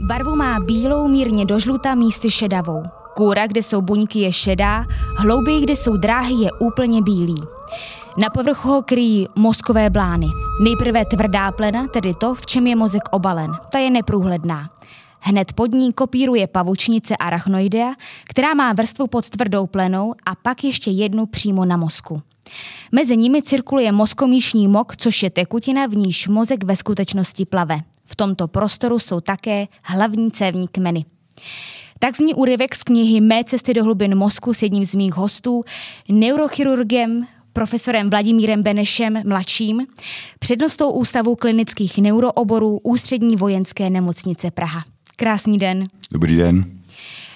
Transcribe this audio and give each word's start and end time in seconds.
Barvu 0.00 0.36
má 0.36 0.60
bílou, 0.60 1.08
mírně 1.08 1.44
do 1.44 1.58
žluta, 1.58 1.94
místy 1.94 2.30
šedavou. 2.30 2.82
Kůra, 3.16 3.46
kde 3.46 3.62
jsou 3.62 3.80
buňky, 3.82 4.18
je 4.18 4.32
šedá, 4.32 4.84
hlouběji, 5.16 5.60
kde 5.60 5.76
jsou 5.76 5.96
dráhy, 5.96 6.34
je 6.34 6.52
úplně 6.52 7.02
bílý. 7.02 7.42
Na 8.16 8.30
povrchu 8.30 8.68
ho 8.68 8.82
kryjí 8.82 9.28
mozkové 9.36 9.90
blány. 9.90 10.26
Nejprve 10.62 11.04
tvrdá 11.04 11.52
plena, 11.52 11.86
tedy 11.86 12.14
to, 12.14 12.34
v 12.34 12.46
čem 12.46 12.66
je 12.66 12.76
mozek 12.76 13.02
obalen. 13.10 13.52
Ta 13.72 13.78
je 13.78 13.90
neprůhledná. 13.90 14.70
Hned 15.20 15.52
pod 15.52 15.72
ní 15.72 15.92
kopíruje 15.92 16.46
pavučnice 16.46 17.16
arachnoidea, 17.16 17.92
která 18.24 18.54
má 18.54 18.72
vrstvu 18.72 19.06
pod 19.06 19.30
tvrdou 19.30 19.66
plenou 19.66 20.14
a 20.26 20.34
pak 20.34 20.64
ještě 20.64 20.90
jednu 20.90 21.26
přímo 21.26 21.64
na 21.64 21.76
mozku. 21.76 22.16
Mezi 22.92 23.16
nimi 23.16 23.42
cirkuluje 23.42 23.92
mozkomíšní 23.92 24.68
mok, 24.68 24.96
což 24.96 25.22
je 25.22 25.30
tekutina, 25.30 25.86
v 25.86 25.96
níž 25.96 26.28
mozek 26.28 26.64
ve 26.64 26.76
skutečnosti 26.76 27.44
plave. 27.46 27.78
V 28.10 28.16
tomto 28.16 28.48
prostoru 28.48 28.98
jsou 28.98 29.20
také 29.20 29.66
hlavní 29.82 30.30
cévní 30.30 30.68
kmeny. 30.68 31.04
Tak 31.98 32.16
zní 32.16 32.34
úryvek 32.34 32.74
z 32.74 32.82
knihy 32.82 33.20
Mé 33.20 33.44
cesty 33.44 33.74
do 33.74 33.84
hlubin 33.84 34.14
mozku 34.14 34.54
s 34.54 34.62
jedním 34.62 34.86
z 34.86 34.94
mých 34.94 35.14
hostů, 35.14 35.64
neurochirurgem, 36.12 37.20
profesorem 37.52 38.10
Vladimírem 38.10 38.62
Benešem 38.62 39.22
mladším, 39.26 39.86
přednostou 40.38 40.90
Ústavu 40.90 41.36
klinických 41.36 41.98
neurooborů 41.98 42.80
Ústřední 42.82 43.36
vojenské 43.36 43.90
nemocnice 43.90 44.50
Praha. 44.50 44.82
Krásný 45.16 45.58
den. 45.58 45.84
Dobrý 46.12 46.36
den. 46.36 46.77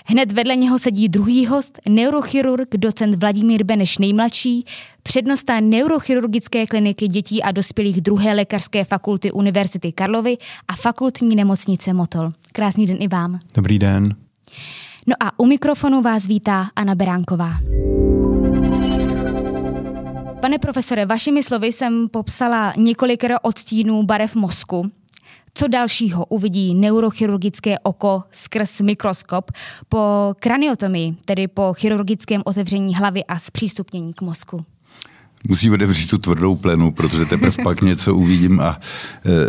Hned 0.07 0.33
vedle 0.33 0.57
něho 0.57 0.79
sedí 0.79 1.09
druhý 1.09 1.47
host, 1.47 1.79
neurochirurg, 1.89 2.77
docent 2.77 3.15
Vladimír 3.15 3.65
Beneš 3.65 3.99
nejmladší, 3.99 4.65
přednosta 5.03 5.61
neurochirurgické 5.61 6.67
kliniky 6.67 7.09
dětí 7.09 7.43
a 7.43 7.53
dospělých 7.53 8.01
druhé 8.01 8.33
lékařské 8.33 8.85
fakulty 8.85 9.33
Univerzity 9.33 9.93
Karlovy 9.93 10.37
a 10.69 10.77
fakultní 10.77 11.37
nemocnice 11.37 11.93
Motol. 11.93 12.29
Krásný 12.53 12.87
den 12.87 12.97
i 13.01 13.09
vám. 13.09 13.41
Dobrý 13.55 13.79
den. 13.79 14.15
No 15.07 15.15
a 15.21 15.39
u 15.39 15.47
mikrofonu 15.47 16.03
vás 16.03 16.27
vítá 16.27 16.67
Anna 16.77 16.95
Beránková. 16.95 17.51
Pane 20.41 20.59
profesore, 20.59 21.07
vašimi 21.07 21.43
slovy 21.43 21.67
jsem 21.67 22.09
popsala 22.09 22.73
několikero 22.77 23.35
odstínů 23.43 24.03
barev 24.03 24.37
mozku. 24.37 24.91
Co 25.55 25.69
dalšího 25.69 26.25
uvidí 26.25 26.75
neurochirurgické 26.75 27.79
oko 27.79 28.23
skrz 28.31 28.81
mikroskop 28.81 29.51
po 29.89 30.35
kraniotomii, 30.39 31.17
tedy 31.25 31.49
po 31.49 31.75
chirurgickém 31.75 32.43
otevření 32.45 32.95
hlavy 32.95 33.25
a 33.25 33.39
zpřístupnění 33.39 34.15
k 34.15 34.23
mozku? 34.23 34.61
musí 35.49 35.71
otevřít 35.71 36.11
tu 36.11 36.19
tvrdou 36.19 36.57
plenu, 36.57 36.93
protože 36.93 37.25
teprve 37.25 37.63
pak 37.65 37.83
něco 37.83 38.15
uvidím 38.15 38.61
a 38.61 38.81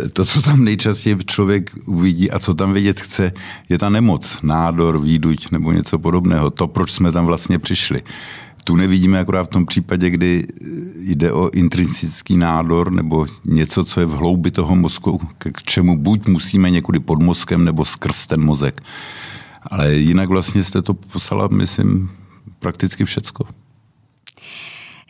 e, 0.04 0.08
to, 0.08 0.24
co 0.24 0.42
tam 0.42 0.64
nejčastěji 0.64 1.16
člověk 1.26 1.70
uvidí 1.86 2.30
a 2.30 2.38
co 2.38 2.54
tam 2.54 2.72
vidět 2.72 3.00
chce, 3.00 3.32
je 3.68 3.78
ta 3.78 3.88
nemoc, 3.88 4.38
nádor, 4.42 5.00
výduť 5.00 5.50
nebo 5.50 5.72
něco 5.72 5.98
podobného. 5.98 6.50
To, 6.50 6.68
proč 6.68 6.92
jsme 6.92 7.12
tam 7.12 7.26
vlastně 7.26 7.58
přišli. 7.58 8.02
Tu 8.64 8.76
nevidíme 8.76 9.18
akorát 9.18 9.44
v 9.44 9.48
tom 9.48 9.66
případě, 9.66 10.10
kdy 10.10 10.46
jde 10.98 11.32
o 11.32 11.50
intrinsický 11.50 12.36
nádor 12.36 12.92
nebo 12.92 13.26
něco, 13.46 13.84
co 13.84 14.00
je 14.00 14.06
v 14.06 14.12
hloubi 14.12 14.50
toho 14.50 14.76
mozku, 14.76 15.20
k 15.38 15.62
čemu 15.62 15.98
buď 15.98 16.28
musíme 16.28 16.70
někudy 16.70 17.00
pod 17.00 17.22
mozkem 17.22 17.64
nebo 17.64 17.84
skrz 17.84 18.26
ten 18.26 18.44
mozek. 18.44 18.82
Ale 19.62 19.94
jinak 19.94 20.28
vlastně 20.28 20.64
jste 20.64 20.82
to 20.82 20.94
poslala, 20.94 21.48
myslím, 21.48 22.10
prakticky 22.58 23.04
všecko. 23.04 23.46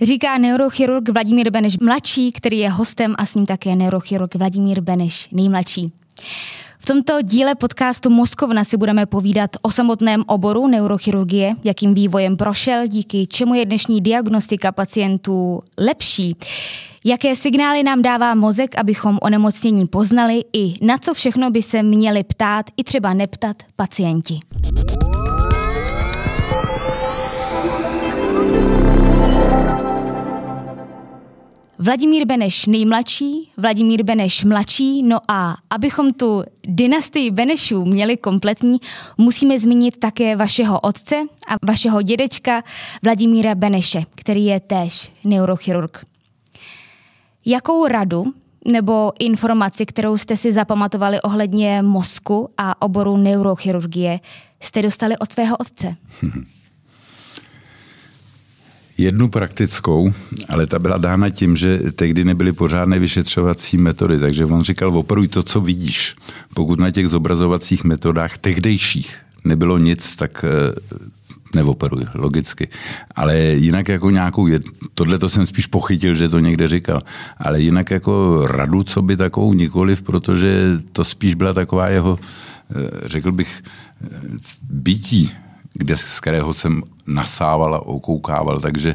Říká 0.02 0.38
neurochirurg 0.38 1.08
Vladimír 1.08 1.50
Beneš 1.50 1.78
mladší, 1.78 2.32
který 2.32 2.58
je 2.58 2.70
hostem 2.70 3.14
a 3.19 3.27
s 3.27 3.34
ním 3.34 3.47
také 3.47 3.77
neurochirurg 3.77 4.34
Vladimír 4.34 4.80
Beneš 4.80 5.28
nejmladší. 5.32 5.92
V 6.78 6.86
tomto 6.86 7.22
díle 7.22 7.55
podcastu 7.55 8.11
Moskovna 8.11 8.64
si 8.64 8.77
budeme 8.77 9.06
povídat 9.06 9.50
o 9.62 9.70
samotném 9.70 10.25
oboru 10.27 10.66
neurochirurgie, 10.66 11.53
jakým 11.64 11.94
vývojem 11.94 12.36
prošel, 12.36 12.86
díky 12.86 13.27
čemu 13.27 13.55
je 13.55 13.66
dnešní 13.66 14.00
diagnostika 14.00 14.72
pacientů 14.72 15.62
lepší. 15.78 16.37
Jaké 17.04 17.37
signály 17.37 17.82
nám 17.82 18.03
dává 18.03 18.34
mozek, 18.34 18.78
abychom 18.78 19.19
onemocnění 19.22 19.87
poznali 19.87 20.44
i 20.53 20.87
na 20.87 20.99
co 20.99 21.15
všechno 21.15 21.50
by 21.50 21.62
se 21.62 21.82
měli 21.82 22.25
ptát 22.25 22.66
i 22.76 22.84
třeba 22.84 23.12
neptat 23.15 23.56
pacienti. 23.76 24.38
Vladimír 31.84 32.27
Beneš 32.27 32.67
nejmladší, 32.67 33.50
Vladimír 33.56 34.03
Beneš 34.03 34.45
mladší, 34.45 35.03
no 35.03 35.19
a 35.28 35.56
abychom 35.71 36.12
tu 36.12 36.45
dynastii 36.67 37.31
Benešů 37.31 37.84
měli 37.84 38.17
kompletní, 38.17 38.78
musíme 39.19 39.61
zmínit 39.61 39.97
také 39.97 40.37
vašeho 40.37 40.81
otce 40.81 41.17
a 41.49 41.56
vašeho 41.67 42.03
dědečka 42.03 42.62
Vladimíra 43.03 43.55
Beneše, 43.55 44.03
který 44.15 44.44
je 44.44 44.61
též 44.61 45.12
neurochirurg. 45.25 46.05
Jakou 47.47 47.87
radu 47.87 48.25
nebo 48.65 49.12
informaci, 49.19 49.87
kterou 49.87 50.17
jste 50.19 50.37
si 50.37 50.53
zapamatovali 50.53 51.21
ohledně 51.21 51.83
mozku 51.83 52.49
a 52.59 52.83
oboru 52.83 53.17
neurochirurgie, 53.17 54.21
jste 54.61 54.83
dostali 54.83 55.19
od 55.19 55.33
svého 55.33 55.56
otce? 55.56 55.97
Jednu 58.99 59.28
praktickou, 59.28 60.12
ale 60.49 60.66
ta 60.66 60.78
byla 60.78 60.97
dána 60.97 61.31
tím, 61.31 61.56
že 61.56 61.78
tehdy 61.78 62.25
nebyly 62.25 62.53
pořádné 62.53 62.99
vyšetřovací 62.99 63.78
metody, 63.78 64.19
takže 64.19 64.44
on 64.44 64.62
říkal, 64.62 64.99
operuj 64.99 65.28
to, 65.28 65.43
co 65.43 65.60
vidíš. 65.60 66.16
Pokud 66.55 66.81
na 66.81 66.91
těch 66.91 67.09
zobrazovacích 67.09 67.84
metodách 67.84 68.38
tehdejších 68.38 69.16
nebylo 69.44 69.78
nic, 69.78 70.16
tak 70.16 70.44
eh, 70.44 70.75
neoperuj, 71.55 72.06
logicky. 72.15 72.69
Ale 73.15 73.38
jinak 73.38 73.88
jako 73.88 74.10
nějakou, 74.10 74.49
tohle 74.94 75.19
to 75.19 75.28
jsem 75.28 75.47
spíš 75.47 75.66
pochytil, 75.66 76.15
že 76.15 76.28
to 76.28 76.38
někde 76.38 76.69
říkal, 76.69 77.03
ale 77.38 77.61
jinak 77.61 77.91
jako 77.91 78.47
radu, 78.47 78.82
co 78.82 79.03
by 79.03 79.16
takovou 79.16 79.55
nikoliv, 79.55 80.03
protože 80.03 80.81
to 80.93 81.05
spíš 81.05 81.34
byla 81.34 81.53
taková 81.53 81.88
jeho, 81.88 82.19
eh, 82.71 83.09
řekl 83.09 83.32
bych, 83.32 83.62
eh, 84.05 84.09
bytí 84.71 85.31
kde, 85.75 85.97
z 85.97 86.21
kterého 86.21 86.55
jsem 86.55 86.83
nasával 87.07 87.75
a 87.75 87.87
okoukával, 87.87 88.61
takže 88.61 88.95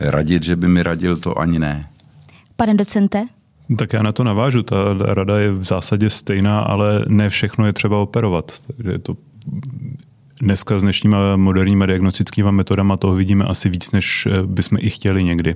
radit, 0.00 0.42
že 0.42 0.56
by 0.56 0.68
mi 0.68 0.82
radil, 0.82 1.16
to 1.16 1.38
ani 1.38 1.58
ne. 1.58 1.88
Pane 2.56 2.74
docente? 2.74 3.24
Tak 3.76 3.92
já 3.92 4.02
na 4.02 4.12
to 4.12 4.24
navážu. 4.24 4.62
Ta 4.62 4.76
rada 4.98 5.38
je 5.38 5.52
v 5.52 5.64
zásadě 5.64 6.10
stejná, 6.10 6.60
ale 6.60 7.04
ne 7.08 7.28
všechno 7.28 7.66
je 7.66 7.72
třeba 7.72 7.98
operovat. 7.98 8.52
Takže 8.66 8.90
je 8.90 8.98
to 8.98 9.16
dneska 10.40 10.78
s 10.78 10.82
dnešníma 10.82 11.36
moderníma 11.36 11.86
diagnostickými 11.86 12.52
metodama 12.52 12.96
toho 12.96 13.14
vidíme 13.14 13.44
asi 13.44 13.68
víc, 13.68 13.90
než 13.92 14.28
bychom 14.46 14.78
i 14.80 14.90
chtěli 14.90 15.24
někdy. 15.24 15.54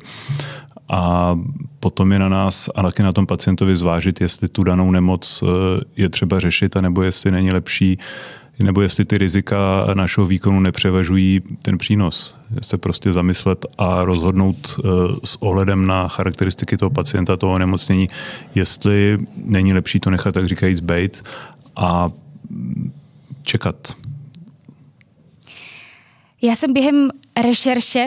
A 0.89 1.35
potom 1.81 2.13
je 2.13 2.19
na 2.19 2.29
nás 2.29 2.69
a 2.75 2.83
taky 2.83 3.03
na 3.03 3.13
tom 3.13 3.27
pacientovi 3.27 3.77
zvážit, 3.77 4.21
jestli 4.21 4.49
tu 4.49 4.65
danou 4.65 4.91
nemoc 4.91 5.45
eh, 5.45 5.81
je 5.97 6.09
třeba 6.09 6.41
řešit, 6.41 6.77
anebo 6.77 7.03
jestli 7.03 7.31
není 7.31 7.51
lepší 7.51 7.99
nebo 8.59 8.81
jestli 8.81 9.05
ty 9.05 9.19
rizika 9.19 9.87
našeho 9.95 10.27
výkonu 10.27 10.61
nepřevažují 10.61 11.41
ten 11.63 11.79
přínos. 11.79 12.39
Se 12.63 12.79
prostě 12.79 13.13
zamyslet 13.13 13.67
a 13.79 14.05
rozhodnout 14.05 14.79
eh, 14.79 14.89
s 15.25 15.43
ohledem 15.43 15.87
na 15.87 16.09
charakteristiky 16.09 16.77
toho 16.77 16.91
pacienta, 16.91 17.37
toho 17.37 17.53
onemocnění, 17.53 18.09
jestli 18.55 19.19
není 19.45 19.73
lepší 19.75 20.01
to 20.01 20.11
nechat, 20.11 20.35
tak 20.35 20.49
říkajíc, 20.49 20.81
bejt 20.81 21.23
a 21.77 22.11
čekat. 23.43 23.93
Já 26.43 26.57
jsem 26.57 26.73
během 26.73 27.11
rešerše 27.43 28.07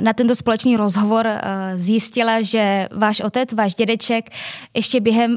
na 0.00 0.12
tento 0.14 0.34
společný 0.34 0.76
rozhovor 0.76 1.28
zjistila, 1.74 2.42
že 2.42 2.88
váš 2.96 3.20
otec, 3.20 3.52
váš 3.52 3.74
dědeček 3.74 4.30
ještě 4.74 5.00
během 5.00 5.36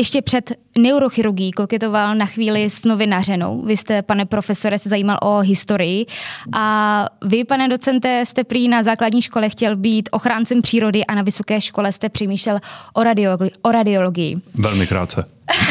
ještě 0.00 0.22
před 0.22 0.52
neurochirurgií 0.78 1.52
koketoval 1.52 2.14
na 2.14 2.26
chvíli 2.26 2.70
s 2.70 2.84
novinařenou. 2.84 3.62
Vy 3.62 3.76
jste, 3.76 4.02
pane 4.02 4.26
profesore, 4.26 4.78
se 4.78 4.88
zajímal 4.88 5.18
o 5.22 5.38
historii 5.38 6.06
a 6.52 7.06
vy, 7.24 7.44
pane 7.44 7.68
docente, 7.68 8.26
jste 8.26 8.44
prý 8.44 8.68
na 8.68 8.82
základní 8.82 9.22
škole 9.22 9.48
chtěl 9.48 9.76
být 9.76 10.08
ochráncem 10.12 10.62
přírody 10.62 11.04
a 11.04 11.14
na 11.14 11.22
vysoké 11.22 11.60
škole 11.60 11.92
jste 11.92 12.08
přemýšlel 12.08 12.60
o, 12.92 13.00
radiologi- 13.00 13.50
o 13.62 13.72
radiologii. 13.72 14.36
Velmi 14.54 14.86
krátce. 14.86 15.24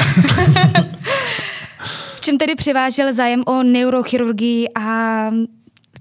v 2.15 2.19
čem 2.19 2.37
tedy 2.37 2.55
převážel 2.55 3.13
zájem 3.13 3.43
o 3.45 3.63
neurochirurgii 3.63 4.67
a 4.75 5.25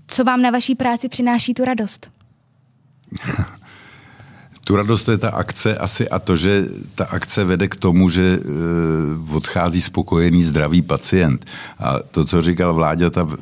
co 0.06 0.24
vám 0.24 0.42
na 0.42 0.50
vaší 0.50 0.74
práci 0.74 1.08
přináší 1.08 1.54
tu 1.54 1.64
radost? 1.64 2.10
Tu 4.68 4.76
radost 4.76 5.08
je 5.08 5.16
ta 5.16 5.32
akce 5.32 5.72
asi 5.72 6.04
a 6.08 6.18
to, 6.20 6.36
že 6.36 6.68
ta 6.92 7.08
akce 7.08 7.44
vede 7.44 7.72
k 7.72 7.76
tomu, 7.80 8.12
že 8.12 8.36
e, 8.36 8.38
odchází 9.32 9.80
spokojený, 9.80 10.44
zdravý 10.44 10.84
pacient. 10.84 11.40
A 11.80 12.04
to, 12.04 12.24
co 12.24 12.42
říkal 12.42 12.74
Vláďa, 12.74 13.10
ta 13.10 13.24
e, 13.24 13.32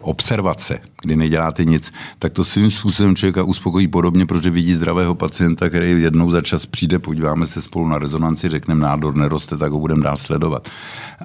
observace, 0.00 0.82
kdy 1.02 1.16
neděláte 1.16 1.64
nic, 1.64 1.92
tak 2.18 2.32
to 2.32 2.44
svým 2.44 2.70
způsobem 2.70 3.16
člověka 3.16 3.42
uspokojí 3.42 3.88
podobně, 3.88 4.26
protože 4.26 4.50
vidí 4.50 4.74
zdravého 4.74 5.14
pacienta, 5.14 5.68
který 5.68 6.02
jednou 6.02 6.30
za 6.30 6.40
čas 6.40 6.66
přijde, 6.66 6.98
podíváme 6.98 7.46
se 7.46 7.62
spolu 7.62 7.88
na 7.88 7.98
rezonanci, 7.98 8.48
řekneme 8.48 8.80
nádor 8.80 9.16
neroste, 9.16 9.56
tak 9.56 9.72
ho 9.72 9.78
budeme 9.78 10.02
dál 10.02 10.16
sledovat. 10.16 10.68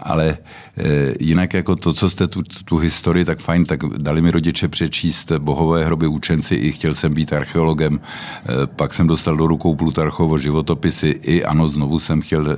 Ale 0.02 0.38
e, 0.78 1.14
jinak 1.20 1.54
jako 1.54 1.75
to, 1.75 1.94
co 1.94 2.10
jste 2.10 2.28
tu, 2.28 2.42
tu 2.66 2.78
historii, 2.78 3.25
tak 3.25 3.40
fajn, 3.40 3.66
tak 3.66 3.80
dali 3.98 4.22
mi 4.22 4.31
rodiče 4.31 4.68
přečíst 4.68 5.31
bohové 5.31 5.86
hroby 5.86 6.08
učenci, 6.08 6.56
i 6.56 6.72
chtěl 6.72 6.94
jsem 6.94 7.14
být 7.14 7.34
archeologem, 7.34 8.00
e, 8.00 8.68
pak 8.68 8.94
jsem 8.94 9.08
dostal 9.08 9.38
do 9.38 9.48
rukou 9.48 9.75
Plutarchovo 9.75 10.38
životopisy, 10.38 11.08
i 11.22 11.44
ano, 11.44 11.68
znovu 11.68 12.00
jsem 12.00 12.22
chtěl 12.22 12.52
e, 12.52 12.56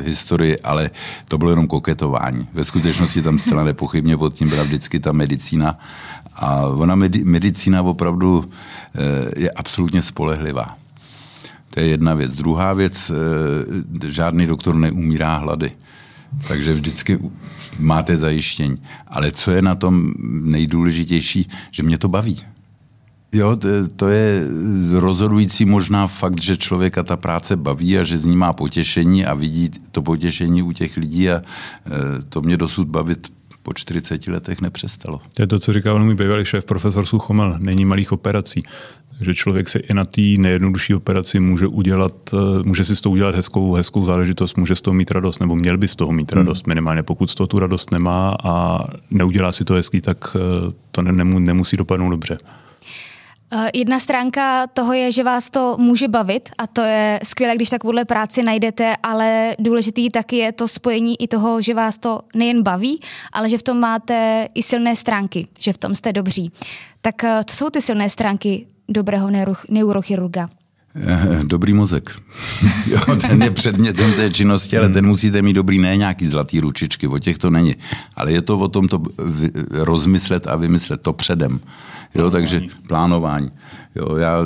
historii, 0.00 0.58
ale 0.58 0.90
to 1.28 1.38
bylo 1.38 1.50
jenom 1.50 1.66
koketování. 1.66 2.48
Ve 2.54 2.64
skutečnosti 2.64 3.22
tam 3.22 3.38
zcela 3.38 3.64
nepochybně 3.64 4.16
pod 4.16 4.34
tím 4.34 4.48
byla 4.48 4.62
vždycky 4.62 5.00
ta 5.00 5.12
medicína 5.12 5.78
a 6.38 6.47
ona 6.76 6.94
medicína 7.24 7.82
opravdu 7.82 8.44
eh, 8.94 9.40
je 9.40 9.50
absolutně 9.50 10.02
spolehlivá. 10.02 10.76
To 11.74 11.80
je 11.80 11.86
jedna 11.86 12.14
věc. 12.14 12.34
Druhá 12.34 12.72
věc, 12.72 13.10
eh, 13.10 14.10
žádný 14.10 14.46
doktor 14.46 14.74
neumírá 14.74 15.36
hlady. 15.36 15.72
Takže 16.48 16.74
vždycky 16.74 17.18
máte 17.78 18.16
zajištění. 18.16 18.76
Ale 19.06 19.32
co 19.32 19.50
je 19.50 19.62
na 19.62 19.74
tom 19.74 20.12
nejdůležitější, 20.28 21.48
že 21.70 21.82
mě 21.82 21.98
to 21.98 22.08
baví. 22.08 22.40
Jo, 23.32 23.56
to 23.96 24.08
je 24.08 24.44
rozhodující 24.92 25.64
možná 25.64 26.06
fakt, 26.06 26.40
že 26.40 26.56
člověka 26.56 27.02
ta 27.02 27.16
práce 27.16 27.56
baví 27.56 27.98
a 27.98 28.04
že 28.04 28.18
z 28.18 28.24
ní 28.24 28.36
má 28.36 28.52
potěšení 28.52 29.26
a 29.26 29.34
vidí 29.34 29.70
to 29.92 30.02
potěšení 30.02 30.62
u 30.62 30.72
těch 30.72 30.96
lidí 30.96 31.30
a 31.30 31.42
eh, 31.42 31.90
to 32.28 32.40
mě 32.40 32.56
dosud 32.56 32.88
bavit 32.88 33.32
po 33.68 33.74
40 33.74 34.26
letech 34.26 34.60
nepřestalo. 34.60 35.20
To 35.34 35.42
je 35.42 35.46
to, 35.46 35.58
co 35.58 35.72
říkal 35.72 35.98
můj 35.98 36.14
bývalý 36.14 36.44
šéf, 36.44 36.64
profesor 36.64 37.06
Suchomel, 37.06 37.56
není 37.58 37.84
malých 37.84 38.12
operací. 38.12 38.62
Takže 39.16 39.34
člověk 39.34 39.68
se 39.68 39.78
i 39.78 39.94
na 39.94 40.04
té 40.04 40.20
nejjednodušší 40.20 40.94
operaci 40.94 41.40
může 41.40 41.66
udělat, 41.66 42.12
eh, 42.32 42.62
může 42.64 42.84
si 42.84 42.96
z 42.96 43.00
toho 43.00 43.12
udělat 43.12 43.34
hezkou, 43.34 43.74
hezkou 43.74 44.04
záležitost, 44.04 44.56
může 44.56 44.76
z 44.76 44.80
toho 44.80 44.94
mít 44.94 45.10
radost, 45.10 45.38
nebo 45.40 45.56
měl 45.56 45.78
by 45.78 45.88
z 45.88 45.96
toho 45.96 46.12
mít 46.12 46.32
radost 46.32 46.66
hmm. 46.66 46.70
minimálně. 46.70 47.02
Pokud 47.02 47.30
z 47.30 47.34
toho 47.34 47.46
tu 47.46 47.58
radost 47.58 47.90
nemá 47.90 48.36
a 48.44 48.84
neudělá 49.10 49.52
si 49.52 49.64
to 49.64 49.74
hezký, 49.74 50.00
tak 50.00 50.36
eh, 50.36 50.72
to 50.90 51.02
nemusí 51.02 51.76
dopadnout 51.76 52.10
dobře. 52.10 52.38
Eh, 53.52 53.70
jedna 53.74 53.98
stránka 53.98 54.66
toho 54.66 54.92
je, 54.92 55.12
že 55.12 55.24
vás 55.24 55.50
to 55.50 55.76
může 55.78 56.08
bavit 56.08 56.48
a 56.58 56.66
to 56.66 56.80
je 56.80 57.20
skvělé, 57.22 57.56
když 57.56 57.70
takovouhle 57.70 58.04
práci 58.04 58.42
najdete, 58.42 58.96
ale 59.02 59.56
důležitý 59.58 60.08
taky 60.08 60.36
je 60.36 60.52
to 60.52 60.68
spojení 60.68 61.22
i 61.22 61.28
toho, 61.28 61.60
že 61.60 61.74
vás 61.74 61.98
to 61.98 62.20
nejen 62.34 62.62
baví, 62.62 63.00
ale 63.32 63.48
že 63.48 63.58
v 63.58 63.62
tom 63.62 63.80
máte 63.80 64.48
i 64.54 64.62
silné 64.62 64.96
stránky, 64.96 65.46
že 65.58 65.72
v 65.72 65.78
tom 65.78 65.94
jste 65.94 66.12
dobří. 66.12 66.52
Tak 67.00 67.24
eh, 67.24 67.40
co 67.46 67.56
jsou 67.56 67.70
ty 67.70 67.82
silné 67.82 68.10
stránky 68.10 68.66
dobrého 68.88 69.30
neurochirurga? 69.68 70.48
Eh, 70.96 71.40
dobrý 71.42 71.72
mozek. 71.72 72.10
jo, 72.86 73.16
ten 73.20 73.42
je 73.42 73.50
předmětem 73.50 74.12
té 74.12 74.30
činnosti, 74.30 74.78
ale 74.78 74.88
ten 74.88 75.06
musíte 75.06 75.42
mít 75.42 75.52
dobrý, 75.52 75.78
ne 75.78 75.96
nějaký 75.96 76.26
zlatý 76.26 76.60
ručičky, 76.60 77.06
o 77.06 77.18
těch 77.18 77.38
to 77.38 77.50
není. 77.50 77.76
Ale 78.16 78.32
je 78.32 78.42
to 78.42 78.58
o 78.58 78.68
tom 78.68 78.88
to 78.88 79.02
rozmyslet 79.70 80.46
a 80.46 80.56
vymyslet 80.56 81.00
to 81.00 81.12
předem. 81.12 81.60
Jo, 82.14 82.30
takže 82.30 82.62
plánování. 82.86 83.50
Jo, 83.98 84.16
já 84.16 84.42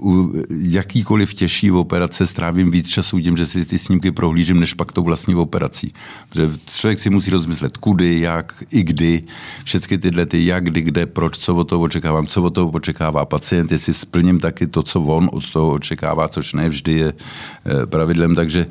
u 0.00 0.32
jakýkoliv 0.50 1.34
těžší 1.34 1.70
operace 1.70 2.26
strávím 2.26 2.70
víc 2.70 2.88
času 2.88 3.20
tím, 3.20 3.36
že 3.36 3.46
si 3.46 3.64
ty 3.64 3.78
snímky 3.78 4.10
prohlížím, 4.10 4.60
než 4.60 4.74
pak 4.74 4.92
tou 4.92 5.02
vlastní 5.02 5.34
operací. 5.34 5.94
Protože 6.28 6.50
člověk 6.66 6.98
si 6.98 7.10
musí 7.10 7.30
rozmyslet, 7.30 7.76
kudy, 7.76 8.20
jak, 8.20 8.64
i 8.72 8.82
kdy, 8.82 9.22
všechny 9.64 9.98
tyhle 9.98 10.26
ty 10.26 10.46
jak, 10.46 10.64
kdy, 10.64 10.80
kde, 10.82 11.06
proč, 11.06 11.38
co 11.38 11.56
od 11.56 11.64
toho 11.64 11.82
očekávám, 11.82 12.26
co 12.26 12.42
od 12.42 12.54
toho 12.54 12.68
očekává 12.70 13.24
pacient, 13.24 13.72
jestli 13.72 13.94
splním 13.94 14.40
taky 14.40 14.66
to, 14.66 14.82
co 14.82 15.00
on 15.00 15.30
od 15.32 15.52
toho 15.52 15.72
očekává, 15.72 16.28
což 16.28 16.52
ne 16.52 16.68
vždy 16.68 16.92
je 16.92 17.12
eh, 17.12 17.86
pravidlem, 17.86 18.34
takže 18.34 18.66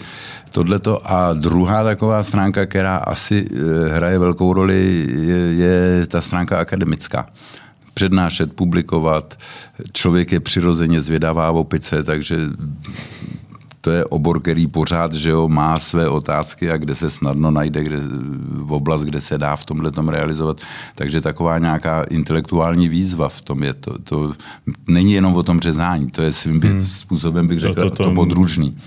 tohleto. 0.51 1.11
A 1.11 1.33
druhá 1.33 1.83
taková 1.83 2.23
stránka, 2.23 2.65
která 2.65 2.97
asi 2.97 3.47
eh, 3.51 3.89
hraje 3.89 4.19
velkou 4.19 4.53
roli, 4.53 5.07
je, 5.09 5.37
je 5.37 6.07
ta 6.07 6.21
stránka 6.21 6.59
akademická 6.59 7.25
přednášet, 7.97 8.53
publikovat. 8.53 9.39
Člověk 9.93 10.31
je 10.31 10.39
přirozeně 10.39 11.01
zvědavá 11.01 11.51
opice, 11.51 12.03
takže 12.03 12.37
to 13.81 13.91
je 13.91 14.05
obor, 14.05 14.41
který 14.41 14.67
pořád 14.67 15.13
že 15.13 15.29
jo, 15.29 15.49
má 15.49 15.79
své 15.79 16.09
otázky 16.09 16.71
a 16.71 16.77
kde 16.77 16.95
se 16.95 17.09
snadno 17.09 17.51
najde 17.51 17.83
kde, 17.83 17.97
v 18.69 18.73
oblast, 18.73 19.01
kde 19.01 19.21
se 19.21 19.37
dá 19.37 19.55
v 19.55 19.65
tomhle 19.65 19.91
tom 19.91 20.09
realizovat. 20.09 20.61
Takže 20.95 21.21
taková 21.21 21.57
nějaká 21.57 22.03
intelektuální 22.03 22.89
výzva 22.89 23.29
v 23.29 23.41
tom 23.41 23.63
je. 23.63 23.73
To, 23.73 23.97
to 23.97 24.33
není 24.87 25.13
jenom 25.13 25.33
o 25.33 25.43
tom 25.43 25.59
řezání, 25.59 26.11
to 26.11 26.21
je 26.21 26.31
svým 26.31 26.61
hmm. 26.61 26.85
způsobem, 26.85 27.47
bych 27.47 27.59
řekl, 27.59 27.73
to, 27.73 27.89
to, 27.89 27.95
to, 27.95 28.03
to 28.03 28.11
podružný. 28.11 28.77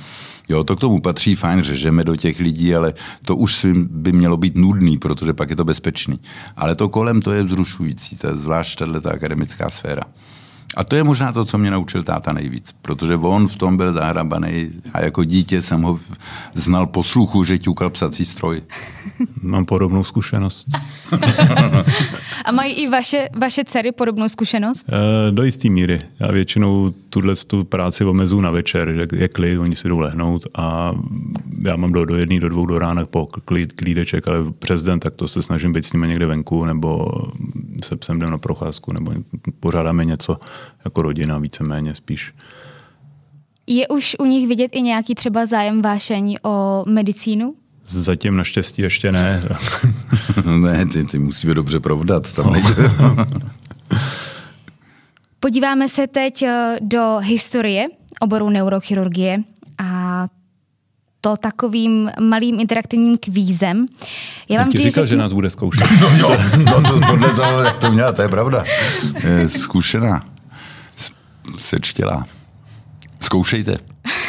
Jo, 0.50 0.64
to 0.64 0.76
k 0.76 0.80
tomu 0.80 1.00
patří, 1.00 1.34
fajn, 1.34 1.62
řežeme 1.62 2.04
do 2.04 2.16
těch 2.16 2.38
lidí, 2.38 2.74
ale 2.74 2.94
to 3.24 3.36
už 3.36 3.66
by 3.74 4.12
mělo 4.12 4.36
být 4.36 4.56
nudný, 4.56 4.98
protože 4.98 5.32
pak 5.32 5.50
je 5.50 5.56
to 5.56 5.64
bezpečný. 5.64 6.18
Ale 6.56 6.74
to 6.74 6.88
kolem, 6.88 7.22
to 7.22 7.32
je 7.32 7.42
vzrušující, 7.42 8.16
to 8.16 8.26
je 8.26 8.36
zvlášť 8.36 8.78
tato 8.78 9.12
akademická 9.12 9.70
sféra. 9.70 10.02
A 10.76 10.84
to 10.84 10.96
je 10.96 11.04
možná 11.04 11.32
to, 11.32 11.44
co 11.44 11.58
mě 11.58 11.70
naučil 11.70 12.02
táta 12.02 12.32
nejvíc, 12.32 12.74
protože 12.82 13.16
on 13.16 13.48
v 13.48 13.56
tom 13.56 13.76
byl 13.76 13.92
zahrabaný 13.92 14.70
a 14.92 15.00
jako 15.00 15.24
dítě 15.24 15.62
jsem 15.62 15.82
ho 15.82 16.00
znal 16.54 16.86
po 16.86 17.02
sluchu, 17.02 17.44
že 17.44 17.58
ťukal 17.58 17.90
psací 17.90 18.24
stroj. 18.24 18.62
Mám 19.42 19.64
podobnou 19.64 20.04
zkušenost. 20.04 20.66
a 22.44 22.52
mají 22.52 22.74
i 22.74 22.88
vaše, 22.88 23.28
vaše 23.36 23.64
dcery 23.64 23.92
podobnou 23.92 24.28
zkušenost? 24.28 24.86
E, 24.88 25.30
do 25.30 25.42
jisté 25.42 25.68
míry. 25.68 26.00
Já 26.20 26.32
většinou 26.32 26.90
tuhle 27.10 27.34
tu 27.46 27.64
práci 27.64 28.04
omezu 28.04 28.40
na 28.40 28.50
večer, 28.50 28.92
že 28.92 29.06
je 29.16 29.28
klid, 29.28 29.58
oni 29.58 29.76
si 29.76 29.88
jdou 29.88 29.98
lehnout 29.98 30.46
a 30.54 30.92
já 31.64 31.76
mám 31.76 31.92
do, 31.92 32.04
do 32.04 32.16
jedné, 32.16 32.40
do 32.40 32.48
dvou 32.48 32.66
do 32.66 32.78
rána 32.78 33.06
po 33.06 33.26
klid, 33.26 33.72
klídeček, 33.72 34.28
ale 34.28 34.38
přes 34.58 34.82
den 34.82 35.00
tak 35.00 35.14
to 35.14 35.28
se 35.28 35.42
snažím 35.42 35.72
být 35.72 35.84
s 35.84 35.92
nimi 35.92 36.08
někde 36.08 36.26
venku 36.26 36.64
nebo 36.64 37.08
se 37.84 37.96
psem 37.96 38.16
jdem 38.16 38.30
na 38.30 38.38
procházku 38.38 38.92
nebo 38.92 39.12
pořádáme 39.60 40.04
něco 40.04 40.36
jako 40.84 41.02
rodina 41.02 41.38
víceméně 41.38 41.94
spíš. 41.94 42.32
Je 43.66 43.88
už 43.88 44.16
u 44.18 44.24
nich 44.24 44.48
vidět 44.48 44.70
i 44.74 44.82
nějaký 44.82 45.14
třeba 45.14 45.46
zájem 45.46 45.82
vášení 45.82 46.36
o 46.42 46.84
medicínu? 46.88 47.54
Zatím 47.90 48.36
naštěstí 48.36 48.82
ještě 48.82 49.12
ne. 49.12 49.42
ne, 50.56 50.86
ty, 50.86 51.04
ty 51.04 51.18
musíme 51.18 51.54
dobře 51.54 51.80
provdat. 51.80 52.32
Tam 52.32 52.52
no. 52.52 53.16
Podíváme 55.40 55.88
se 55.88 56.06
teď 56.06 56.42
eh, 56.42 56.78
do 56.80 57.18
historie 57.22 57.86
oboru 58.20 58.50
neurochirurgie 58.50 59.38
a 59.78 60.26
to 61.20 61.36
takovým 61.36 62.10
malým 62.20 62.60
interaktivním 62.60 63.18
kvízem. 63.18 63.86
Já 64.48 64.58
vám 64.58 64.70
říkal, 64.70 64.90
řeknu... 64.90 65.06
že 65.06 65.16
nás 65.16 65.32
bude 65.32 65.50
zkoušet. 65.50 65.88
No 66.00 66.16
jo, 66.16 66.36
no 66.64 66.82
to, 66.82 67.00
podle 67.06 67.30
toho, 67.30 67.62
jak 67.62 67.78
to 67.78 67.92
měla, 67.92 68.12
to 68.12 68.22
je 68.22 68.28
pravda. 68.28 68.64
Je 69.28 69.48
zkušená 69.48 70.24
sečtělá. 71.58 72.24
Zkoušejte. 73.20 73.76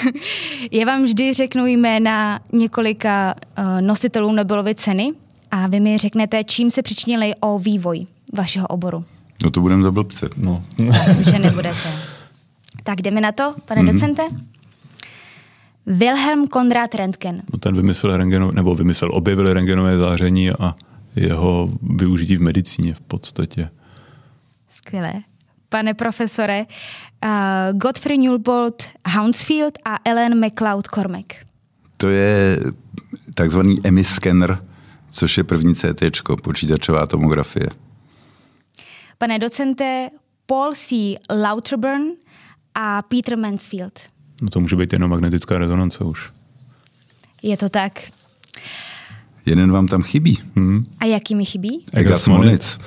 Já 0.72 0.86
vám 0.86 1.03
vždy 1.03 1.34
řeknu 1.34 1.65
jména 1.65 2.39
několika 2.51 3.36
uh, 3.58 3.81
nositelů 3.81 4.31
Nobelovy 4.31 4.75
ceny 4.75 5.12
a 5.51 5.67
vy 5.67 5.79
mi 5.79 5.98
řeknete, 5.98 6.43
čím 6.43 6.72
se 6.72 6.81
přičinili 6.81 7.34
o 7.39 7.60
vývoj 7.60 8.01
vašeho 8.34 8.67
oboru. 8.67 9.05
No 9.43 9.51
to 9.51 9.62
budeme 9.62 9.84
za 9.84 9.91
blbce. 9.91 10.29
No. 10.38 10.63
Myslím, 10.77 11.24
že 11.24 11.39
nebudete. 11.39 12.00
Tak 12.84 13.01
jdeme 13.01 13.22
na 13.22 13.31
to, 13.31 13.55
pane 13.65 13.81
mm-hmm. 13.81 13.93
docente. 13.93 14.24
Wilhelm 15.86 16.48
Konrad 16.48 16.96
Röntgen. 16.96 17.36
No 17.53 17.60
ten 17.60 17.75
vymyslel 17.75 18.17
rengeno, 18.17 18.51
nebo 18.51 18.75
vymyslel, 18.75 19.12
objevil 19.13 19.53
rengenové 19.53 19.98
záření 19.98 20.51
a 20.51 20.75
jeho 21.15 21.70
využití 21.81 22.36
v 22.36 22.41
medicíně 22.41 22.93
v 22.93 23.00
podstatě. 23.00 23.70
Skvělé 24.70 25.13
pane 25.72 25.93
profesore, 25.93 26.65
uh, 27.24 27.78
Godfrey 27.78 28.18
Newbold 28.18 28.84
Hounsfield 29.16 29.78
a 29.86 29.98
Ellen 30.06 30.46
McLeod 30.46 30.88
Cormack. 30.88 31.34
To 31.98 32.10
je 32.10 32.60
takzvaný 33.36 33.78
EMI 33.84 34.04
scanner, 34.04 34.63
což 35.10 35.38
je 35.38 35.44
první 35.44 35.75
CT, 35.75 36.04
počítačová 36.44 37.08
tomografie. 37.08 37.70
Pane 39.18 39.40
docente, 39.40 40.10
Paul 40.46 40.74
C. 40.75 40.96
Lauterburn 41.30 42.04
a 42.75 43.01
Peter 43.01 43.38
Mansfield. 43.38 44.00
No 44.42 44.48
to 44.48 44.60
může 44.60 44.75
být 44.75 44.94
jenom 44.94 45.10
magnetická 45.10 45.58
rezonance 45.58 46.04
už. 46.04 46.30
Je 47.44 47.58
to 47.58 47.70
tak. 47.70 48.01
Jeden 49.46 49.72
vám 49.72 49.88
tam 49.88 50.04
chybí. 50.04 50.40
Hmm. 50.56 50.86
A 51.00 51.06
jaký 51.06 51.36
mi 51.36 51.46
chybí? 51.46 51.86
Egas 51.94 52.28
Moniz 52.28 52.80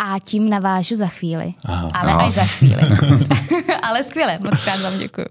a 0.00 0.18
tím 0.18 0.50
navážu 0.50 0.96
za 0.96 1.06
chvíli. 1.06 1.46
Aha. 1.64 1.90
Ale 1.94 2.12
Aha. 2.12 2.26
až 2.26 2.34
za 2.34 2.44
chvíli. 2.44 2.82
Ale 3.82 4.04
skvěle, 4.04 4.38
moc 4.40 4.60
krát 4.64 4.80
vám 4.80 4.98
děkuji. 4.98 5.26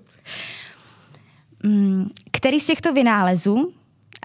Mm, 1.64 2.10
který 2.32 2.60
z 2.60 2.66
těchto 2.66 2.94
vynálezů 2.94 3.72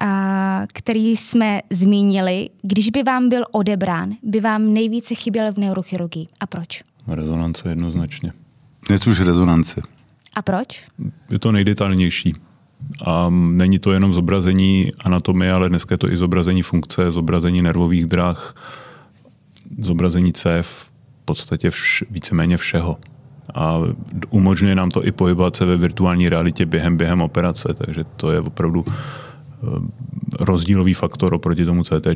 a, 0.00 0.62
který 0.72 1.16
jsme 1.16 1.60
zmínili, 1.70 2.50
když 2.62 2.88
by 2.88 3.02
vám 3.02 3.28
byl 3.28 3.44
odebrán, 3.50 4.10
by 4.22 4.40
vám 4.40 4.72
nejvíce 4.72 5.14
chyběl 5.14 5.52
v 5.52 5.58
neurochirurgii. 5.58 6.26
A 6.40 6.46
proč? 6.46 6.82
Rezonance 7.06 7.68
jednoznačně. 7.68 8.32
Dnes 8.88 9.06
už 9.06 9.20
rezonance. 9.20 9.82
A 10.34 10.42
proč? 10.42 10.84
Je 11.30 11.38
to 11.38 11.52
nejdetailnější. 11.52 12.34
A 13.06 13.30
není 13.30 13.78
to 13.78 13.92
jenom 13.92 14.14
zobrazení 14.14 14.90
anatomie, 15.04 15.52
ale 15.52 15.68
dneska 15.68 15.94
je 15.94 15.98
to 15.98 16.12
i 16.12 16.16
zobrazení 16.16 16.62
funkce, 16.62 17.12
zobrazení 17.12 17.62
nervových 17.62 18.06
drah, 18.06 18.54
zobrazení 19.78 20.32
cév, 20.32 20.66
v 21.22 21.24
podstatě 21.24 21.70
vš, 21.70 22.04
víceméně 22.10 22.56
všeho. 22.56 22.96
A 23.54 23.78
umožňuje 24.30 24.74
nám 24.74 24.90
to 24.90 25.06
i 25.06 25.12
pohybovat 25.12 25.56
se 25.56 25.64
ve 25.64 25.76
virtuální 25.76 26.28
realitě 26.28 26.66
během, 26.66 26.96
během 26.96 27.20
operace, 27.20 27.74
takže 27.74 28.04
to 28.04 28.32
je 28.32 28.40
opravdu 28.40 28.84
eh, 28.88 28.94
rozdílový 30.40 30.94
faktor 30.94 31.34
oproti 31.34 31.64
tomu 31.64 31.84
CT, 31.84 32.06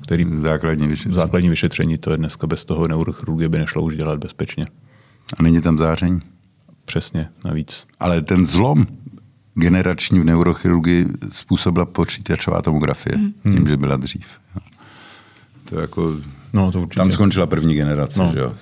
který 0.00 0.24
základní 0.24 0.88
vyšetření. 0.88 1.14
základní 1.14 1.48
vyšetření, 1.48 1.98
to 1.98 2.10
je 2.10 2.16
dneska 2.16 2.46
bez 2.46 2.64
toho 2.64 2.88
neurochirurgie 2.88 3.48
by 3.48 3.58
nešlo 3.58 3.82
už 3.82 3.96
dělat 3.96 4.18
bezpečně. 4.18 4.66
A 5.38 5.42
není 5.42 5.60
tam 5.60 5.78
záření? 5.78 6.20
Přesně, 6.84 7.28
navíc. 7.44 7.86
Ale 8.00 8.22
ten 8.22 8.46
zlom 8.46 8.86
generační 9.54 10.20
v 10.20 10.24
neurochirurgii 10.24 11.06
způsobila 11.32 11.86
počítačová 11.86 12.62
tomografie, 12.62 13.16
hmm. 13.16 13.32
tím, 13.42 13.68
že 13.68 13.76
byla 13.76 13.96
dřív. 13.96 14.26
To 15.68 15.80
jako, 15.80 16.14
no, 16.52 16.72
to 16.72 16.80
určitě. 16.80 16.96
tam 16.96 17.12
skončila 17.12 17.46
první 17.46 17.74
generace, 17.74 18.18
no. 18.18 18.32
že 18.34 18.40
jo? 18.40 18.54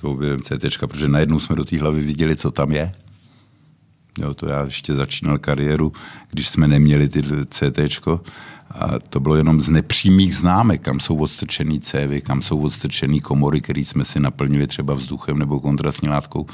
To 0.00 0.10
objevím 0.10 0.40
CT, 0.42 0.86
protože 0.86 1.08
najednou 1.08 1.40
jsme 1.40 1.56
do 1.56 1.64
té 1.64 1.80
hlavy 1.80 2.02
viděli, 2.02 2.36
co 2.36 2.50
tam 2.50 2.72
je. 2.72 2.92
Jo, 4.18 4.34
to 4.34 4.48
já 4.48 4.64
ještě 4.64 4.94
začínal 4.94 5.38
kariéru, 5.38 5.92
když 6.30 6.48
jsme 6.48 6.68
neměli 6.68 7.08
ty 7.08 7.22
CT, 7.48 7.78
a 8.70 8.98
to 8.98 9.20
bylo 9.20 9.36
jenom 9.36 9.60
z 9.60 9.68
nepřímých 9.68 10.36
známek, 10.36 10.80
kam 10.80 11.00
jsou 11.00 11.16
odstrčený 11.16 11.80
cévy, 11.80 12.20
kam 12.20 12.42
jsou 12.42 12.58
odstrčený 12.58 13.20
komory, 13.20 13.60
které 13.60 13.80
jsme 13.80 14.04
si 14.04 14.20
naplnili 14.20 14.66
třeba 14.66 14.94
vzduchem 14.94 15.38
nebo 15.38 15.60
kontrastní 15.60 16.08
látkou. 16.08 16.46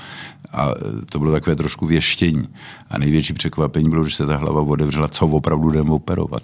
A 0.52 0.70
to 1.10 1.18
bylo 1.18 1.32
takové 1.32 1.56
trošku 1.56 1.86
věštění. 1.86 2.42
A 2.90 2.98
největší 2.98 3.32
překvapení 3.32 3.90
bylo, 3.90 4.04
že 4.04 4.16
se 4.16 4.26
ta 4.26 4.36
hlava 4.36 4.60
otevřela, 4.60 5.08
co 5.08 5.26
opravdu 5.26 5.70
jdeme 5.70 5.90
operovat. 5.90 6.42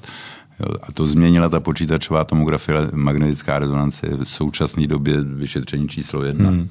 A 0.83 0.93
to 0.93 1.07
změnila 1.07 1.49
ta 1.49 1.61
počítačová 1.61 2.25
tomografie, 2.25 2.77
magnetická 2.93 3.59
rezonance 3.59 4.07
v 4.07 4.25
současné 4.25 4.87
době 4.87 5.23
vyšetření 5.23 5.89
číslo 5.89 6.25
jedna. 6.25 6.51
Hmm. 6.51 6.69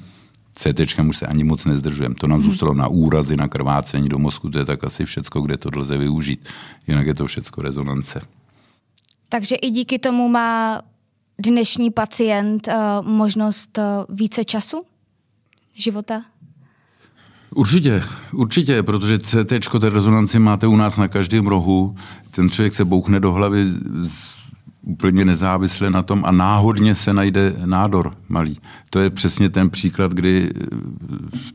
CT 0.56 0.80
už 1.08 1.18
se 1.18 1.26
ani 1.28 1.44
moc 1.44 1.66
nezdržujeme. 1.66 2.16
To 2.16 2.28
nám 2.28 2.44
zůstalo 2.44 2.74
na 2.74 2.88
úrazy, 2.88 3.38
na 3.38 3.48
krvácení 3.48 4.10
do 4.10 4.20
mozku, 4.20 4.50
to 4.50 4.60
je 4.60 4.66
tak 4.66 4.84
asi 4.84 5.06
všecko, 5.06 5.42
kde 5.42 5.58
to 5.58 5.70
lze 5.76 5.98
využít. 5.98 6.50
Jinak 6.88 7.08
je 7.08 7.16
to 7.16 7.26
všecko 7.26 7.62
rezonance. 7.62 8.22
Takže 9.30 9.56
i 9.56 9.70
díky 9.70 10.00
tomu 10.00 10.30
má 10.30 10.82
dnešní 11.40 11.92
pacient 11.92 12.68
uh, 12.68 13.08
možnost 13.08 13.78
uh, 13.78 14.16
více 14.16 14.46
času 14.46 14.82
života? 15.74 16.22
Určitě, 17.56 18.04
určitě, 18.34 18.84
protože 18.84 19.20
CT, 19.20 19.80
té 19.80 19.90
rezonanci 19.90 20.40
máte 20.40 20.68
u 20.68 20.76
nás 20.76 20.98
na 20.98 21.08
každém 21.08 21.48
rohu. 21.48 21.96
Ten 22.32 22.50
člověk 22.50 22.74
se 22.74 22.86
bouchne 22.86 23.20
do 23.20 23.32
hlavy 23.32 23.66
úplně 24.84 25.26
nezávisle 25.26 25.90
na 25.90 26.04
tom 26.04 26.24
a 26.26 26.32
náhodně 26.32 26.96
se 26.96 27.14
najde 27.14 27.56
nádor 27.66 28.12
malý. 28.30 28.58
To 28.90 29.00
je 29.00 29.10
přesně 29.10 29.50
ten 29.50 29.70
příklad, 29.70 30.12
kdy 30.12 30.50
eh, 30.50 30.66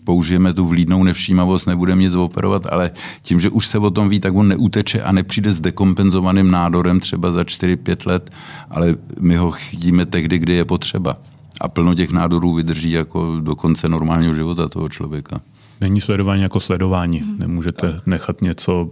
použijeme 0.04 0.54
tu 0.54 0.66
vlídnou 0.66 1.04
nevšímavost, 1.04 1.66
nebudeme 1.66 2.02
nic 2.02 2.14
operovat, 2.14 2.66
ale 2.66 2.90
tím, 3.22 3.40
že 3.40 3.50
už 3.50 3.66
se 3.66 3.78
o 3.78 3.90
tom 3.90 4.08
ví, 4.08 4.20
tak 4.20 4.34
on 4.34 4.48
neuteče 4.48 5.02
a 5.02 5.12
nepřijde 5.12 5.52
s 5.52 5.60
dekompenzovaným 5.60 6.50
nádorem 6.50 7.00
třeba 7.00 7.30
za 7.30 7.42
4-5 7.42 8.06
let, 8.06 8.30
ale 8.70 8.96
my 9.20 9.36
ho 9.36 9.50
chytíme 9.50 10.06
tehdy, 10.06 10.38
kdy 10.38 10.52
je 10.52 10.64
potřeba. 10.64 11.16
A 11.60 11.68
plno 11.68 11.94
těch 11.94 12.10
nádorů 12.10 12.54
vydrží 12.54 12.90
jako 12.90 13.40
do 13.40 13.56
konce 13.56 13.88
normálního 13.88 14.34
života 14.34 14.68
toho 14.68 14.88
člověka. 14.88 15.40
Není 15.80 16.00
sledování 16.00 16.42
jako 16.42 16.60
sledování. 16.60 17.22
Nemůžete 17.38 18.00
nechat 18.06 18.42
něco 18.42 18.90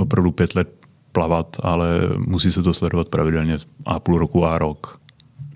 opravdu 0.00 0.30
pět 0.30 0.54
let 0.54 0.68
plavat, 1.12 1.56
ale 1.62 1.86
musí 2.18 2.52
se 2.52 2.62
to 2.62 2.74
sledovat 2.74 3.08
pravidelně 3.08 3.58
a 3.86 4.00
půl 4.00 4.18
roku 4.18 4.46
a 4.46 4.58
rok. 4.58 5.00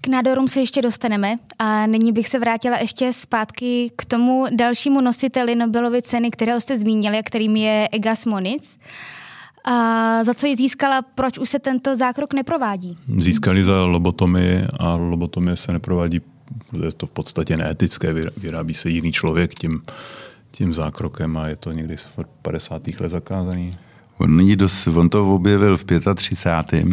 K 0.00 0.08
nádorům 0.08 0.48
se 0.48 0.60
ještě 0.60 0.82
dostaneme 0.82 1.36
a 1.58 1.86
nyní 1.86 2.12
bych 2.12 2.28
se 2.28 2.38
vrátila 2.38 2.78
ještě 2.78 3.12
zpátky 3.12 3.92
k 3.96 4.04
tomu 4.04 4.46
dalšímu 4.56 5.00
nositeli 5.00 5.54
Nobelovy 5.54 6.02
ceny, 6.02 6.30
kterého 6.30 6.60
jste 6.60 6.76
zmínili, 6.76 7.18
a 7.18 7.22
kterým 7.22 7.56
je 7.56 7.88
Egas 7.92 8.26
Moniz. 8.26 8.78
A 9.64 10.24
za 10.24 10.34
co 10.34 10.46
ji 10.46 10.56
získala, 10.56 11.02
proč 11.02 11.38
už 11.38 11.50
se 11.50 11.58
tento 11.58 11.96
zákrok 11.96 12.34
neprovádí? 12.34 12.96
Získali 13.16 13.64
za 13.64 13.84
lobotomii 13.84 14.64
a 14.78 14.96
lobotomie 14.96 15.56
se 15.56 15.72
neprovádí, 15.72 16.20
je 16.84 16.92
to 16.96 17.06
v 17.06 17.10
podstatě 17.10 17.56
neetické, 17.56 18.12
vyrábí 18.36 18.74
se 18.74 18.90
jiný 18.90 19.12
člověk 19.12 19.54
tím, 19.54 19.82
tím 20.50 20.74
zákrokem 20.74 21.36
a 21.36 21.48
je 21.48 21.56
to 21.56 21.72
někdy 21.72 21.96
v 21.96 22.18
50. 22.42 22.82
let 23.00 23.08
zakázaný. 23.08 23.78
On, 24.18 24.56
dost, 24.56 24.86
on 24.86 25.08
to 25.08 25.34
objevil 25.34 25.76
v 25.76 25.84
35. 26.14 26.86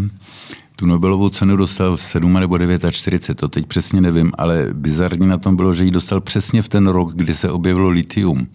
Tu 0.79 0.85
Nobelovou 0.85 1.29
cenu 1.29 1.55
dostal 1.55 1.95
v 1.95 2.01
7 2.01 2.33
nebo 2.33 2.57
49, 2.91 3.37
to 3.37 3.47
teď 3.47 3.65
přesně 3.65 4.01
nevím, 4.01 4.31
ale 4.37 4.67
bizarní 4.73 5.27
na 5.27 5.37
tom 5.37 5.55
bylo, 5.55 5.73
že 5.73 5.83
ji 5.83 5.91
dostal 5.91 6.21
přesně 6.21 6.61
v 6.61 6.69
ten 6.69 6.87
rok, 6.87 7.13
kdy 7.13 7.35
se 7.35 7.51
objevilo 7.51 7.89
litium. 7.89 8.47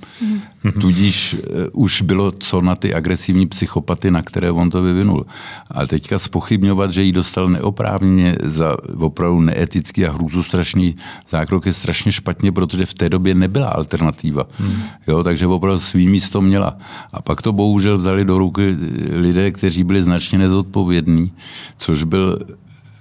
Mm-hmm. 0.64 0.81
Tudíž 0.81 1.35
uh, 1.35 1.83
už 1.83 2.02
bylo 2.02 2.33
co 2.33 2.61
na 2.61 2.76
ty 2.76 2.95
agresivní 2.95 3.47
psychopaty, 3.47 4.11
na 4.11 4.23
které 4.23 4.50
on 4.50 4.71
to 4.71 4.83
vyvinul. 4.83 5.26
A 5.71 5.87
teďka 5.87 6.19
spochybňovat, 6.19 6.93
že 6.93 7.02
ji 7.02 7.12
dostal 7.12 7.49
neoprávně 7.49 8.37
za 8.43 8.76
opravdu 8.99 9.41
neetický 9.41 10.07
a 10.07 10.12
hrůzostrašný 10.12 10.97
zákrok 11.31 11.67
je 11.67 11.73
strašně 11.73 12.12
špatně, 12.12 12.52
protože 12.52 12.87
v 12.87 12.95
té 12.95 13.09
době 13.09 13.35
nebyla 13.35 13.69
alternativa. 13.69 14.47
Mm. 14.61 14.83
Jo, 15.07 15.23
takže 15.23 15.47
opravdu 15.47 15.81
svý 15.81 16.09
místo 16.09 16.41
měla. 16.41 16.79
A 17.12 17.23
pak 17.23 17.43
to 17.43 17.52
bohužel 17.52 17.99
vzali 17.99 18.25
do 18.25 18.38
ruky 18.38 18.76
lidé, 19.11 19.50
kteří 19.50 19.85
byli 19.85 20.02
značně 20.02 20.38
nezodpovědní, 20.38 21.33
což 21.79 22.05
byl 22.12 22.38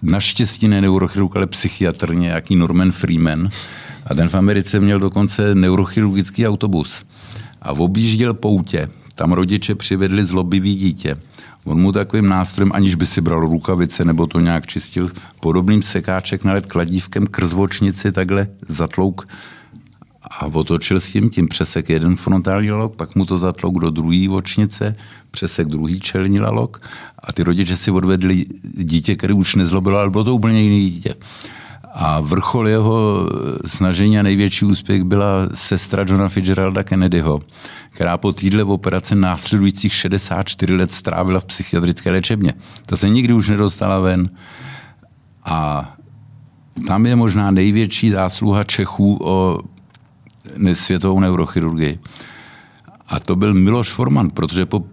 naštěstí 0.02 0.68
ne 0.68 0.82
neurochirurg, 0.82 1.36
ale 1.36 1.48
psychiatr, 1.48 2.14
nějaký 2.14 2.56
Norman 2.56 2.92
Freeman. 2.92 3.50
A 4.08 4.16
ten 4.16 4.30
v 4.30 4.36
Americe 4.36 4.80
měl 4.80 5.00
dokonce 5.00 5.56
neurochirurgický 5.56 6.48
autobus. 6.48 7.04
A 7.62 7.72
objížděl 7.72 8.34
poutě. 8.34 8.88
Tam 9.16 9.32
rodiče 9.32 9.76
přivedli 9.76 10.24
zlobivý 10.24 10.76
dítě. 10.76 11.18
On 11.64 11.82
mu 11.82 11.92
takovým 11.92 12.30
nástrojem, 12.30 12.72
aniž 12.74 12.96
by 12.96 13.06
si 13.06 13.22
bral 13.22 13.40
rukavice 13.40 14.06
nebo 14.06 14.28
to 14.28 14.40
nějak 14.40 14.68
čistil, 14.68 15.10
podobným 15.40 15.84
sekáček 15.84 16.44
nalet 16.44 16.66
kladívkem 16.66 17.28
krzvočnici 17.28 18.12
takhle 18.12 18.48
zatlouk 18.68 19.28
a 20.40 20.46
otočil 20.46 21.00
s 21.00 21.12
tím, 21.12 21.30
tím 21.30 21.48
přesek 21.48 21.90
jeden 21.90 22.16
frontální 22.16 22.72
lalok, 22.72 22.96
pak 22.96 23.16
mu 23.16 23.26
to 23.26 23.38
zatlouk 23.38 23.80
do 23.80 23.90
druhé 23.90 24.30
očnice, 24.30 24.96
přesek 25.32 25.68
druhý 25.68 26.00
čelní 26.00 26.40
lalok 26.40 26.82
a 27.20 27.34
ty 27.34 27.44
rodiče 27.44 27.78
si 27.78 27.92
odvedli 27.92 28.46
dítě, 28.78 29.16
které 29.16 29.34
už 29.34 29.56
nezlobilo, 29.56 29.98
ale 29.98 30.10
bylo 30.10 30.24
to 30.24 30.36
úplně 30.36 30.62
jiné 30.62 30.90
dítě. 30.90 31.16
A 31.94 32.20
vrchol 32.22 32.68
jeho 32.68 33.28
snažení 33.66 34.20
a 34.20 34.24
největší 34.24 34.66
úspěch 34.66 35.04
byla 35.04 35.50
sestra 35.54 36.06
Johna 36.08 36.30
Fitzgeralda 36.30 36.84
Kennedyho, 36.84 37.40
která 37.90 38.18
po 38.18 38.34
týdle 38.34 38.64
operace 38.64 39.16
následujících 39.16 39.94
64 39.94 40.74
let 40.74 40.94
strávila 40.94 41.40
v 41.40 41.46
psychiatrické 41.46 42.12
léčebně. 42.12 42.54
Ta 42.86 42.96
se 42.96 43.10
nikdy 43.10 43.34
už 43.34 43.50
nedostala 43.50 44.00
ven. 44.00 44.30
A 45.46 45.90
tam 46.88 47.06
je 47.06 47.16
možná 47.16 47.52
největší 47.52 48.10
zásluha 48.10 48.64
Čechů 48.64 49.18
o 49.22 49.60
světovou 50.74 51.20
neurochirurgii. 51.20 52.00
A 53.08 53.20
to 53.20 53.36
byl 53.36 53.54
Miloš 53.54 53.90
Forman, 53.90 54.30
protože 54.30 54.66
po 54.66 54.84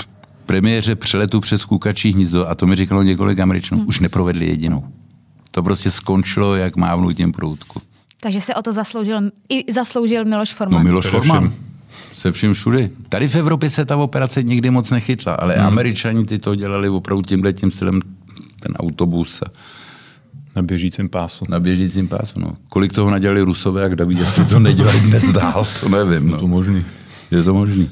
premiéře 0.46 0.94
přeletu 0.94 1.40
přes 1.40 1.64
kukačí 1.64 2.12
hnízdo, 2.12 2.48
a 2.48 2.54
to 2.54 2.66
mi 2.66 2.76
říkalo 2.76 3.02
několik 3.02 3.38
Američanů, 3.38 3.80
hmm. 3.80 3.88
už 3.88 4.00
neprovedli 4.00 4.46
jedinou. 4.46 4.84
To 5.50 5.62
prostě 5.62 5.90
skončilo, 5.90 6.54
jak 6.56 6.76
mávnutím 6.76 7.32
proutku. 7.32 7.80
Takže 8.20 8.40
se 8.40 8.54
o 8.54 8.62
to 8.62 8.72
zasloužil, 8.72 9.20
i 9.48 9.72
zasloužil 9.72 10.24
Miloš 10.24 10.54
Forman. 10.54 10.80
No 10.80 10.84
Miloš 10.84 11.06
Forman. 11.06 11.52
Se 12.16 12.32
vším 12.32 12.54
všudy. 12.54 12.90
Tady 13.08 13.28
v 13.28 13.34
Evropě 13.34 13.70
se 13.70 13.84
ta 13.84 13.96
operace 13.96 14.42
nikdy 14.42 14.70
moc 14.70 14.90
nechytla, 14.90 15.32
ale 15.34 15.54
hmm. 15.54 15.66
američani 15.66 16.24
ty 16.24 16.38
to 16.38 16.54
dělali 16.54 16.88
opravdu 16.88 17.22
tímhle 17.22 17.52
tím 17.52 17.70
stylem, 17.70 18.00
ten 18.60 18.72
autobus. 18.72 19.42
A 19.42 19.46
na 20.56 20.62
běžícím 20.62 21.08
pásu. 21.08 21.44
Na 21.48 21.60
běžícím 21.60 22.08
pásu, 22.08 22.40
no. 22.40 22.50
Kolik 22.68 22.92
toho 22.92 23.10
nadělali 23.10 23.40
Rusové, 23.42 23.82
jak 23.82 23.96
David, 23.96 24.18
jestli 24.18 24.44
to 24.44 24.58
nedělají 24.58 25.00
dnes 25.00 25.32
dál, 25.32 25.66
to 25.80 25.88
nevím. 25.88 26.28
No. 26.28 26.34
Je 26.36 26.40
to 26.40 26.46
možný. 26.46 26.84
Je 27.30 27.42
to 27.42 27.54
možný. 27.54 27.90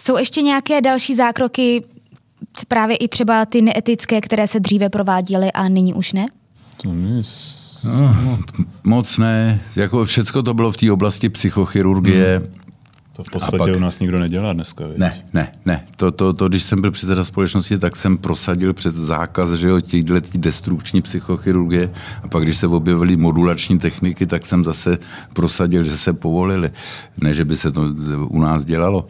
Jsou 0.00 0.18
ještě 0.18 0.42
nějaké 0.42 0.80
další 0.80 1.14
zákroky, 1.14 1.84
právě 2.68 2.96
i 2.96 3.08
třeba 3.08 3.46
ty 3.46 3.62
neetické, 3.62 4.20
které 4.20 4.46
se 4.46 4.60
dříve 4.60 4.88
prováděly 4.88 5.52
a 5.52 5.68
nyní 5.68 5.94
už 5.94 6.12
ne? 6.12 6.26
To 6.82 6.92
není. 6.92 7.22
No, 7.84 8.38
moc 8.84 9.18
ne. 9.18 9.60
Jako 9.76 10.04
všecko 10.04 10.42
to 10.42 10.54
bylo 10.54 10.72
v 10.72 10.76
té 10.76 10.92
oblasti 10.92 11.28
psychochirurgie. 11.28 12.38
Hmm. 12.38 12.60
To 13.12 13.24
v 13.24 13.30
podstatě 13.30 13.58
pak, 13.58 13.76
u 13.76 13.78
nás 13.78 13.98
nikdo 13.98 14.18
nedělá 14.18 14.52
dneska. 14.52 14.86
Víc. 14.86 14.98
Ne, 14.98 15.22
ne, 15.32 15.52
ne. 15.66 15.86
To, 15.96 16.10
to, 16.10 16.32
to, 16.32 16.48
když 16.48 16.62
jsem 16.62 16.80
byl 16.80 16.90
předseda 16.90 17.24
společnosti, 17.24 17.78
tak 17.78 17.96
jsem 17.96 18.18
prosadil 18.18 18.72
před 18.72 18.94
zákaz 18.94 19.52
že 19.52 19.68
jo, 19.68 19.80
těchto 19.80 20.14
destrukční 20.34 21.02
psychochirurgie 21.02 21.90
a 22.22 22.28
pak, 22.28 22.42
když 22.42 22.56
se 22.56 22.66
objevily 22.66 23.16
modulační 23.16 23.78
techniky, 23.78 24.26
tak 24.26 24.46
jsem 24.46 24.64
zase 24.64 24.98
prosadil, 25.32 25.82
že 25.82 25.98
se 25.98 26.12
povolili. 26.12 26.70
Ne, 27.20 27.34
že 27.34 27.44
by 27.44 27.56
se 27.56 27.72
to 27.72 27.82
u 28.28 28.40
nás 28.40 28.64
dělalo. 28.64 29.06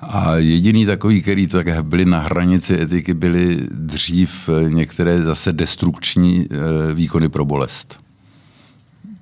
A 0.00 0.36
jediný 0.36 0.86
takový, 0.86 1.22
který 1.22 1.46
to 1.46 1.62
tak 1.62 1.84
byli 1.84 2.04
na 2.04 2.18
hranici 2.18 2.80
etiky, 2.80 3.14
byly 3.14 3.58
dřív 3.70 4.50
některé 4.68 5.22
zase 5.22 5.52
destrukční 5.52 6.46
eh, 6.50 6.94
výkony 6.94 7.28
pro 7.28 7.44
bolest. 7.44 8.07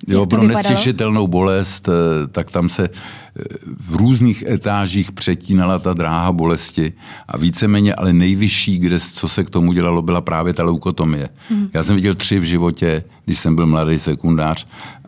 Jo, 0.07 0.25
pro 0.25 0.43
nestěšitelnou 0.43 1.27
bolest, 1.27 1.89
eh, 1.89 2.27
tak 2.27 2.51
tam 2.51 2.69
se 2.69 2.83
eh, 2.83 3.43
v 3.79 3.95
různých 3.95 4.43
etážích 4.43 5.11
přetínala 5.11 5.79
ta 5.79 5.93
dráha 5.93 6.31
bolesti 6.31 6.93
a 7.27 7.37
víceméně, 7.37 7.95
ale 7.95 8.13
nejvyšší, 8.13 8.77
kde, 8.77 8.99
co 8.99 9.29
se 9.29 9.43
k 9.43 9.49
tomu 9.49 9.73
dělalo, 9.73 10.01
byla 10.01 10.21
právě 10.21 10.53
ta 10.53 10.63
leukotomie. 10.63 11.29
Hmm. 11.49 11.69
Já 11.73 11.83
jsem 11.83 11.95
viděl 11.95 12.13
tři 12.13 12.39
v 12.39 12.43
životě, 12.43 13.03
když 13.25 13.39
jsem 13.39 13.55
byl 13.55 13.67
mladý 13.67 13.99
sekundář 13.99 14.67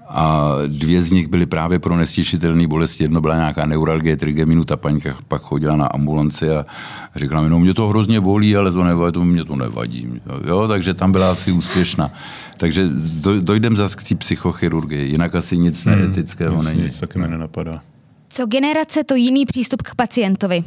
a 0.09 0.55
dvě 0.67 1.01
z 1.01 1.11
nich 1.11 1.27
byly 1.27 1.45
právě 1.45 1.79
pro 1.79 1.95
nestěšitelné 1.97 2.67
bolesti. 2.67 3.03
Jedno 3.03 3.21
byla 3.21 3.35
nějaká 3.35 3.65
neuralgie, 3.65 4.17
trigeminu, 4.17 4.65
ta 4.65 4.77
paňka 4.77 5.15
pak 5.27 5.41
chodila 5.41 5.75
na 5.75 5.85
ambulanci 5.85 6.51
a 6.51 6.65
říkala 7.15 7.41
mi, 7.41 7.49
no 7.49 7.59
mě 7.59 7.73
to 7.73 7.87
hrozně 7.87 8.21
bolí, 8.21 8.55
ale 8.55 8.71
to 8.71 8.83
nevadí, 8.83 9.13
to 9.13 9.25
mě 9.25 9.43
to 9.45 9.55
nevadí. 9.55 10.21
Jo, 10.47 10.67
takže 10.67 10.93
tam 10.93 11.11
byla 11.11 11.31
asi 11.31 11.51
úspěšná. 11.51 12.11
Takže 12.57 12.89
dojdem 13.39 13.77
zase 13.77 13.97
k 13.97 14.03
té 14.03 14.15
psychochirurgii, 14.15 15.11
jinak 15.11 15.35
asi 15.35 15.57
nic 15.57 15.85
hmm, 15.85 15.99
neetického 15.99 16.63
není. 16.63 16.81
Nic 16.81 16.99
taky 16.99 17.19
mi 17.19 17.27
nenapadá. 17.27 17.81
Co 18.31 18.45
generace, 18.45 19.03
to 19.03 19.15
jiný 19.15 19.45
přístup 19.45 19.81
k 19.81 19.95
pacientovi. 19.95 20.61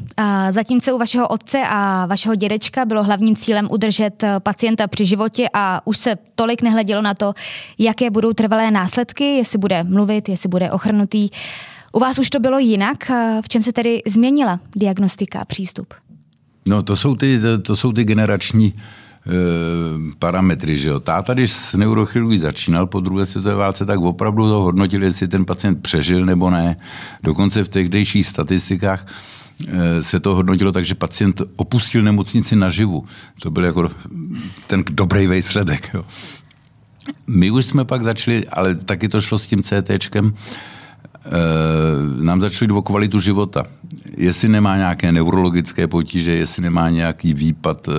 Zatímco 0.51 0.95
u 0.95 0.99
vašeho 0.99 1.29
otce 1.29 1.63
a 1.69 2.07
vašeho 2.07 2.35
dědečka 2.35 2.85
bylo 2.85 3.05
hlavním 3.05 3.37
cílem 3.37 3.69
udržet 3.71 4.23
eh, 4.23 4.41
pacienta 4.41 4.87
při 4.87 5.05
životě 5.05 5.47
a 5.53 5.87
už 5.87 5.99
se 5.99 6.17
tolik 6.35 6.63
nehledělo 6.63 7.03
na 7.03 7.15
to, 7.15 7.35
jaké 7.79 8.11
budou 8.11 8.33
trvalé 8.33 8.71
následky, 8.71 9.25
jestli 9.25 9.59
bude 9.59 9.85
mluvit, 9.85 10.29
jestli 10.29 10.49
bude 10.49 10.71
ochrnutý. 10.71 11.29
U 11.93 11.99
vás 11.99 12.19
už 12.19 12.31
to 12.31 12.41
bylo 12.41 12.59
jinak? 12.59 13.11
V 13.41 13.49
čem 13.49 13.63
se 13.63 13.73
tedy 13.73 14.03
změnila 14.07 14.61
diagnostika 14.77 15.41
a 15.41 15.45
přístup? 15.45 15.95
No 16.69 16.83
to 16.83 16.97
jsou 16.97 17.15
ty, 17.15 17.41
to 17.63 17.77
jsou 17.77 17.93
ty 17.93 18.05
generační 18.05 18.75
Eh, 18.75 19.02
parametry. 20.19 20.79
Že 20.79 20.89
jo. 20.89 21.01
Táta, 21.01 21.35
když 21.35 21.53
s 21.53 21.75
neurochirurgií 21.75 22.39
začínal 22.39 22.87
po 22.87 23.01
druhé 23.01 23.25
světové 23.25 23.55
válce, 23.55 23.87
tak 23.87 24.01
opravdu 24.01 24.49
to 24.49 24.63
hodnotil, 24.63 25.03
jestli 25.03 25.29
ten 25.29 25.45
pacient 25.45 25.83
přežil 25.83 26.27
nebo 26.27 26.51
ne. 26.51 26.77
Dokonce 27.23 27.65
v 27.65 27.69
tehdejších 27.69 28.27
statistikách 28.27 29.07
eh, 29.69 30.03
se 30.03 30.21
to 30.21 30.35
hodnotilo 30.35 30.73
tak, 30.73 30.85
že 30.85 30.95
pacient 30.95 31.43
opustil 31.57 32.03
nemocnici 32.03 32.57
naživu. 32.57 33.05
To 33.43 33.51
byl 33.51 33.65
jako 33.65 33.89
ten 34.67 34.85
dobrý 34.91 35.27
výsledek. 35.27 35.91
Jo. 35.95 36.05
My 37.27 37.51
už 37.51 37.67
jsme 37.67 37.85
pak 37.85 38.03
začali, 38.03 38.47
ale 38.47 38.75
taky 38.75 39.09
to 39.09 39.21
šlo 39.21 39.39
s 39.39 39.47
tím 39.47 39.63
CTčkem, 39.63 40.35
Eh, 40.35 40.39
nám 42.21 42.41
začali 42.41 42.73
jít 42.73 42.77
o 42.77 42.83
kvalitu 42.83 43.21
života. 43.21 43.65
Jestli 44.17 44.49
nemá 44.49 44.77
nějaké 44.77 45.13
neurologické 45.13 45.87
potíže, 45.87 46.35
jestli 46.35 46.63
nemá 46.63 46.91
nějaký 46.91 47.35
výpad 47.35 47.89
eh, 47.89 47.93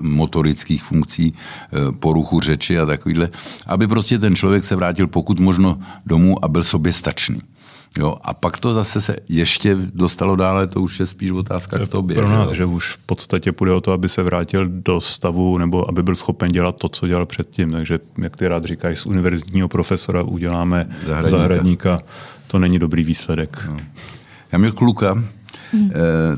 motorických 0.00 0.82
funkcí, 0.82 1.34
eh, 1.34 1.92
poruchu 1.92 2.40
řeči 2.40 2.78
a 2.78 2.86
takovýhle, 2.86 3.28
aby 3.66 3.86
prostě 3.86 4.18
ten 4.18 4.36
člověk 4.36 4.64
se 4.64 4.76
vrátil 4.76 5.06
pokud 5.06 5.40
možno 5.40 5.78
domů 6.06 6.44
a 6.44 6.48
byl 6.48 6.62
soběstačný. 6.62 7.40
Jo, 7.98 8.16
a 8.22 8.34
pak 8.34 8.58
to 8.58 8.74
zase 8.74 9.00
se 9.00 9.16
ještě 9.28 9.76
dostalo 9.94 10.36
dále, 10.36 10.66
to 10.66 10.80
už 10.80 11.00
je 11.00 11.06
spíš 11.06 11.30
otázka 11.30 11.78
to 11.78 11.86
k 11.86 11.88
tobě. 11.88 12.14
Pro 12.14 12.28
nás, 12.28 12.48
že, 12.48 12.56
že 12.56 12.64
už 12.64 12.92
v 12.92 12.98
podstatě 13.06 13.52
půjde 13.52 13.72
o 13.72 13.80
to, 13.80 13.92
aby 13.92 14.08
se 14.08 14.22
vrátil 14.22 14.68
do 14.68 15.00
stavu 15.00 15.58
nebo 15.58 15.88
aby 15.88 16.02
byl 16.02 16.14
schopen 16.14 16.52
dělat 16.52 16.76
to, 16.76 16.88
co 16.88 17.08
dělal 17.08 17.26
předtím. 17.26 17.70
Takže, 17.70 17.98
jak 18.22 18.36
ty 18.36 18.48
rád 18.48 18.64
říkáš, 18.64 18.98
z 18.98 19.06
univerzitního 19.06 19.68
profesora 19.68 20.22
uděláme 20.22 20.88
zahradníka. 21.06 21.38
zahradníka 21.38 21.98
to 22.46 22.58
není 22.58 22.78
dobrý 22.78 23.04
výsledek. 23.04 23.64
No. 23.68 23.76
Já 24.52 24.58
měl 24.58 24.72
kluka, 24.72 25.24
hmm. 25.72 25.90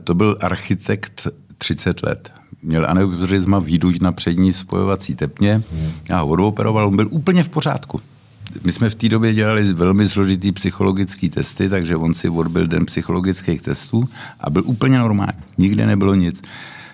to 0.04 0.14
byl 0.14 0.36
architekt 0.40 1.28
30 1.58 2.02
let. 2.02 2.32
Měl 2.62 2.86
aneurisma 2.90 3.58
výduť 3.58 4.00
na 4.00 4.12
přední 4.12 4.52
spojovací 4.52 5.14
tepně. 5.14 5.62
Hmm. 5.72 5.92
Já 6.10 6.20
ho 6.20 6.28
odoperoval, 6.28 6.86
on 6.86 6.96
byl 6.96 7.08
úplně 7.10 7.42
v 7.42 7.48
pořádku. 7.48 8.00
My 8.64 8.72
jsme 8.72 8.90
v 8.90 8.94
té 8.94 9.08
době 9.08 9.34
dělali 9.34 9.72
velmi 9.72 10.08
složitý 10.08 10.52
psychologický 10.52 11.30
testy, 11.30 11.68
takže 11.68 11.96
on 11.96 12.14
si 12.14 12.28
odbil 12.28 12.66
den 12.66 12.86
psychologických 12.86 13.62
testů 13.62 14.08
a 14.40 14.50
byl 14.50 14.62
úplně 14.66 14.98
normální. 14.98 15.38
Nikde 15.58 15.86
nebylo 15.86 16.14
nic. 16.14 16.42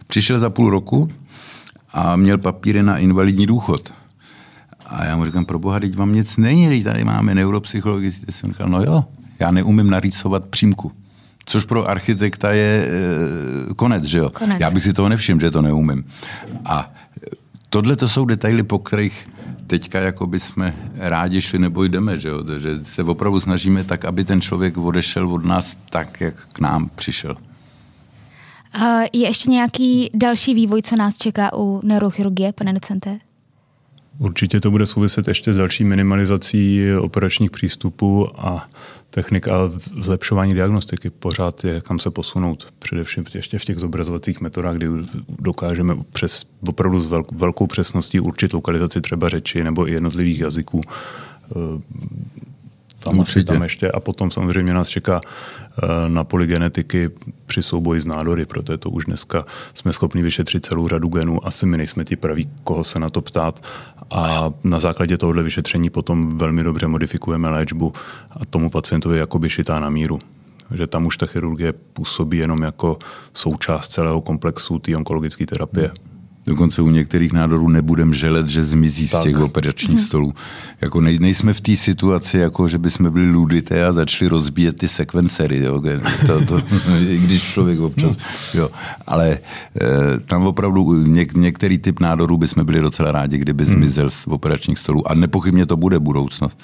Přišel 0.06 0.38
za 0.38 0.50
půl 0.50 0.70
roku 0.70 1.08
a 1.92 2.16
měl 2.16 2.38
papíry 2.38 2.82
na 2.82 2.98
invalidní 2.98 3.46
důchod. 3.46 3.92
A 4.86 5.04
já 5.04 5.16
mu 5.16 5.24
říkám, 5.24 5.44
pro 5.44 5.58
boha, 5.58 5.80
teď 5.80 5.96
vám 5.96 6.14
nic 6.14 6.36
není, 6.36 6.68
teď 6.68 6.84
tady 6.84 7.04
máme 7.04 7.34
neuropsychologický. 7.34 8.32
Jsem 8.32 8.52
říkal, 8.52 8.68
no 8.68 8.82
jo, 8.82 9.04
já 9.38 9.50
neumím 9.50 9.90
narýsovat 9.90 10.44
přímku. 10.44 10.92
Což 11.44 11.64
pro 11.64 11.88
architekta 11.88 12.52
je 12.52 12.86
e, 13.70 13.74
konec, 13.74 14.04
že 14.04 14.18
jo? 14.18 14.30
Konec. 14.30 14.60
Já 14.60 14.70
bych 14.70 14.82
si 14.82 14.92
toho 14.92 15.08
nevšiml, 15.08 15.40
že 15.40 15.50
to 15.50 15.62
neumím. 15.62 16.04
A 16.64 16.92
tohle 17.70 17.96
to 17.96 18.08
jsou 18.08 18.24
detaily, 18.24 18.62
po 18.62 18.78
kterých 18.78 19.28
teďka 19.66 20.00
jako 20.00 20.26
by 20.26 20.40
jsme 20.40 20.74
rádi 20.94 21.40
šli 21.40 21.58
nebo 21.58 21.84
jdeme, 21.84 22.20
že, 22.20 22.28
jo? 22.28 22.44
že 22.58 22.84
se 22.84 23.02
opravdu 23.02 23.40
snažíme 23.40 23.84
tak, 23.84 24.04
aby 24.04 24.24
ten 24.24 24.40
člověk 24.40 24.78
odešel 24.78 25.32
od 25.32 25.44
nás 25.44 25.76
tak, 25.90 26.20
jak 26.20 26.46
k 26.52 26.60
nám 26.60 26.90
přišel. 26.94 27.36
Je 29.12 29.28
ještě 29.28 29.50
nějaký 29.50 30.10
další 30.14 30.54
vývoj, 30.54 30.82
co 30.82 30.96
nás 30.96 31.18
čeká 31.18 31.56
u 31.56 31.80
neurochirurgie, 31.84 32.52
pane 32.52 32.72
docente? 32.72 33.18
Určitě 34.18 34.60
to 34.60 34.70
bude 34.70 34.86
souviset 34.86 35.28
ještě 35.28 35.54
s 35.54 35.56
další 35.56 35.84
minimalizací 35.84 36.86
operačních 37.00 37.50
přístupů 37.50 38.28
a 38.40 38.68
technik 39.10 39.48
a 39.48 39.70
zlepšování 40.00 40.54
diagnostiky. 40.54 41.10
Pořád 41.10 41.64
je 41.64 41.80
kam 41.80 41.98
se 41.98 42.10
posunout, 42.10 42.66
především 42.78 43.24
ještě 43.34 43.58
v 43.58 43.64
těch 43.64 43.78
zobrazovacích 43.78 44.40
metodách, 44.40 44.76
kdy 44.76 44.86
dokážeme 45.38 45.96
přes, 46.12 46.46
opravdu 46.68 47.00
s 47.00 47.10
velkou 47.32 47.66
přesností 47.66 48.20
určit 48.20 48.52
lokalizaci 48.52 49.00
třeba 49.00 49.28
řeči 49.28 49.64
nebo 49.64 49.88
i 49.88 49.92
jednotlivých 49.92 50.40
jazyků 50.40 50.80
tam 53.04 53.20
asi 53.20 53.44
tam 53.44 53.62
ještě. 53.62 53.90
A 53.90 54.00
potom 54.00 54.30
samozřejmě 54.30 54.74
nás 54.74 54.88
čeká 54.88 55.20
eh, 55.20 55.86
na 56.08 56.24
polygenetiky 56.24 57.10
při 57.46 57.62
souboji 57.62 58.00
s 58.00 58.06
nádory, 58.06 58.46
protože 58.46 58.78
to 58.78 58.90
už 58.90 59.04
dneska 59.04 59.46
jsme 59.74 59.92
schopni 59.92 60.22
vyšetřit 60.22 60.66
celou 60.66 60.88
řadu 60.88 61.08
genů. 61.08 61.46
Asi 61.46 61.66
my 61.66 61.76
nejsme 61.76 62.04
ti 62.04 62.16
praví, 62.16 62.48
koho 62.64 62.84
se 62.84 62.98
na 62.98 63.10
to 63.10 63.20
ptát. 63.20 63.66
A 64.12 64.52
na 64.64 64.80
základě 64.80 65.18
tohohle 65.18 65.42
vyšetření 65.42 65.90
potom 65.90 66.38
velmi 66.38 66.64
dobře 66.64 66.88
modifikujeme 66.88 67.48
léčbu 67.48 67.92
a 68.30 68.44
tomu 68.44 68.70
pacientovi 68.70 69.18
jakoby 69.18 69.50
šitá 69.50 69.80
na 69.80 69.90
míru 69.90 70.18
že 70.74 70.86
tam 70.86 71.06
už 71.06 71.16
ta 71.16 71.26
chirurgie 71.26 71.72
působí 71.72 72.38
jenom 72.38 72.62
jako 72.62 72.98
součást 73.34 73.88
celého 73.88 74.20
komplexu 74.20 74.78
té 74.78 74.96
onkologické 74.96 75.46
terapie. 75.46 75.86
Hmm. 75.86 76.11
Dokonce 76.46 76.82
u 76.82 76.90
některých 76.90 77.32
nádorů 77.32 77.68
nebudem 77.68 78.14
želet, 78.14 78.48
že 78.48 78.64
zmizí 78.64 79.08
tak. 79.08 79.20
z 79.20 79.22
těch 79.22 79.38
operačních 79.38 79.98
mm. 79.98 80.04
stolů. 80.04 80.34
Jako 80.80 81.00
nej, 81.00 81.18
nejsme 81.18 81.52
v 81.52 81.60
té 81.60 81.76
situaci, 81.76 82.38
jako 82.38 82.68
že 82.68 82.78
bychom 82.78 83.10
byli 83.10 83.30
ludité 83.30 83.86
a 83.86 83.92
začali 83.92 84.28
rozbíjet 84.28 84.78
ty 84.78 84.88
sekvencery, 84.88 85.58
jo, 85.58 85.82
to, 86.26 86.44
to, 86.44 86.62
i 87.08 87.18
když 87.18 87.42
člověk 87.42 87.80
občas, 87.80 88.16
jo. 88.54 88.70
Ale 89.06 89.28
e, 89.30 89.38
tam 90.20 90.46
opravdu 90.46 91.06
něk, 91.06 91.34
některý 91.34 91.78
typ 91.78 92.00
nádorů 92.00 92.36
bychom 92.36 92.64
byli 92.64 92.80
docela 92.80 93.12
rádi, 93.12 93.38
kdyby 93.38 93.64
mm. 93.64 93.70
zmizel 93.70 94.10
z 94.10 94.26
operačních 94.26 94.78
stolů. 94.78 95.10
A 95.10 95.14
nepochybně 95.14 95.66
to 95.66 95.76
bude 95.76 95.98
budoucnost 95.98 96.58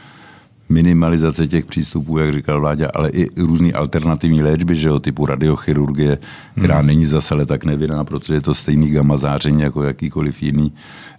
minimalizace 0.68 1.48
těch 1.48 1.66
přístupů, 1.66 2.18
jak 2.18 2.34
říkal 2.34 2.60
Vláďa, 2.60 2.90
ale 2.94 3.10
i 3.10 3.28
různé 3.36 3.72
alternativní 3.72 4.42
léčby, 4.42 4.76
že 4.76 4.88
jo, 4.88 5.00
typu 5.00 5.26
radiochirurgie, 5.26 6.18
která 6.56 6.78
hmm. 6.78 6.86
není 6.86 7.06
zase 7.06 7.34
ale 7.34 7.46
tak 7.46 7.64
nevinná, 7.64 8.04
protože 8.04 8.34
je 8.34 8.40
to 8.40 8.54
stejný 8.54 8.90
gamma 8.90 9.16
záření 9.16 9.62
jako 9.62 9.82
jakýkoliv 9.82 10.42
jiný 10.42 10.72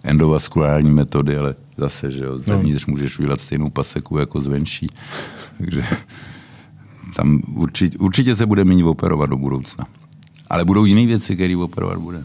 endovaskulární 0.04 0.90
metody, 0.90 1.36
ale 1.36 1.54
zase, 1.76 2.10
že 2.10 2.24
jo, 2.24 2.32
no. 2.32 2.38
zevnitř 2.38 2.86
můžeš 2.86 3.18
udělat 3.18 3.40
stejnou 3.40 3.70
paseku 3.70 4.18
jako 4.18 4.40
zvenší. 4.40 4.88
Takže 5.58 5.82
tam 7.16 7.40
určitě, 7.56 7.98
určitě 7.98 8.36
se 8.36 8.46
bude 8.46 8.64
méně 8.64 8.84
operovat 8.84 9.30
do 9.30 9.36
budoucna. 9.36 9.84
Ale 10.50 10.64
budou 10.64 10.84
jiné 10.84 11.06
věci, 11.06 11.34
které 11.34 11.56
operovat 11.56 11.98
bude. 11.98 12.24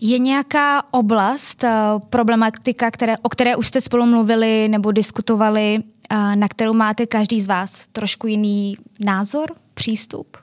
Je 0.00 0.18
nějaká 0.18 0.82
oblast, 0.90 1.64
eh, 1.64 1.70
problematika, 2.10 2.90
které, 2.90 3.16
o 3.18 3.28
které 3.28 3.56
už 3.56 3.66
jste 3.66 3.80
spolu 3.80 4.06
mluvili 4.06 4.68
nebo 4.68 4.92
diskutovali, 4.92 5.78
eh, 6.10 6.36
na 6.36 6.48
kterou 6.48 6.72
máte 6.72 7.06
každý 7.06 7.40
z 7.40 7.46
vás 7.46 7.86
trošku 7.92 8.26
jiný 8.26 8.76
názor, 9.04 9.52
přístup? 9.74 10.36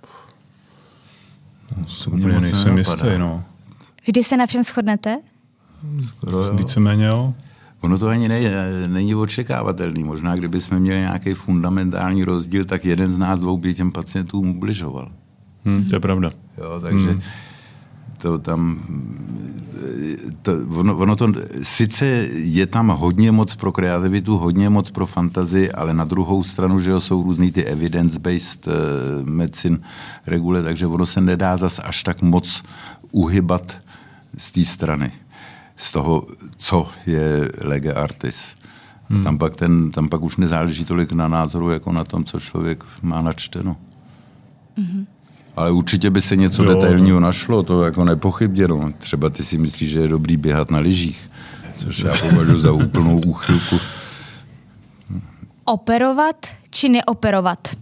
No, 2.12 2.28
nejsem 2.40 2.78
jistý, 2.78 3.08
no. 3.18 3.44
Vždy 4.08 4.24
se 4.24 4.38
na 4.38 4.46
všem 4.46 4.64
shodnete? 4.64 5.18
Skoro 6.06 6.44
jo. 6.44 6.54
Víceméně 6.54 7.06
jo. 7.06 7.34
Ono 7.82 7.98
to 7.98 8.08
ani 8.08 8.28
ne, 8.28 8.40
není 8.88 9.16
očekávatelný. 9.16 10.04
Možná, 10.04 10.36
kdyby 10.36 10.62
jsme 10.62 10.80
měli 10.80 11.00
nějaký 11.00 11.34
fundamentální 11.34 12.24
rozdíl, 12.24 12.66
tak 12.66 12.86
jeden 12.86 13.14
z 13.14 13.18
nás 13.18 13.40
dvou 13.40 13.58
by 13.58 13.74
těm 13.74 13.92
pacientům 13.92 14.50
ubližoval. 14.50 15.12
Hmm, 15.66 15.86
to 15.86 15.96
je 15.96 16.00
pravda. 16.00 16.32
Jo, 16.58 16.80
takže 16.82 17.10
hmm. 17.10 17.22
To 18.24 18.40
tam, 18.40 18.80
to, 20.42 20.52
ono, 20.80 20.96
ono 20.96 21.16
to, 21.16 21.28
sice 21.62 22.06
je 22.32 22.66
tam 22.66 22.88
hodně 22.88 23.32
moc 23.32 23.56
pro 23.56 23.72
kreativitu, 23.72 24.38
hodně 24.38 24.70
moc 24.70 24.92
pro 24.92 25.06
fantazii, 25.06 25.72
ale 25.72 25.94
na 25.94 26.08
druhou 26.08 26.44
stranu, 26.44 26.80
že 26.80 26.90
jo, 26.90 27.00
jsou 27.02 27.24
různý 27.24 27.52
ty 27.52 27.64
evidence-based 27.64 28.68
uh, 28.68 28.74
medicine 29.28 29.78
regule, 30.28 30.64
takže 30.64 30.88
ono 30.88 31.06
se 31.06 31.22
nedá 31.22 31.58
zas 31.58 31.80
až 31.84 32.04
tak 32.04 32.22
moc 32.22 32.64
uhybat 33.12 33.78
z 34.38 34.52
té 34.52 34.66
strany 34.66 35.12
z 35.76 35.92
toho, 35.92 36.28
co 36.58 36.88
je 37.06 37.52
lege 37.62 37.94
artis. 37.94 38.56
Hmm. 39.10 39.24
Tam, 39.24 39.38
pak 39.38 39.56
ten, 39.56 39.92
tam 39.92 40.08
pak 40.10 40.22
už 40.22 40.38
nezáleží 40.38 40.86
tolik 40.86 41.12
na 41.12 41.28
názoru, 41.28 41.72
jako 41.72 41.92
na 41.92 42.04
tom, 42.04 42.24
co 42.24 42.40
člověk 42.40 42.84
má 43.02 43.22
načteno. 43.22 43.76
Hmm. 44.78 45.06
Ale 45.56 45.72
určitě 45.72 46.10
by 46.10 46.22
se 46.22 46.36
něco 46.36 46.64
jo, 46.64 46.74
detailního 46.74 47.20
no. 47.20 47.28
našlo, 47.28 47.64
to 47.64 47.84
jako 47.84 48.04
nepochybně. 48.04 48.68
Třeba 48.98 49.30
ty 49.30 49.44
si 49.44 49.58
myslíš, 49.58 49.90
že 49.90 50.00
je 50.00 50.08
dobrý 50.08 50.38
běhat 50.38 50.72
na 50.72 50.80
lyžích, 50.80 51.30
což 51.76 52.00
já 52.00 52.12
považuji 52.30 52.60
za 52.60 52.72
úplnou 52.72 53.22
úchylku. 53.26 53.80
Operovat 55.66 56.48
či 56.70 56.90
neoperovat? 56.90 57.76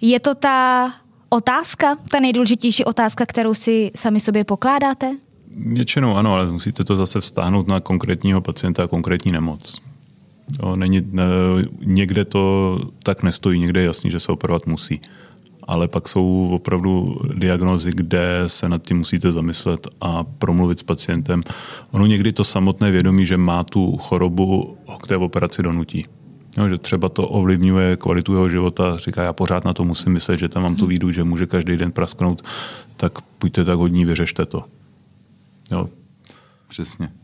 Je 0.00 0.20
to 0.20 0.34
ta 0.34 0.90
otázka, 1.28 1.96
ta 2.10 2.20
nejdůležitější 2.20 2.84
otázka, 2.84 3.26
kterou 3.26 3.54
si 3.54 3.90
sami 3.94 4.20
sobě 4.20 4.44
pokládáte? 4.44 5.16
Většinou 5.56 6.16
ano, 6.16 6.34
ale 6.34 6.46
musíte 6.46 6.84
to 6.84 6.96
zase 6.96 7.20
vztáhnout 7.20 7.68
na 7.68 7.80
konkrétního 7.80 8.40
pacienta 8.40 8.84
a 8.84 8.86
konkrétní 8.86 9.32
nemoc. 9.32 9.80
Jo, 10.62 10.76
není, 10.76 11.02
ne, 11.10 11.24
někde 11.84 12.24
to 12.24 12.78
tak 13.02 13.22
nestojí, 13.22 13.60
někde 13.60 13.80
je 13.80 13.86
jasný, 13.86 14.10
že 14.10 14.20
se 14.20 14.32
operovat 14.32 14.66
musí. 14.66 15.00
Ale 15.62 15.88
pak 15.88 16.08
jsou 16.08 16.50
opravdu 16.52 17.20
diagnózy, 17.34 17.90
kde 17.94 18.44
se 18.46 18.68
nad 18.68 18.82
tím 18.82 18.96
musíte 18.96 19.32
zamyslet 19.32 19.88
a 20.00 20.24
promluvit 20.24 20.78
s 20.78 20.82
pacientem. 20.82 21.42
Ono 21.90 22.06
někdy 22.06 22.32
to 22.32 22.44
samotné 22.44 22.90
vědomí, 22.90 23.26
že 23.26 23.36
má 23.36 23.64
tu 23.64 23.96
chorobu, 23.96 24.76
k 25.02 25.06
té 25.06 25.16
operaci 25.16 25.62
donutí. 25.62 26.04
Jo, 26.58 26.68
že 26.68 26.78
třeba 26.78 27.08
to 27.08 27.28
ovlivňuje 27.28 27.96
kvalitu 27.96 28.32
jeho 28.32 28.48
života, 28.48 28.96
říká, 28.96 29.22
já 29.22 29.32
pořád 29.32 29.64
na 29.64 29.74
to 29.74 29.84
musím 29.84 30.12
myslet, 30.12 30.38
že 30.38 30.48
tam 30.48 30.62
mám 30.62 30.76
tu 30.76 30.86
výdu, 30.86 31.12
že 31.12 31.24
může 31.24 31.46
každý 31.46 31.76
den 31.76 31.92
prasknout, 31.92 32.42
tak 32.96 33.12
pojďte 33.38 33.64
tak 33.64 33.78
hodní, 33.78 34.04
vyřešte 34.04 34.46
to. 34.46 34.64
Jo. 35.70 35.88
Přesně. 36.68 37.21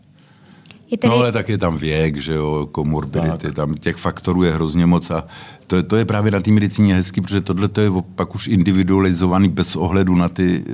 Je 0.91 0.99
tedy... 0.99 1.11
No 1.11 1.17
ale 1.17 1.33
tak 1.33 1.49
je 1.49 1.59
tam 1.59 1.79
věk, 1.79 2.17
že 2.17 2.35
jo, 2.35 2.69
komorbidity, 2.73 3.53
tam 3.53 3.75
těch 3.75 3.97
faktorů 3.97 4.43
je 4.43 4.53
hrozně 4.53 4.87
moc 4.87 5.11
a 5.11 5.25
to, 5.67 5.83
to 5.83 5.97
je 5.97 6.05
právě 6.05 6.31
na 6.31 6.41
té 6.41 6.51
medicíně 6.51 6.95
hezký, 6.95 7.21
protože 7.21 7.41
tohle 7.41 7.69
to 7.69 7.81
je 7.81 7.91
pak 8.15 8.35
už 8.35 8.47
individualizovaný 8.47 9.49
bez 9.49 9.77
ohledu 9.77 10.17
na 10.17 10.29
ty 10.29 10.65
e, 10.67 10.73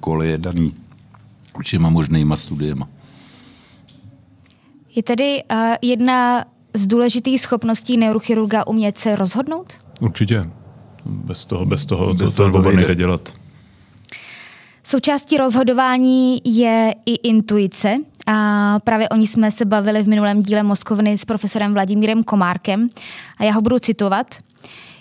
koleje 0.00 0.38
daný 0.38 0.74
všema 1.62 1.90
možnýma 1.90 2.36
studiema. 2.36 2.88
Je 4.96 5.02
tedy 5.02 5.42
uh, 5.50 5.74
jedna 5.82 6.44
z 6.74 6.86
důležitých 6.86 7.40
schopností 7.40 7.96
neurochirurga 7.96 8.66
umět 8.66 8.98
se 8.98 9.16
rozhodnout? 9.16 9.72
Určitě. 10.00 10.50
Bez 11.06 11.44
toho, 11.44 11.66
bez 11.66 11.84
toho 11.84 12.14
bez 12.14 12.30
to, 12.30 12.50
toho 12.50 12.62
to 12.62 12.72
nejde 12.72 12.94
dělat. 12.94 13.32
Součástí 14.86 15.36
rozhodování 15.36 16.40
je 16.44 16.94
i 17.06 17.14
intuice. 17.14 17.96
A 18.26 18.78
právě 18.84 19.08
o 19.08 19.16
ní 19.16 19.26
jsme 19.26 19.50
se 19.50 19.64
bavili 19.64 20.02
v 20.02 20.08
minulém 20.08 20.42
díle 20.42 20.62
Moskovny 20.62 21.18
s 21.18 21.24
profesorem 21.24 21.74
Vladimírem 21.74 22.24
Komárkem. 22.24 22.88
A 23.38 23.44
já 23.44 23.52
ho 23.52 23.60
budu 23.60 23.78
citovat. 23.78 24.26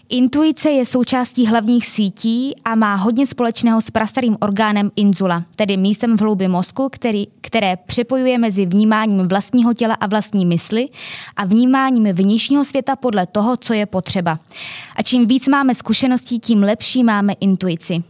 Intuice 0.09 0.69
je 0.69 0.85
součástí 0.85 1.47
hlavních 1.47 1.85
sítí 1.85 2.55
a 2.65 2.75
má 2.75 2.95
hodně 2.95 3.27
společného 3.27 3.81
s 3.81 3.89
prastarým 3.89 4.37
orgánem 4.41 4.91
inzula, 4.95 5.43
tedy 5.55 5.77
místem 5.77 6.17
v 6.17 6.21
hloubi 6.21 6.47
mozku, 6.47 6.89
který, 6.91 7.27
které 7.41 7.77
přepojuje 7.77 8.37
mezi 8.37 8.65
vnímáním 8.65 9.27
vlastního 9.27 9.73
těla 9.73 9.95
a 9.95 10.07
vlastní 10.07 10.45
mysli 10.45 10.87
a 11.35 11.45
vnímáním 11.45 12.03
vnějšího 12.03 12.65
světa 12.65 12.95
podle 12.95 13.27
toho, 13.27 13.57
co 13.57 13.73
je 13.73 13.85
potřeba. 13.85 14.39
A 14.95 15.03
čím 15.03 15.27
víc 15.27 15.47
máme 15.47 15.75
zkušeností, 15.75 16.39
tím 16.39 16.63
lepší 16.63 17.03
máme 17.03 17.33
intuici. 17.33 18.03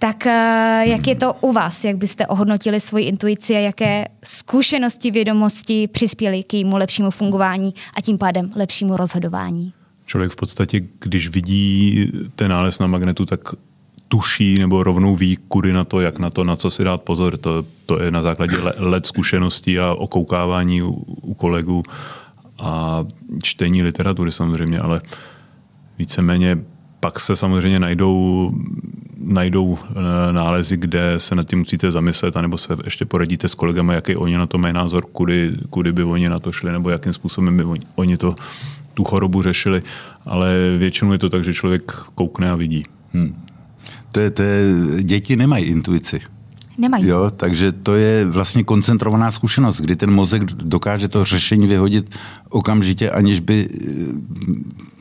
Tak 0.00 0.26
eh, 0.26 0.82
jak 0.86 1.06
je 1.06 1.14
to 1.14 1.34
u 1.40 1.52
vás? 1.52 1.84
Jak 1.84 1.96
byste 1.96 2.26
ohodnotili 2.26 2.80
svoji 2.80 3.04
intuici 3.04 3.56
a 3.56 3.58
jaké 3.58 4.04
zkušenosti, 4.24 5.10
vědomosti 5.10 5.88
přispěly 5.88 6.42
k 6.42 6.54
jejímu 6.54 6.76
lepšímu 6.76 7.10
fungování 7.10 7.74
a 7.96 8.00
tím 8.00 8.18
pádem 8.18 8.50
lepšímu 8.56 8.96
rozhodování? 8.96 9.72
Člověk 10.06 10.32
v 10.32 10.36
podstatě, 10.36 10.80
když 11.00 11.28
vidí 11.28 12.12
ten 12.36 12.50
nález 12.50 12.78
na 12.78 12.86
magnetu, 12.86 13.26
tak 13.26 13.40
tuší 14.08 14.58
nebo 14.58 14.82
rovnou 14.82 15.16
ví, 15.16 15.38
kudy 15.48 15.72
na 15.72 15.84
to, 15.84 16.00
jak 16.00 16.18
na 16.18 16.30
to, 16.30 16.44
na 16.44 16.56
co 16.56 16.70
si 16.70 16.84
dát 16.84 17.02
pozor. 17.02 17.36
To, 17.36 17.64
to 17.86 18.02
je 18.02 18.10
na 18.10 18.22
základě 18.22 18.56
let 18.76 19.06
zkušeností 19.06 19.78
a 19.78 19.94
okoukávání 19.94 20.82
u, 20.82 20.90
u 21.22 21.34
kolegů 21.34 21.82
a 22.58 23.04
čtení 23.42 23.82
literatury 23.82 24.32
samozřejmě, 24.32 24.80
ale 24.80 25.00
víceméně 25.98 26.58
pak 27.00 27.20
se 27.20 27.36
samozřejmě 27.36 27.80
najdou 27.80 28.52
najdou 29.20 29.78
eh, 29.82 30.32
nálezy, 30.32 30.76
kde 30.76 31.14
se 31.18 31.34
nad 31.34 31.48
tím 31.48 31.58
musíte 31.58 31.90
zamyslet, 31.90 32.36
anebo 32.36 32.58
se 32.58 32.76
ještě 32.84 33.04
poradíte 33.04 33.48
s 33.48 33.54
kolegama, 33.54 33.94
jaký 33.94 34.16
oni 34.16 34.36
na 34.36 34.46
to 34.46 34.58
mají 34.58 34.74
názor, 34.74 35.04
kudy, 35.12 35.56
kudy 35.70 35.92
by 35.92 36.02
oni 36.02 36.28
na 36.28 36.38
to 36.38 36.52
šli, 36.52 36.72
nebo 36.72 36.90
jakým 36.90 37.12
způsobem 37.12 37.56
by 37.56 37.80
oni 37.94 38.16
to, 38.16 38.34
tu 38.94 39.04
chorobu 39.04 39.42
řešili. 39.42 39.82
Ale 40.26 40.76
většinou 40.78 41.12
je 41.12 41.18
to 41.18 41.28
tak, 41.28 41.44
že 41.44 41.54
člověk 41.54 41.92
koukne 42.14 42.50
a 42.50 42.56
vidí. 42.56 42.82
Hmm. 43.12 43.34
To 44.12 44.20
je, 44.20 44.30
to 44.30 44.42
je, 44.42 44.74
děti 45.02 45.36
nemají 45.36 45.64
intuici. 45.64 46.20
Nemají. 46.78 47.06
Jo, 47.06 47.30
takže 47.36 47.72
to 47.72 47.94
je 47.94 48.24
vlastně 48.24 48.64
koncentrovaná 48.64 49.30
zkušenost, 49.30 49.80
kdy 49.80 49.96
ten 49.96 50.10
mozek 50.10 50.44
dokáže 50.44 51.08
to 51.08 51.24
řešení 51.24 51.66
vyhodit 51.66 52.16
okamžitě, 52.48 53.10
aniž 53.10 53.40
by 53.40 53.68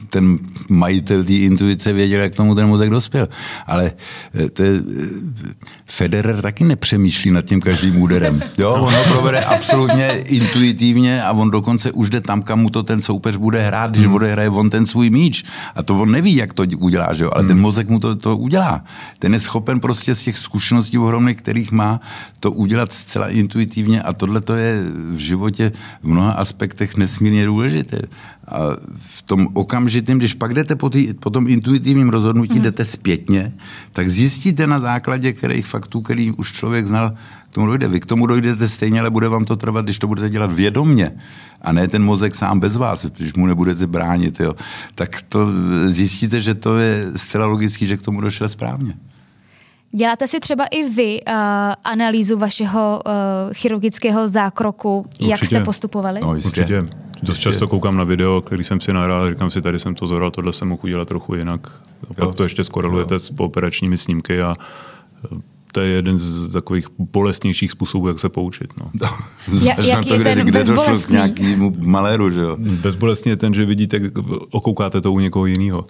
ten 0.09 0.37
majitel 0.69 1.23
té 1.23 1.33
intuice 1.33 1.93
věděl, 1.93 2.21
jak 2.21 2.35
tomu 2.35 2.55
ten 2.55 2.67
mozek 2.67 2.89
dospěl. 2.89 3.27
Ale 3.67 3.91
eh, 4.35 4.49
to 4.49 4.63
je, 4.63 4.71
eh, 4.71 5.49
Federer 5.85 6.41
taky 6.41 6.63
nepřemýšlí 6.63 7.31
nad 7.31 7.45
tím 7.45 7.61
každým 7.61 8.01
úderem. 8.01 8.43
Jo, 8.57 8.73
on 8.73 8.93
ho 8.93 9.03
provede 9.03 9.39
absolutně 9.39 10.07
intuitivně 10.25 11.23
a 11.23 11.31
on 11.31 11.51
dokonce 11.51 11.91
už 11.91 12.09
jde 12.09 12.21
tam, 12.21 12.41
kam 12.41 12.59
mu 12.59 12.69
to 12.69 12.83
ten 12.83 13.01
soupeř 13.01 13.35
bude 13.35 13.67
hrát, 13.67 13.91
když 13.91 14.05
hmm. 14.05 14.15
odehraje 14.15 14.49
on 14.49 14.69
ten 14.69 14.85
svůj 14.85 15.09
míč. 15.09 15.43
A 15.75 15.83
to 15.83 15.99
on 15.99 16.11
neví, 16.11 16.35
jak 16.35 16.53
to 16.53 16.63
udělá, 16.77 17.13
že 17.13 17.23
jo? 17.23 17.31
ale 17.33 17.41
hmm. 17.41 17.47
ten 17.47 17.59
mozek 17.59 17.89
mu 17.89 17.99
to, 17.99 18.15
to 18.15 18.37
udělá. 18.37 18.83
Ten 19.19 19.33
je 19.33 19.39
schopen 19.39 19.79
prostě 19.79 20.15
z 20.15 20.23
těch 20.23 20.37
zkušeností 20.37 20.97
ohromných, 20.97 21.37
kterých 21.37 21.71
má, 21.71 21.99
to 22.39 22.51
udělat 22.51 22.93
zcela 22.93 23.29
intuitivně 23.29 24.01
a 24.01 24.13
tohle 24.13 24.41
to 24.41 24.55
je 24.55 24.83
v 25.13 25.17
životě 25.17 25.71
v 26.01 26.07
mnoha 26.07 26.31
aspektech 26.31 26.97
nesmírně 26.97 27.45
důležité. 27.45 28.01
A 28.51 28.59
v 28.99 29.21
tom 29.21 29.47
okamžitém, 29.53 30.17
když 30.17 30.33
pak 30.33 30.53
jdete 30.53 30.75
po, 30.75 30.89
tý, 30.89 31.13
po 31.13 31.29
tom 31.29 31.47
intuitivním 31.47 32.09
rozhodnutí, 32.09 32.53
mm. 32.53 32.61
jdete 32.61 32.85
zpětně, 32.85 33.53
tak 33.91 34.09
zjistíte 34.09 34.67
na 34.67 34.79
základě 34.79 35.33
kterých 35.33 35.65
faktů, 35.65 36.01
který 36.01 36.31
už 36.31 36.53
člověk 36.53 36.87
znal, 36.87 37.13
k 37.51 37.53
tomu 37.53 37.67
dojde. 37.67 37.87
Vy 37.87 37.99
k 37.99 38.05
tomu 38.05 38.27
dojdete 38.27 38.67
stejně, 38.67 38.99
ale 38.99 39.09
bude 39.09 39.29
vám 39.29 39.45
to 39.45 39.55
trvat, 39.55 39.85
když 39.85 39.99
to 39.99 40.07
budete 40.07 40.29
dělat 40.29 40.51
vědomně 40.51 41.11
a 41.61 41.71
ne 41.71 41.87
ten 41.87 42.03
mozek 42.03 42.35
sám 42.35 42.59
bez 42.59 42.77
vás, 42.77 43.05
když 43.05 43.33
mu 43.33 43.45
nebudete 43.45 43.87
bránit. 43.87 44.39
Jo. 44.39 44.55
Tak 44.95 45.21
to 45.21 45.47
zjistíte, 45.85 46.41
že 46.41 46.55
to 46.55 46.77
je 46.77 47.05
zcela 47.15 47.45
logický, 47.45 47.85
že 47.85 47.97
k 47.97 48.01
tomu 48.01 48.21
došel 48.21 48.49
správně. 48.49 48.93
Děláte 49.91 50.27
si 50.27 50.39
třeba 50.39 50.65
i 50.65 50.89
vy 50.89 51.21
uh, 51.27 51.33
analýzu 51.83 52.37
vašeho 52.37 53.01
uh, 53.05 53.11
chirurgického 53.53 54.27
zákroku, 54.27 54.97
Určitě. 54.97 55.25
jak 55.31 55.45
jste 55.45 55.63
postupovali? 55.63 56.19
No, 56.23 56.29
Určitě. 56.29 56.85
Dost 57.23 57.39
často 57.39 57.67
koukám 57.67 57.97
na 57.97 58.03
video, 58.03 58.41
který 58.41 58.63
jsem 58.63 58.79
si 58.79 58.93
nahrál, 58.93 59.29
říkám 59.29 59.51
si, 59.51 59.61
tady 59.61 59.79
jsem 59.79 59.95
to 59.95 60.07
zoral, 60.07 60.31
tohle 60.31 60.53
jsem 60.53 60.67
mohl 60.67 60.81
udělat 60.83 61.07
trochu 61.07 61.35
jinak. 61.35 61.71
A 62.09 62.13
pak 62.13 62.17
jo. 62.17 62.33
to 62.33 62.43
ještě 62.43 62.63
skorelujete 62.63 63.15
jo. 63.15 63.19
s 63.19 63.31
pooperačními 63.31 63.97
snímky 63.97 64.41
a 64.41 64.55
eh, 65.25 65.37
to 65.71 65.81
je 65.81 65.89
jeden 65.89 66.19
z 66.19 66.51
takových 66.51 66.87
bolestnějších 66.99 67.71
způsobů, 67.71 68.07
jak 68.07 68.19
se 68.19 68.29
poučit. 68.29 68.73
No. 68.79 68.91
no 69.01 69.09
ja, 69.61 69.75
jaký 69.85 70.09
to, 70.09 70.17
kde, 70.17 70.29
je 70.29 70.35
ten 70.35 70.47
kde 70.47 70.63
došlo 70.63 70.99
k 70.99 71.09
nějakému 71.09 71.75
maléru, 71.85 72.29
že 72.29 72.39
jo? 72.39 72.57
Bezbolestně 72.59 73.31
je 73.31 73.35
ten, 73.35 73.53
že 73.53 73.65
vidíte, 73.65 73.99
okoukáte 74.51 75.01
to 75.01 75.11
u 75.11 75.19
někoho 75.19 75.45
jiného 75.45 75.85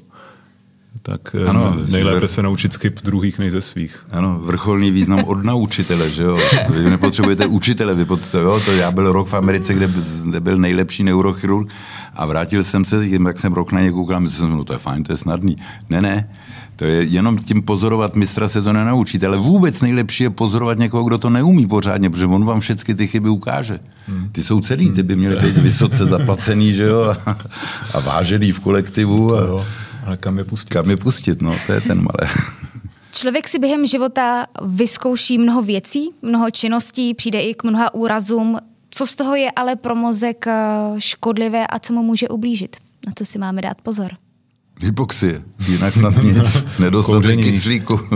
tak 1.09 1.35
eh, 1.35 1.49
ano, 1.49 1.75
nejlépe 1.89 2.27
se 2.27 2.43
naučit 2.43 2.73
skyp 2.73 2.99
druhých 3.03 3.39
než 3.39 3.51
ze 3.51 3.61
svých. 3.61 4.05
Ano, 4.11 4.39
vrcholný 4.43 4.91
význam 4.91 5.23
od 5.23 5.43
naučitele, 5.43 6.09
že 6.09 6.23
jo. 6.23 6.39
Vy 6.69 6.89
nepotřebujete 6.89 7.45
učitele, 7.45 7.95
vy 7.95 8.05
pot, 8.05 8.19
jo, 8.33 8.61
to 8.65 8.71
já 8.71 8.91
byl 8.91 9.11
rok 9.11 9.27
v 9.27 9.33
Americe, 9.33 9.73
kde, 9.73 9.89
kde 10.25 10.39
byl 10.39 10.57
nejlepší 10.57 11.03
neurochirurg 11.03 11.69
A 12.13 12.25
vrátil 12.25 12.63
jsem 12.63 12.85
se, 12.85 13.07
jak 13.07 13.39
jsem 13.39 13.53
rok 13.53 13.71
na 13.71 13.81
ně 13.81 13.91
koukal, 13.91 14.19
myslel 14.19 14.47
jsem, 14.47 14.57
no 14.57 14.63
to 14.63 14.73
je 14.73 14.79
fajn, 14.79 15.03
to 15.03 15.13
je 15.13 15.17
snadný. 15.17 15.55
Ne, 15.89 16.01
ne, 16.01 16.29
to 16.75 16.85
je 16.85 17.03
jenom 17.03 17.37
tím 17.37 17.61
pozorovat 17.61 18.15
mistra 18.15 18.49
se 18.49 18.61
to 18.61 18.73
nenaučíte, 18.73 19.27
ale 19.27 19.37
vůbec 19.37 19.81
nejlepší 19.81 20.23
je 20.23 20.29
pozorovat 20.29 20.77
někoho, 20.77 21.03
kdo 21.03 21.17
to 21.17 21.29
neumí 21.29 21.67
pořádně, 21.67 22.09
protože 22.09 22.25
on 22.25 22.45
vám 22.45 22.59
všechny 22.59 22.95
ty 22.95 23.07
chyby 23.07 23.29
ukáže. 23.29 23.79
Hmm. 24.07 24.29
Ty 24.31 24.43
jsou 24.43 24.61
celý, 24.61 24.91
ty 24.91 25.03
by 25.03 25.15
měly 25.15 25.35
být 25.35 25.57
vysoce 25.57 26.05
zaplacený, 26.05 26.73
že 26.73 26.83
jo, 26.83 27.03
a, 27.25 27.37
a 27.93 27.99
vážený 27.99 28.51
v 28.51 28.59
kolektivu. 28.59 29.35
A, 29.35 29.41
jo, 29.41 29.65
ale 30.05 30.17
kam 30.17 30.37
je 30.37 30.43
pustit? 30.43 30.73
Kam 30.73 30.89
je 30.89 30.97
pustit, 30.97 31.41
no, 31.41 31.55
to 31.67 31.73
je 31.73 31.81
ten 31.81 31.97
malé. 31.97 32.31
Člověk 33.11 33.47
si 33.47 33.59
během 33.59 33.85
života 33.85 34.45
vyzkouší 34.65 35.37
mnoho 35.37 35.61
věcí, 35.61 36.09
mnoho 36.21 36.51
činností, 36.51 37.13
přijde 37.13 37.39
i 37.39 37.53
k 37.53 37.63
mnoha 37.63 37.93
úrazům. 37.93 38.57
Co 38.89 39.07
z 39.07 39.15
toho 39.15 39.35
je 39.35 39.51
ale 39.51 39.75
pro 39.75 39.95
mozek 39.95 40.47
eh, 40.47 40.53
škodlivé 40.97 41.67
a 41.67 41.79
co 41.79 41.93
mu 41.93 42.03
může 42.03 42.29
ublížit? 42.29 42.77
Na 43.07 43.13
co 43.15 43.25
si 43.25 43.39
máme 43.39 43.61
dát 43.61 43.81
pozor? 43.81 44.11
Hypoxie, 44.81 45.43
jinak 45.67 45.93
snad 45.93 46.23
nic. 46.23 46.65
Nedostatek 46.79 47.39
kyslíku. 47.39 47.99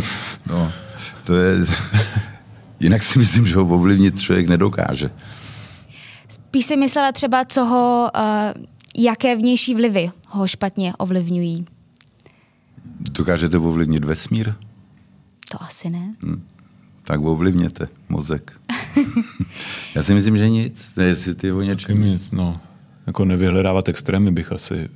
No, 0.48 0.72
to 1.26 1.36
je... 1.36 1.56
Jinak 2.80 3.04
si 3.04 3.20
myslím, 3.20 3.48
že 3.48 3.56
ho 3.56 3.66
ovlivnit 3.66 4.22
člověk 4.22 4.48
nedokáže. 4.48 5.10
Spíš 6.30 6.66
si 6.66 6.78
myslela 6.78 7.12
třeba, 7.12 7.46
co 7.46 7.66
ho, 7.66 8.12
uh, 8.16 8.64
jaké 8.98 9.36
vnější 9.36 9.76
vlivy 9.76 10.12
ho 10.30 10.48
špatně 10.48 10.94
ovlivňují. 10.98 11.66
Dokážete 13.12 13.58
ovlivnit 13.58 14.06
vesmír? 14.06 14.54
To 15.52 15.64
asi 15.64 15.90
ne. 15.90 16.16
Hmm. 16.24 16.44
Tak 17.04 17.22
ovlivněte 17.22 17.88
mozek. 18.10 18.52
Já 19.96 20.04
si 20.04 20.14
myslím, 20.14 20.38
že 20.38 20.50
nic. 20.50 20.92
Ne, 20.96 21.04
jestli 21.04 21.36
ty 21.36 21.52
o 21.52 21.62
něčem... 21.62 22.04
Nic, 22.04 22.32
no. 22.32 22.62
Jako 23.08 23.26
nevyhledávat 23.26 23.90
extrémy 23.90 24.32
bych 24.32 24.52
asi 24.52 24.90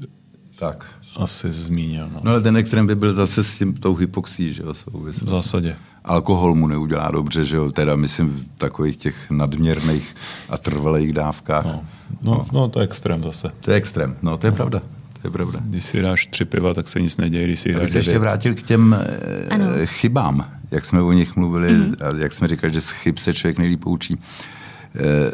tak. 0.60 0.86
asi 1.15 1.54
zmínil. 1.54 2.10
No. 2.13 2.20
no 2.24 2.32
ale 2.32 2.41
ten 2.41 2.58
extrém 2.58 2.88
by 2.88 2.96
byl 2.96 3.13
zase 3.13 3.43
s 3.43 3.58
tím 3.58 3.74
tou 3.74 3.96
hypoxí, 3.96 4.54
že 4.54 4.63
jo? 4.63 4.74
Souvislost. 4.74 5.22
V 5.22 5.30
zásadě. 5.30 5.76
Alkohol 6.04 6.56
mu 6.56 6.67
neudělá 6.67 7.12
dobře, 7.12 7.43
že 7.43 7.56
jo? 7.58 7.72
Teda 7.72 7.96
myslím 7.96 8.30
v 8.30 8.48
takových 8.58 8.98
těch 8.98 9.32
nadměrných 9.32 10.15
a 10.50 10.58
trvalých 10.58 11.13
dávkách. 11.13 11.65
No, 11.65 11.86
no, 12.22 12.34
no. 12.34 12.46
no 12.54 12.70
to 12.70 12.80
je 12.80 12.84
extrém 12.84 13.24
zase. 13.24 13.52
To 13.60 13.72
je 13.72 13.78
extrém, 13.78 14.15
no 14.22 14.38
to 14.38 14.48
je 14.48 14.52
no. 14.52 14.56
pravda. 14.56 14.82
To 15.28 15.32
je 15.32 15.34
pravda. 15.34 15.60
Když 15.63 15.86
si 15.86 16.02
dáš 16.02 16.28
tři 16.28 16.46
piva, 16.46 16.74
tak 16.74 16.90
se 16.90 17.02
nic 17.02 17.18
neděje. 17.18 17.44
Když 17.44 17.60
si 17.60 17.74
dáš 17.74 17.92
se 17.92 17.98
ještě 17.98 18.20
vrátil 18.20 18.56
k 18.56 18.63
těm 18.63 18.96
eh, 19.00 19.48
ano. 19.50 19.66
chybám, 19.86 20.52
jak 20.72 20.86
jsme 20.86 21.02
o 21.02 21.12
nich 21.12 21.36
mluvili 21.36 21.70
mm-hmm. 21.70 21.96
a 22.06 22.22
jak 22.22 22.34
jsme 22.34 22.48
říkali, 22.48 22.74
že 22.74 22.82
z 22.82 22.92
chyb 22.92 23.18
se 23.18 23.34
člověk 23.34 23.58
nejlíp 23.58 23.84
poučí. 23.84 24.18
Eh, 24.96 25.32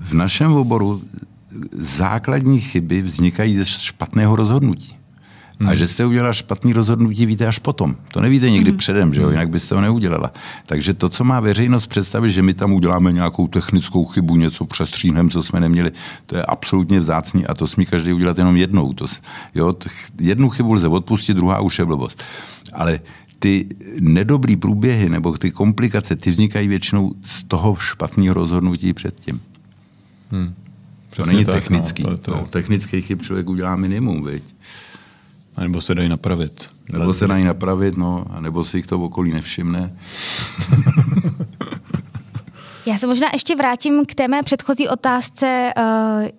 v 0.00 0.12
našem 0.12 0.52
oboru 0.52 1.02
základní 1.72 2.60
chyby 2.60 3.02
vznikají 3.02 3.56
ze 3.56 3.64
špatného 3.64 4.36
rozhodnutí. 4.36 4.96
Hmm. 5.60 5.68
A 5.68 5.74
že 5.74 5.86
jste 5.86 6.06
udělala 6.06 6.32
špatný 6.32 6.72
rozhodnutí, 6.72 7.26
víte 7.26 7.46
až 7.46 7.58
potom. 7.58 7.96
To 8.12 8.20
nevíte 8.20 8.50
někdy 8.50 8.70
hmm. 8.70 8.78
předem, 8.78 9.14
že 9.14 9.22
jo? 9.22 9.30
jinak 9.30 9.48
byste 9.48 9.74
ho 9.74 9.80
neudělala. 9.80 10.30
Takže 10.66 10.94
to, 10.94 11.08
co 11.08 11.24
má 11.24 11.40
veřejnost 11.40 11.86
představit, 11.86 12.30
že 12.30 12.42
my 12.42 12.54
tam 12.54 12.72
uděláme 12.72 13.12
nějakou 13.12 13.48
technickou 13.48 14.04
chybu, 14.04 14.36
něco 14.36 14.64
přestříhneme, 14.64 15.30
co 15.30 15.42
jsme 15.42 15.60
neměli, 15.60 15.92
to 16.26 16.36
je 16.36 16.42
absolutně 16.42 17.00
vzácný 17.00 17.46
a 17.46 17.54
to 17.54 17.68
smí 17.68 17.86
každý 17.86 18.12
udělat 18.12 18.38
jenom 18.38 18.56
jednou. 18.56 18.92
To, 18.92 19.06
jo? 19.54 19.74
Jednu 20.20 20.48
chybu 20.48 20.72
lze 20.72 20.88
odpustit, 20.88 21.34
druhá 21.34 21.60
už 21.60 21.78
je 21.78 21.84
blbost. 21.84 22.22
Ale 22.72 23.00
ty 23.38 23.66
nedobrý 24.00 24.56
průběhy 24.56 25.08
nebo 25.08 25.38
ty 25.38 25.50
komplikace, 25.50 26.16
ty 26.16 26.30
vznikají 26.30 26.68
většinou 26.68 27.12
z 27.22 27.44
toho 27.44 27.76
špatného 27.76 28.34
rozhodnutí 28.34 28.92
předtím. 28.92 29.40
Hmm. 30.30 30.54
To 31.16 31.26
není 31.26 31.44
tak, 31.44 31.54
technický. 31.54 32.02
No, 32.02 32.10
to, 32.10 32.16
to... 32.16 32.30
No, 32.30 32.46
technický 32.50 33.02
chyb 33.02 33.22
člověk 33.22 33.48
udělá 33.48 33.76
minimum, 33.76 34.24
viď? 34.24 34.42
A 35.56 35.62
nebo 35.62 35.80
se 35.80 35.94
dají 35.94 36.08
napravit. 36.08 36.70
Nebo 36.92 37.12
se 37.12 37.26
dají 37.26 37.44
napravit, 37.44 37.96
no, 37.96 38.24
a 38.30 38.40
nebo 38.40 38.64
si 38.64 38.78
jich 38.78 38.86
to 38.86 38.98
v 38.98 39.02
okolí 39.02 39.32
nevšimne. 39.32 39.96
Já 42.86 42.98
se 42.98 43.06
možná 43.06 43.28
ještě 43.32 43.56
vrátím 43.56 44.06
k 44.06 44.14
té 44.14 44.28
mé 44.28 44.42
předchozí 44.42 44.88
otázce, 44.88 45.72
eh, 45.76 45.82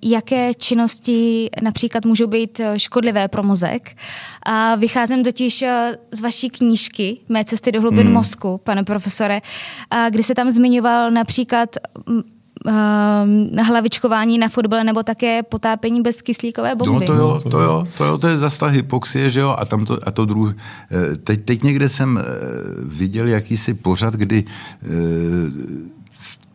jaké 0.01 0.53
činnosti 0.53 1.49
například 1.61 2.05
můžou 2.05 2.27
být 2.27 2.59
eh, 2.59 2.79
škodlivé 2.79 3.27
pro 3.27 3.43
mozek. 3.43 3.97
A 4.43 4.75
vycházím 4.75 5.23
totiž 5.23 5.61
eh, 5.61 5.97
z 6.11 6.21
vaší 6.21 6.49
knížky 6.49 7.19
Mé 7.29 7.45
cesty 7.45 7.71
do 7.71 7.81
hlubin 7.81 8.03
hmm. 8.05 8.13
mozku, 8.13 8.61
pane 8.63 8.83
profesore, 8.83 9.41
kdy 10.09 10.23
se 10.23 10.35
tam 10.35 10.51
zmiňoval 10.51 11.11
například 11.11 11.75
uh, 12.65 13.65
hlavičkování 13.65 14.37
na 14.37 14.49
fotbale 14.49 14.83
nebo 14.83 15.03
také 15.03 15.43
potápení 15.43 16.01
bez 16.01 16.21
kyslíkové 16.21 16.75
bomby. 16.75 17.05
No 17.05 17.13
to 17.13 17.13
jo, 17.13 17.41
to 17.49 17.61
jo, 17.61 17.83
to 17.97 18.03
jo, 18.03 18.17
to 18.17 18.27
je 18.27 18.37
zase 18.37 18.59
ta 18.59 18.67
hypoxie, 18.67 19.29
že 19.29 19.39
jo, 19.39 19.55
a 19.59 19.65
tam 19.65 19.85
to, 19.85 19.99
a 20.03 20.11
to 20.11 20.25
druhé. 20.25 20.53
Eh, 20.91 21.15
teď, 21.15 21.41
teď 21.45 21.63
někde 21.63 21.89
jsem 21.89 22.17
eh, 22.17 22.23
viděl 22.83 23.27
jakýsi 23.27 23.73
pořad, 23.73 24.13
kdy 24.13 24.43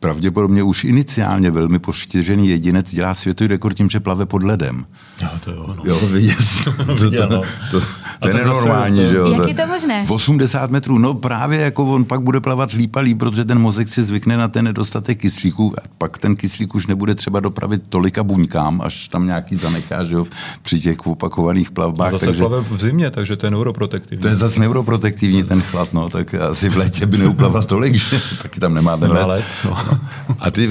pravděpodobně 0.00 0.62
už 0.62 0.84
iniciálně 0.84 1.50
velmi 1.50 1.78
poštěžený 1.78 2.48
jedinec 2.48 2.94
dělá 2.94 3.14
světový 3.14 3.48
rekord 3.48 3.76
tím, 3.76 3.90
že 3.90 4.00
plave 4.00 4.26
pod 4.26 4.42
ledem. 4.42 4.86
Jo, 5.22 5.28
to 5.44 5.50
jo, 5.50 5.66
no. 5.76 5.82
jo 5.84 5.98
viděl 6.12 6.36
to, 6.64 6.72
to, 6.94 7.10
to, 7.10 7.42
to, 7.70 7.86
to 8.20 8.28
je 8.28 8.34
nenormální, 8.34 9.08
že 9.08 9.16
jo. 9.16 9.32
Jak 9.32 9.48
je 9.48 9.54
to 9.54 9.66
možné? 9.66 10.06
80 10.08 10.70
metrů, 10.70 10.98
no 10.98 11.14
právě 11.14 11.60
jako 11.60 11.86
on 11.86 12.04
pak 12.04 12.20
bude 12.20 12.40
plavat 12.40 12.72
líp 12.72 12.96
a 12.96 13.00
líp, 13.00 13.18
protože 13.18 13.44
ten 13.44 13.58
mozek 13.58 13.88
si 13.88 14.02
zvykne 14.02 14.36
na 14.36 14.48
ten 14.48 14.64
nedostatek 14.64 15.20
kyslíku 15.20 15.74
a 15.78 15.82
pak 15.98 16.18
ten 16.18 16.36
kyslík 16.36 16.74
už 16.74 16.86
nebude 16.86 17.14
třeba 17.14 17.40
dopravit 17.40 17.82
tolika 17.88 18.24
buňkám, 18.24 18.80
až 18.80 19.08
tam 19.08 19.26
nějaký 19.26 19.56
zanechá, 19.56 20.04
že 20.04 20.14
jo, 20.14 20.26
při 20.62 20.80
těch 20.80 21.06
opakovaných 21.06 21.70
plavbách. 21.70 22.08
A 22.08 22.10
zase 22.10 22.26
takže, 22.26 22.40
plave 22.40 22.60
v 22.60 22.80
zimě, 22.80 23.10
takže 23.10 23.36
to 23.36 23.46
je 23.46 23.50
neuroprotektivní. 23.50 24.22
To 24.22 24.28
je 24.28 24.36
zase 24.36 24.60
neuroprotektivní 24.60 25.42
ten 25.42 25.62
chlad, 25.62 25.92
no, 25.92 26.10
tak 26.10 26.34
asi 26.34 26.68
v 26.68 26.76
létě 26.76 27.06
by 27.06 27.18
neuplaval 27.18 27.62
tolik, 27.62 27.94
že 27.94 28.20
taky 28.42 28.60
tam 28.60 28.74
nemá 28.74 28.96
ten 28.96 29.10
let. 29.10 29.44
No. 29.64 29.89
A 30.38 30.50
ty, 30.50 30.68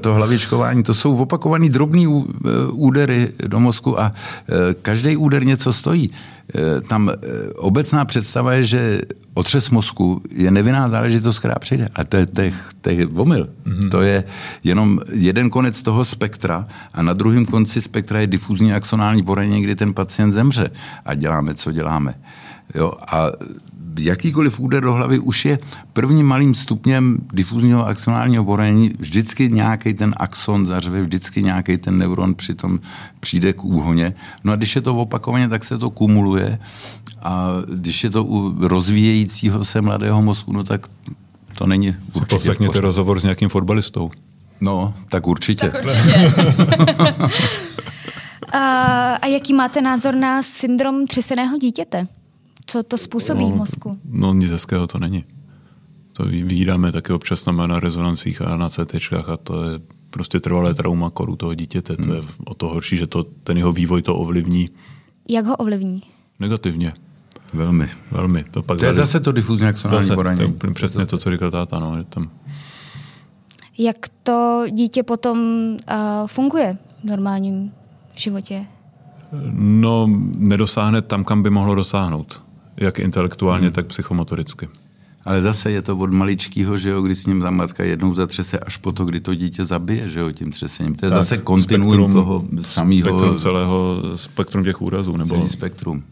to 0.00 0.14
hlavičkování, 0.14 0.82
to 0.82 0.94
jsou 0.94 1.16
opakovaný 1.16 1.68
drobný 1.68 2.06
e, 2.06 2.08
údery 2.72 3.32
do 3.46 3.60
mozku 3.60 4.00
a 4.00 4.12
e, 4.12 4.74
každý 4.74 5.16
úder 5.16 5.46
něco 5.46 5.72
stojí. 5.72 6.10
E, 6.54 6.80
tam 6.80 7.10
obecná 7.56 8.04
představa 8.04 8.52
je, 8.52 8.64
že 8.64 9.00
otřes 9.34 9.70
mozku 9.70 10.22
je 10.30 10.50
nevinná 10.50 10.88
záležitost, 10.88 11.38
která 11.38 11.54
přijde. 11.54 11.88
A 11.94 12.04
to 12.04 12.16
je, 12.16 12.26
to 12.26 12.40
je, 12.40 12.52
to 12.80 12.90
je 12.90 13.06
omyl. 13.06 13.48
Mm-hmm. 13.66 13.90
To 13.90 14.02
je 14.02 14.24
jenom 14.64 15.00
jeden 15.12 15.50
konec 15.50 15.82
toho 15.82 16.04
spektra 16.04 16.66
a 16.94 17.02
na 17.02 17.12
druhém 17.12 17.46
konci 17.46 17.80
spektra 17.80 18.20
je 18.20 18.26
difuzní 18.26 18.72
axonální 18.72 19.22
poranění, 19.22 19.62
kdy 19.62 19.76
ten 19.76 19.94
pacient 19.94 20.32
zemře. 20.32 20.70
A 21.04 21.14
děláme, 21.14 21.54
co 21.54 21.72
děláme. 21.72 22.14
Jo, 22.74 22.92
a 23.12 23.26
jakýkoliv 24.00 24.60
úder 24.60 24.82
do 24.82 24.92
hlavy 24.92 25.18
už 25.18 25.44
je 25.44 25.58
prvním 25.92 26.26
malým 26.26 26.54
stupněm 26.54 27.18
difuzního 27.32 27.86
axonálního 27.86 28.44
poranění. 28.44 28.92
Vždycky 28.98 29.48
nějaký 29.48 29.94
ten 29.94 30.14
axon 30.16 30.66
zařve, 30.66 31.02
vždycky 31.02 31.42
nějaký 31.42 31.76
ten 31.76 31.98
neuron 31.98 32.34
přitom 32.34 32.80
přijde 33.20 33.52
k 33.52 33.64
úhoně. 33.64 34.14
No 34.44 34.52
a 34.52 34.56
když 34.56 34.76
je 34.76 34.82
to 34.82 34.96
opakovaně, 34.96 35.48
tak 35.48 35.64
se 35.64 35.78
to 35.78 35.90
kumuluje 35.90 36.58
a 37.22 37.48
když 37.74 38.04
je 38.04 38.10
to 38.10 38.24
u 38.24 38.68
rozvíjejícího 38.68 39.64
se 39.64 39.80
mladého 39.80 40.22
mozku, 40.22 40.52
no 40.52 40.64
tak 40.64 40.86
to 41.58 41.66
není 41.66 41.96
určitě 42.12 42.34
Poslechněte 42.34 42.80
rozhovor 42.80 43.20
s 43.20 43.22
nějakým 43.22 43.48
fotbalistou. 43.48 44.10
No, 44.60 44.94
tak 45.10 45.26
určitě. 45.26 45.70
Tak 45.70 45.84
určitě. 45.84 46.32
a, 48.52 48.58
a 49.14 49.26
jaký 49.26 49.52
máte 49.52 49.80
názor 49.80 50.14
na 50.14 50.42
syndrom 50.42 51.06
třeseného 51.06 51.58
dítěte? 51.58 52.06
Co 52.66 52.82
to 52.82 52.98
způsobí 52.98 53.44
no, 53.44 53.50
v 53.50 53.56
mozku? 53.56 53.98
No 54.04 54.34
nic 54.34 54.50
hezkého 54.50 54.86
to 54.86 54.98
není. 54.98 55.24
To 56.12 56.24
vyjídáme 56.24 56.92
také 56.92 57.12
občas 57.12 57.46
na, 57.46 57.52
na 57.52 57.80
rezonancích 57.80 58.42
a 58.42 58.56
na 58.56 58.68
CT 58.68 58.94
a 59.32 59.36
to 59.36 59.70
je 59.70 59.80
prostě 60.10 60.40
trvalé 60.40 60.74
trauma 60.74 61.10
koru 61.10 61.36
toho 61.36 61.54
dítěte. 61.54 61.94
Hmm. 61.98 62.06
To 62.06 62.14
je 62.14 62.20
hmm. 62.20 62.30
o 62.44 62.54
to 62.54 62.68
horší, 62.68 62.96
že 62.96 63.06
to, 63.06 63.22
ten 63.22 63.58
jeho 63.58 63.72
vývoj 63.72 64.02
to 64.02 64.16
ovlivní. 64.16 64.68
Jak 65.28 65.46
ho 65.46 65.56
ovlivní? 65.56 66.02
Negativně. 66.40 66.92
Velmi. 67.52 67.88
Velmi. 68.10 68.44
To, 68.44 68.62
pak 68.62 68.78
to 68.78 68.84
je 68.84 68.92
zase, 68.92 69.06
zase 69.06 69.20
to 69.20 69.32
difuzní 69.32 69.66
akcionální 69.66 70.10
poranění. 70.14 70.52
To 70.52 70.66
je 70.66 70.74
přesně 70.74 71.06
to, 71.06 71.18
co 71.18 71.30
říkal 71.30 71.50
táta. 71.50 71.78
No, 71.78 71.96
je 71.96 72.04
tam... 72.04 72.30
Jak 73.78 73.96
to 74.22 74.64
dítě 74.70 75.02
potom 75.02 75.38
uh, 75.38 76.26
funguje 76.26 76.78
v 77.00 77.04
normálním 77.04 77.72
životě? 78.14 78.66
No, 79.52 80.10
nedosáhne 80.38 81.02
tam, 81.02 81.24
kam 81.24 81.42
by 81.42 81.50
mohlo 81.50 81.74
dosáhnout 81.74 82.43
jak 82.76 82.98
intelektuálně, 82.98 83.66
hmm. 83.66 83.72
tak 83.72 83.86
psychomotoricky. 83.86 84.68
Ale 85.24 85.42
zase 85.42 85.70
je 85.70 85.82
to 85.82 85.96
od 85.96 86.12
maličkého, 86.12 86.76
že 86.76 86.90
jo, 86.90 87.02
kdy 87.02 87.14
s 87.14 87.26
ním 87.26 87.40
ta 87.40 87.50
matka 87.50 87.84
jednou 87.84 88.14
zatřese 88.14 88.58
až 88.58 88.76
po 88.76 88.92
to, 88.92 89.04
kdy 89.04 89.20
to 89.20 89.34
dítě 89.34 89.64
zabije, 89.64 90.08
že 90.08 90.20
jo, 90.20 90.32
tím 90.32 90.50
třesením. 90.50 90.94
To 90.94 91.06
je 91.06 91.10
tak, 91.10 91.18
zase 91.18 91.38
kontinuum 91.38 92.12
toho 92.12 92.44
samého... 92.60 93.08
Spektrum 93.08 93.38
celého, 93.38 94.02
spektrum 94.14 94.64
těch 94.64 94.82
úrazů. 94.82 95.16
Nebo... 95.16 95.34
Celý 95.34 95.48
spektrum. 95.48 96.02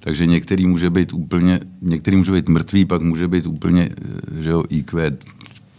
Takže 0.00 0.26
některý 0.26 0.66
může 0.66 0.90
být 0.90 1.12
úplně, 1.12 1.60
některý 1.82 2.16
může 2.16 2.32
být 2.32 2.48
mrtvý, 2.48 2.84
pak 2.84 3.02
může 3.02 3.28
být 3.28 3.46
úplně, 3.46 3.88
že 4.40 4.50
jo, 4.50 4.64
IQ 4.68 5.18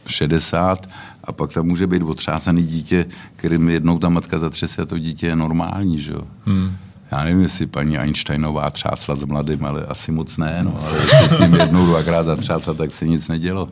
60 0.07 0.89
a 1.23 1.31
pak 1.31 1.53
tam 1.53 1.65
může 1.65 1.87
být 1.87 2.01
otřásaný 2.01 2.63
dítě, 2.63 3.05
kterým 3.35 3.69
jednou 3.69 3.99
ta 3.99 4.09
matka 4.09 4.39
zatřese 4.39 4.81
a 4.81 4.85
to 4.85 4.99
dítě 4.99 5.27
je 5.27 5.35
normální, 5.35 5.99
že 5.99 6.11
jo. 6.11 6.21
Hmm. 6.45 6.71
Já 7.11 7.23
nevím, 7.23 7.41
jestli 7.41 7.67
paní 7.67 7.97
Einsteinová 7.97 8.69
třásla 8.69 9.15
s 9.15 9.25
mladým, 9.25 9.65
ale 9.65 9.85
asi 9.85 10.11
moc 10.11 10.37
ne, 10.37 10.59
no, 10.63 10.79
ale 10.85 10.97
jestli 10.97 11.29
s 11.29 11.39
ním 11.39 11.53
jednou, 11.53 11.85
dvakrát 11.85 12.23
zatřásla, 12.23 12.73
tak 12.73 12.93
se 12.93 13.07
nic 13.07 13.27
nedělo. 13.27 13.69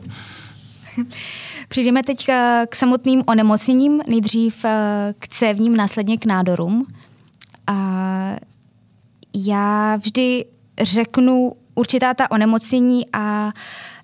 Přijdeme 1.68 2.02
teď 2.02 2.28
eh, 2.28 2.66
k 2.68 2.74
samotným 2.74 3.22
onemocněním, 3.26 4.02
nejdřív 4.06 4.64
eh, 4.64 5.14
k 5.18 5.28
cévním, 5.28 5.76
následně 5.76 6.18
k 6.18 6.26
nádorům. 6.26 6.86
A 7.66 8.36
já 9.36 9.96
vždy 9.96 10.44
řeknu 10.82 11.52
určitá 11.74 12.14
ta 12.14 12.30
onemocnění 12.30 13.04
a 13.12 13.52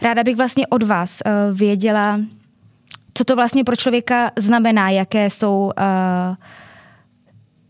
ráda 0.03 0.25
bych 0.25 0.37
vlastně 0.37 0.66
od 0.66 0.83
vás 0.83 1.20
eh, 1.20 1.31
věděla, 1.53 2.20
co 3.14 3.25
to 3.25 3.37
vlastně 3.37 3.64
pro 3.64 3.77
člověka 3.77 4.31
znamená, 4.38 4.90
jaké 4.90 5.31
jsou 5.31 5.72
uh, 5.79 6.37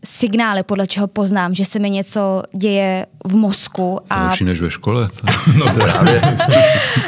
signály, 0.07 0.63
podle 0.63 0.87
čeho 0.87 1.07
poznám, 1.07 1.53
že 1.53 1.65
se 1.65 1.79
mi 1.79 1.89
něco 1.89 2.43
děje 2.57 3.05
v 3.25 3.35
mozku. 3.35 3.99
A... 4.09 4.27
Lepší 4.27 4.43
než 4.43 4.61
ve 4.61 4.69
škole. 4.69 5.09
no 5.57 5.73
právě. 5.73 6.21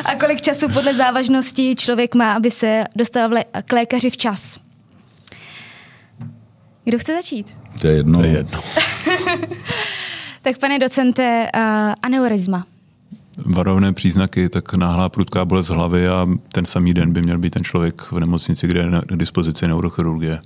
a 0.05 0.15
kolik 0.15 0.41
času 0.41 0.69
podle 0.69 0.93
závažnosti 0.93 1.75
člověk 1.75 2.15
má, 2.15 2.33
aby 2.33 2.51
se 2.51 2.83
dostal 2.95 3.29
k 3.65 3.73
lékaři 3.73 4.09
včas. 4.09 4.59
Kdo 6.83 6.99
chce 6.99 7.15
začít? 7.15 7.55
To 7.81 7.87
je 7.87 7.93
jedno. 7.93 8.19
To 8.19 8.25
je 8.25 8.31
jedno. 8.31 8.59
tak 10.41 10.57
pane 10.57 10.79
docente, 10.79 11.47
uh, 11.55 11.61
aneurizma 12.01 12.63
varovné 13.45 13.93
příznaky, 13.93 14.49
tak 14.49 14.73
náhlá 14.73 15.09
prudká 15.09 15.45
bolest 15.45 15.69
hlavy 15.69 16.07
a 16.07 16.27
ten 16.51 16.65
samý 16.65 16.93
den 16.93 17.13
by 17.13 17.21
měl 17.21 17.37
být 17.37 17.49
ten 17.49 17.63
člověk 17.63 18.01
v 18.01 18.19
nemocnici, 18.19 18.67
kde 18.67 18.79
je 18.79 18.87
k 19.07 19.17
dispozici 19.17 19.67
neurochirurgie. 19.67 20.39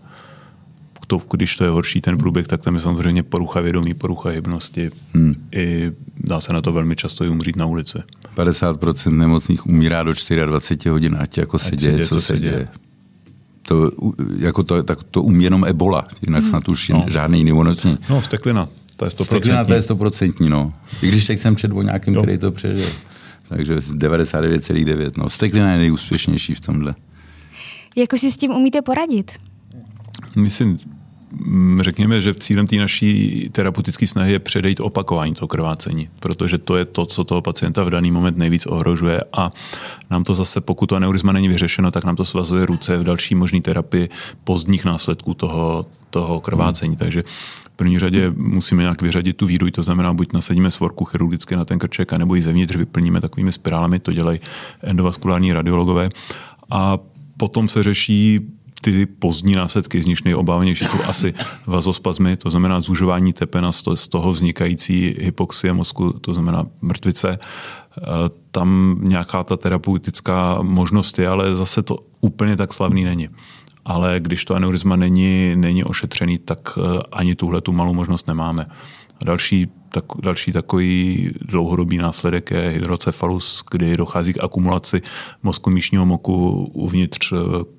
To, 1.14 1.22
když 1.32 1.56
to 1.56 1.64
je 1.64 1.70
horší 1.70 2.02
ten 2.02 2.18
průběh, 2.18 2.48
tak 2.48 2.62
tam 2.62 2.76
je 2.76 2.82
samozřejmě 2.82 3.24
porucha 3.24 3.62
vědomí, 3.62 3.94
porucha 3.94 4.30
hybnosti. 4.30 4.92
Hmm. 5.14 5.36
I 5.52 5.92
dá 6.18 6.42
se 6.42 6.54
na 6.54 6.62
to 6.62 6.72
velmi 6.72 6.96
často 6.96 7.24
i 7.24 7.30
umřít 7.30 7.56
na 7.56 7.66
ulici. 7.66 7.98
50% 8.36 9.12
nemocných 9.12 9.68
umírá 9.68 10.04
do 10.04 10.14
24 10.46 10.90
hodin, 10.90 11.18
ať 11.20 11.38
jako 11.38 11.60
se 11.60 11.68
ať 11.68 11.76
děje, 11.76 11.94
děje, 11.94 12.06
co, 12.06 12.16
co 12.16 12.22
se 12.22 12.40
děje. 12.40 12.52
děje. 12.52 12.68
To, 13.62 13.92
jako 14.38 14.64
to, 14.64 14.84
tak 14.84 15.04
to 15.04 15.24
umí 15.24 15.44
jenom 15.44 15.66
ebola, 15.66 16.08
jinak 16.22 16.44
hmm. 16.44 16.50
snad 16.50 16.70
už 16.70 16.90
no. 16.90 17.06
žádný 17.08 17.38
jiný 17.38 17.54
onemocnění. 17.54 17.98
No, 18.10 18.22
vteklina. 18.22 18.70
To 18.96 19.06
je 19.06 19.12
100%. 19.12 19.24
Steklina 19.24 19.66
to 19.66 19.74
je 19.74 19.82
100%, 19.82 20.50
no. 20.50 20.74
I 21.02 21.08
když 21.08 21.28
teď 21.28 21.40
jsem 21.40 21.56
čet 21.56 21.72
o 21.72 21.82
nějakým, 21.82 22.14
jo. 22.14 22.22
který 22.22 22.38
to 22.38 22.52
přežil. 22.52 22.90
Takže 23.50 23.76
99,9. 23.76 25.12
No. 25.18 25.30
Steklina 25.30 25.72
je 25.72 25.78
nejúspěšnější 25.78 26.56
v 26.56 26.60
tomhle. 26.60 26.96
Jako 27.96 28.18
si 28.18 28.32
s 28.32 28.38
tím 28.38 28.52
umíte 28.52 28.82
poradit? 28.82 29.32
Myslím, 30.36 30.78
řekněme, 31.82 32.22
že 32.22 32.34
cílem 32.34 32.68
té 32.68 32.76
naší 32.76 33.50
terapeutické 33.52 34.08
snahy 34.08 34.32
je 34.32 34.40
předejít 34.40 34.80
opakování 34.80 35.34
toho 35.34 35.48
krvácení, 35.48 36.10
protože 36.20 36.58
to 36.58 36.78
je 36.78 36.86
to, 36.86 37.06
co 37.06 37.24
toho 37.24 37.42
pacienta 37.42 37.84
v 37.84 37.90
daný 37.90 38.12
moment 38.12 38.38
nejvíc 38.38 38.66
ohrožuje 38.66 39.22
a 39.34 39.52
nám 40.10 40.24
to 40.24 40.36
zase, 40.36 40.62
pokud 40.62 40.86
to 40.88 40.96
aneurizma 40.96 41.32
není 41.32 41.48
vyřešeno, 41.48 41.92
tak 41.92 42.04
nám 42.04 42.16
to 42.16 42.26
svazuje 42.26 42.66
ruce 42.66 42.98
v 42.98 43.04
další 43.04 43.36
možné 43.36 43.62
terapii 43.62 44.10
pozdních 44.44 44.86
následků 44.86 45.34
toho, 45.34 45.86
toho 46.10 46.42
krvácení. 46.42 46.96
Takže 46.96 47.24
v 47.64 47.76
první 47.76 48.00
řadě 48.00 48.32
musíme 48.36 48.84
nějak 48.84 49.02
vyřadit 49.02 49.38
tu 49.38 49.46
výduj, 49.46 49.72
to 49.72 49.84
znamená, 49.84 50.14
buď 50.14 50.34
nasadíme 50.34 50.72
svorku 50.72 51.06
chirurgicky 51.06 51.56
na 51.56 51.66
ten 51.66 51.80
krček, 51.80 52.14
anebo 52.14 52.36
ji 52.36 52.42
zevnitř 52.42 52.76
vyplníme 52.76 53.22
takovými 53.22 53.52
spirálami, 53.52 54.00
to 54.00 54.14
dělají 54.14 54.40
endovaskulární 54.84 55.54
radiologové. 55.54 56.10
A 56.70 56.98
potom 57.38 57.68
se 57.68 57.84
řeší 57.84 58.40
ty 58.84 59.06
pozdní 59.06 59.54
následky, 59.54 60.04
z 60.04 60.06
nich 60.06 60.26
nejobávanější 60.26 60.86
jsou 60.86 61.04
asi 61.04 61.34
vazospazmy, 61.68 62.38
to 62.38 62.50
znamená 62.50 62.80
zužování 62.80 63.34
tepena, 63.34 63.72
z 63.72 64.08
toho 64.08 64.32
vznikající 64.32 65.16
hypoxie 65.20 65.74
mozku, 65.74 66.14
to 66.14 66.34
znamená 66.34 66.66
mrtvice. 66.82 67.30
E, 67.30 67.40
tam 68.52 69.00
nějaká 69.02 69.44
ta 69.44 69.58
terapeutická 69.58 70.58
možnost 70.62 71.20
je, 71.20 71.28
ale 71.28 71.56
zase 71.56 71.84
to 71.84 71.98
úplně 72.22 72.56
tak 72.56 72.74
slavný 72.74 73.04
není 73.04 73.30
ale 73.86 74.20
když 74.20 74.46
to 74.46 74.56
aneurizma 74.56 74.96
není, 74.96 75.56
není 75.56 75.84
ošetřený, 75.84 76.38
tak 76.38 76.78
eh, 76.78 77.00
ani 77.12 77.36
tuhle 77.36 77.62
tu 77.62 77.72
malou 77.72 77.94
možnost 77.94 78.28
nemáme. 78.28 78.66
Další, 79.26 79.68
tak, 79.94 80.06
další 80.22 80.52
takový 80.52 81.30
dlouhodobý 81.42 81.98
následek 81.98 82.52
je 82.52 82.70
hydrocefalus, 82.70 83.64
kdy 83.72 83.98
dochází 83.98 84.34
k 84.34 84.44
akumulaci 84.44 85.02
mozku 85.44 85.70
míšního 85.70 86.06
moku 86.06 86.66
uvnitř 86.74 87.32
eh, 87.32 87.36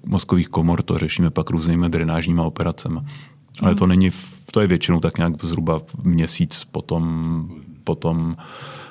mozkových 0.07 0.49
komor. 0.49 0.83
To 0.83 0.99
řešíme 0.99 1.31
pak 1.31 1.51
různými 1.51 1.89
drenážními 1.89 2.41
operacemi. 2.41 3.01
Ale 3.63 3.75
to 3.75 3.87
není, 3.87 4.11
to 4.51 4.61
je 4.61 4.67
většinou 4.67 5.01
tak 5.01 5.19
nějak 5.19 5.45
zhruba 5.45 5.79
měsíc 6.03 6.65
potom, 6.65 7.49
potom 7.85 8.37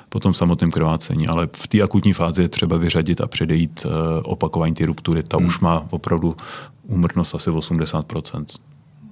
po 0.08 0.20
tom 0.20 0.34
samotném 0.34 0.70
krvácení, 0.70 1.28
ale 1.28 1.48
v 1.56 1.68
té 1.68 1.82
akutní 1.82 2.12
fázi 2.12 2.42
je 2.42 2.48
třeba 2.48 2.76
vyřadit 2.76 3.20
a 3.20 3.26
předejít 3.26 3.86
eh, 3.86 4.22
opakování 4.22 4.74
ty 4.74 4.86
ruptury. 4.86 5.22
Ta 5.22 5.36
hmm. 5.36 5.46
už 5.46 5.60
má 5.60 5.86
opravdu 5.90 6.36
úmrtnost 6.82 7.34
asi 7.34 7.50
80%. 7.50 8.44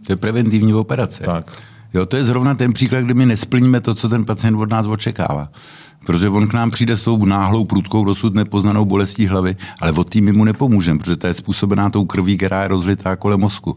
To 0.06 0.12
je 0.12 0.16
preventivní 0.16 0.74
operace. 0.74 1.22
Tak. 1.22 1.62
Jo, 1.94 2.06
to 2.06 2.16
je 2.16 2.24
zrovna 2.24 2.54
ten 2.54 2.72
příklad, 2.72 3.00
kdy 3.00 3.14
my 3.14 3.26
nesplníme 3.26 3.80
to, 3.80 3.94
co 3.94 4.08
ten 4.08 4.24
pacient 4.24 4.56
od 4.56 4.70
nás 4.70 4.86
očekává. 4.86 5.48
Protože 6.06 6.28
on 6.28 6.48
k 6.48 6.52
nám 6.52 6.70
přijde 6.70 6.96
s 6.96 7.02
tou 7.02 7.24
náhlou 7.24 7.64
prudkou, 7.64 8.04
dosud 8.04 8.34
nepoznanou 8.34 8.84
bolestí 8.84 9.26
hlavy, 9.26 9.56
ale 9.80 9.92
od 9.92 10.10
tým 10.10 10.36
mu 10.36 10.44
nepomůžeme, 10.44 10.98
protože 10.98 11.16
to 11.16 11.26
je 11.26 11.34
způsobená 11.34 11.90
tou 11.90 12.04
krví, 12.04 12.36
která 12.36 12.62
je 12.62 12.68
rozlitá 12.68 13.16
kolem 13.16 13.40
mozku. 13.40 13.76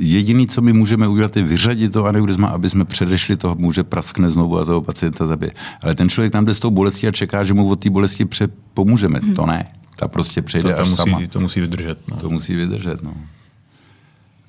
Jediný, 0.00 0.46
co 0.46 0.60
my 0.60 0.72
můžeme 0.72 1.08
udělat, 1.08 1.36
je 1.36 1.42
vyřadit 1.42 1.92
to 1.92 2.04
aneurizma, 2.06 2.48
aby 2.48 2.70
jsme 2.70 2.84
předešli 2.84 3.36
toho, 3.36 3.54
může 3.54 3.82
praskne 3.82 4.30
znovu 4.30 4.58
a 4.58 4.64
toho 4.64 4.82
pacienta 4.82 5.26
zabije. 5.26 5.52
Ale 5.82 5.94
ten 5.94 6.08
člověk 6.08 6.32
tam 6.32 6.44
jde 6.44 6.54
s 6.54 6.60
tou 6.60 6.70
bolestí 6.70 7.08
a 7.08 7.10
čeká, 7.10 7.44
že 7.44 7.54
mu 7.54 7.68
od 7.68 7.80
té 7.80 7.90
bolesti 7.90 8.24
pře- 8.24 8.48
pomůžeme. 8.74 9.18
Hmm. 9.22 9.34
To 9.34 9.46
ne. 9.46 9.64
Ta 9.96 10.08
prostě 10.08 10.42
přejde 10.42 10.68
to, 10.68 10.74
to 10.74 10.82
až 10.82 10.88
musí, 10.88 10.96
sama. 10.96 11.18
To 11.28 11.40
musí 11.40 11.60
vydržet. 11.60 11.98
No. 12.08 12.16
To 12.16 12.30
musí 12.30 12.54
vydržet, 12.54 13.02
no. 13.02 13.14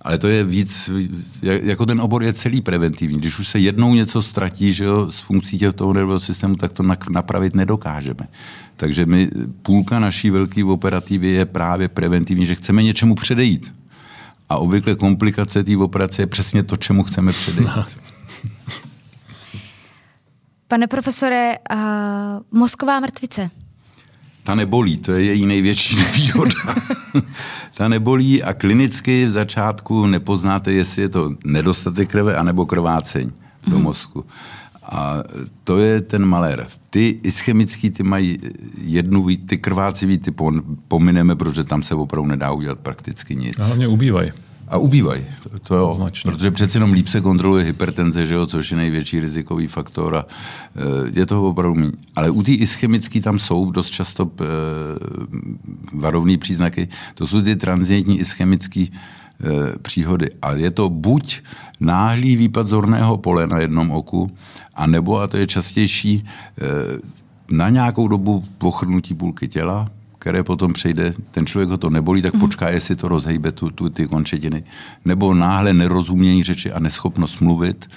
Ale 0.04 0.18
to 0.18 0.28
je 0.28 0.44
víc, 0.44 0.90
jako 1.42 1.86
ten 1.86 2.02
obor 2.02 2.24
je 2.24 2.34
celý 2.34 2.62
preventivní. 2.62 3.20
Když 3.20 3.40
už 3.40 3.48
se 3.48 3.60
jednou 3.60 3.94
něco 3.94 4.24
ztratí 4.24 4.74
že 4.74 4.84
jo, 4.84 5.12
z 5.12 5.20
funkcí 5.20 5.60
toho 5.76 5.94
nervového 5.94 6.20
systému, 6.20 6.56
tak 6.56 6.72
to 6.72 6.84
napravit 7.10 7.56
nedokážeme. 7.56 8.28
Takže 8.76 9.06
my, 9.06 9.30
půlka 9.62 10.00
naší 10.00 10.30
velké 10.30 10.64
operativy 10.64 11.28
je 11.28 11.46
právě 11.46 11.88
preventivní, 11.88 12.46
že 12.46 12.56
chceme 12.56 12.84
něčemu 12.84 13.16
předejít. 13.16 13.74
A 14.50 14.58
obvykle 14.58 14.96
komplikace 14.96 15.64
té 15.64 15.78
operace 15.78 16.22
je 16.22 16.28
přesně 16.28 16.64
to, 16.64 16.78
čemu 16.78 17.04
chceme 17.04 17.32
předejít. 17.32 17.70
No. 17.76 17.86
Pane 20.68 20.88
profesore, 20.88 21.58
uh, 21.72 21.80
mozková 22.60 23.00
mrtvice. 23.00 23.50
Ta 24.44 24.56
nebolí, 24.56 24.98
to 24.98 25.12
je 25.12 25.24
její 25.24 25.46
největší 25.46 25.98
výhoda. 26.16 26.76
ta 27.74 27.88
nebolí 27.88 28.44
a 28.44 28.54
klinicky 28.54 29.26
v 29.26 29.32
začátku 29.32 30.06
nepoznáte, 30.06 30.74
jestli 30.74 31.02
je 31.02 31.10
to 31.10 31.32
nedostatek 31.46 32.12
krve 32.12 32.36
anebo 32.36 32.66
krváceň 32.66 33.32
do 33.68 33.76
mhm. 33.76 33.84
mozku. 33.84 34.26
A 34.84 35.24
to 35.64 35.80
je 35.80 36.02
ten 36.02 36.26
malér. 36.26 36.68
Ty 36.90 37.20
ischemický, 37.24 37.90
ty 37.90 38.04
mají 38.04 38.38
jednu, 38.82 39.28
ty 39.46 39.58
krvácivý, 39.58 40.18
ty 40.18 40.34
pomineme, 40.88 41.36
protože 41.36 41.64
tam 41.64 41.84
se 41.84 41.96
opravdu 41.96 42.30
nedá 42.30 42.52
udělat 42.52 42.80
prakticky 42.80 43.36
nic. 43.36 43.60
A 43.60 43.64
hlavně 43.64 43.88
ubývají. 43.88 44.32
A 44.74 44.78
ubývají, 44.78 45.26
to 45.64 45.76
jo, 45.76 45.94
Značně. 45.94 46.32
protože 46.32 46.52
přeci 46.52 46.78
jenom 46.78 46.94
líp 46.94 47.08
se 47.08 47.22
kontroluje 47.22 47.66
hypertenze, 47.66 48.26
že 48.26 48.34
jo, 48.34 48.48
což 48.48 48.72
je 48.72 48.78
největší 48.78 49.20
rizikový 49.20 49.68
faktor 49.68 50.18
a 50.18 50.26
e, 50.26 51.20
je 51.20 51.26
toho 51.26 51.50
opravdu 51.50 51.76
méně. 51.76 51.92
Ale 52.16 52.30
u 52.30 52.44
té 52.44 52.52
ischemické 52.52 53.22
tam 53.22 53.40
jsou 53.40 53.72
dost 53.72 53.90
často 53.90 54.32
e, 54.42 54.46
varovné 55.94 56.38
příznaky, 56.38 56.88
to 57.16 57.28
jsou 57.28 57.42
ty 57.42 57.56
transientní 57.56 58.20
ischemické 58.20 58.80
e, 58.82 58.90
příhody. 59.82 60.30
A 60.42 60.54
je 60.54 60.72
to 60.72 60.90
buď 60.90 61.42
náhlý 61.80 62.36
výpad 62.36 62.68
zorného 62.68 63.18
pole 63.18 63.48
na 63.48 63.60
jednom 63.60 63.92
oku, 63.92 64.32
a 64.74 64.88
nebo, 64.88 65.20
a 65.20 65.28
to 65.28 65.38
je 65.38 65.48
častější, 65.48 66.26
na 67.52 67.70
nějakou 67.70 68.08
dobu 68.08 68.44
pochrnutí 68.58 69.14
půlky 69.14 69.48
těla, 69.48 69.88
které 70.24 70.44
potom 70.44 70.74
přejde, 70.74 71.14
ten 71.32 71.46
člověk 71.46 71.70
ho 71.70 71.78
to 71.78 71.90
nebolí, 71.90 72.22
tak 72.22 72.34
mhm. 72.34 72.40
počká, 72.40 72.70
jestli 72.70 72.96
to 72.96 73.08
rozhejbe 73.08 73.52
tu, 73.52 73.70
tu, 73.70 73.90
ty 73.90 74.08
končetiny. 74.08 74.64
Nebo 75.06 75.34
náhle 75.34 75.74
nerozumění 75.74 76.44
řeči 76.44 76.72
a 76.72 76.80
neschopnost 76.80 77.42
mluvit, 77.42 77.90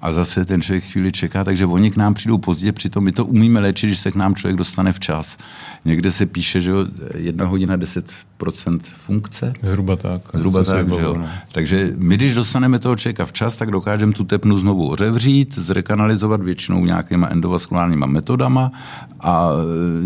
a 0.00 0.12
zase 0.12 0.44
ten 0.44 0.62
člověk 0.62 0.84
chvíli 0.84 1.12
čeká, 1.12 1.44
takže 1.44 1.66
oni 1.66 1.90
k 1.90 1.96
nám 1.96 2.14
přijdou 2.14 2.38
pozdě, 2.38 2.72
přitom 2.72 3.04
my 3.04 3.12
to 3.12 3.24
umíme 3.24 3.60
léčit, 3.60 3.86
když 3.86 3.98
se 3.98 4.10
k 4.10 4.14
nám 4.14 4.34
člověk 4.34 4.56
dostane 4.56 4.92
včas. 4.92 5.36
Někde 5.84 6.12
se 6.12 6.26
píše, 6.26 6.60
že 6.60 6.70
jo, 6.70 6.86
jedna 7.14 7.46
hodina 7.46 7.76
10% 7.76 8.80
funkce. 8.80 9.52
Zhruba 9.62 9.96
tak. 9.96 10.22
Zhruba 10.34 10.64
tak, 10.64 10.88
že 10.88 11.00
jo. 11.00 11.16
Takže 11.52 11.92
my, 11.96 12.16
když 12.16 12.34
dostaneme 12.34 12.78
toho 12.78 12.96
člověka 12.96 13.26
včas, 13.26 13.56
tak 13.56 13.70
dokážeme 13.70 14.12
tu 14.12 14.24
tepnu 14.24 14.58
znovu 14.58 14.88
otevřít, 14.88 15.58
zrekanalizovat 15.58 16.42
většinou 16.42 16.84
nějakýma 16.84 17.28
endovaskulárníma 17.28 18.06
metodama 18.06 18.72
a 19.20 19.50
e, 19.50 19.54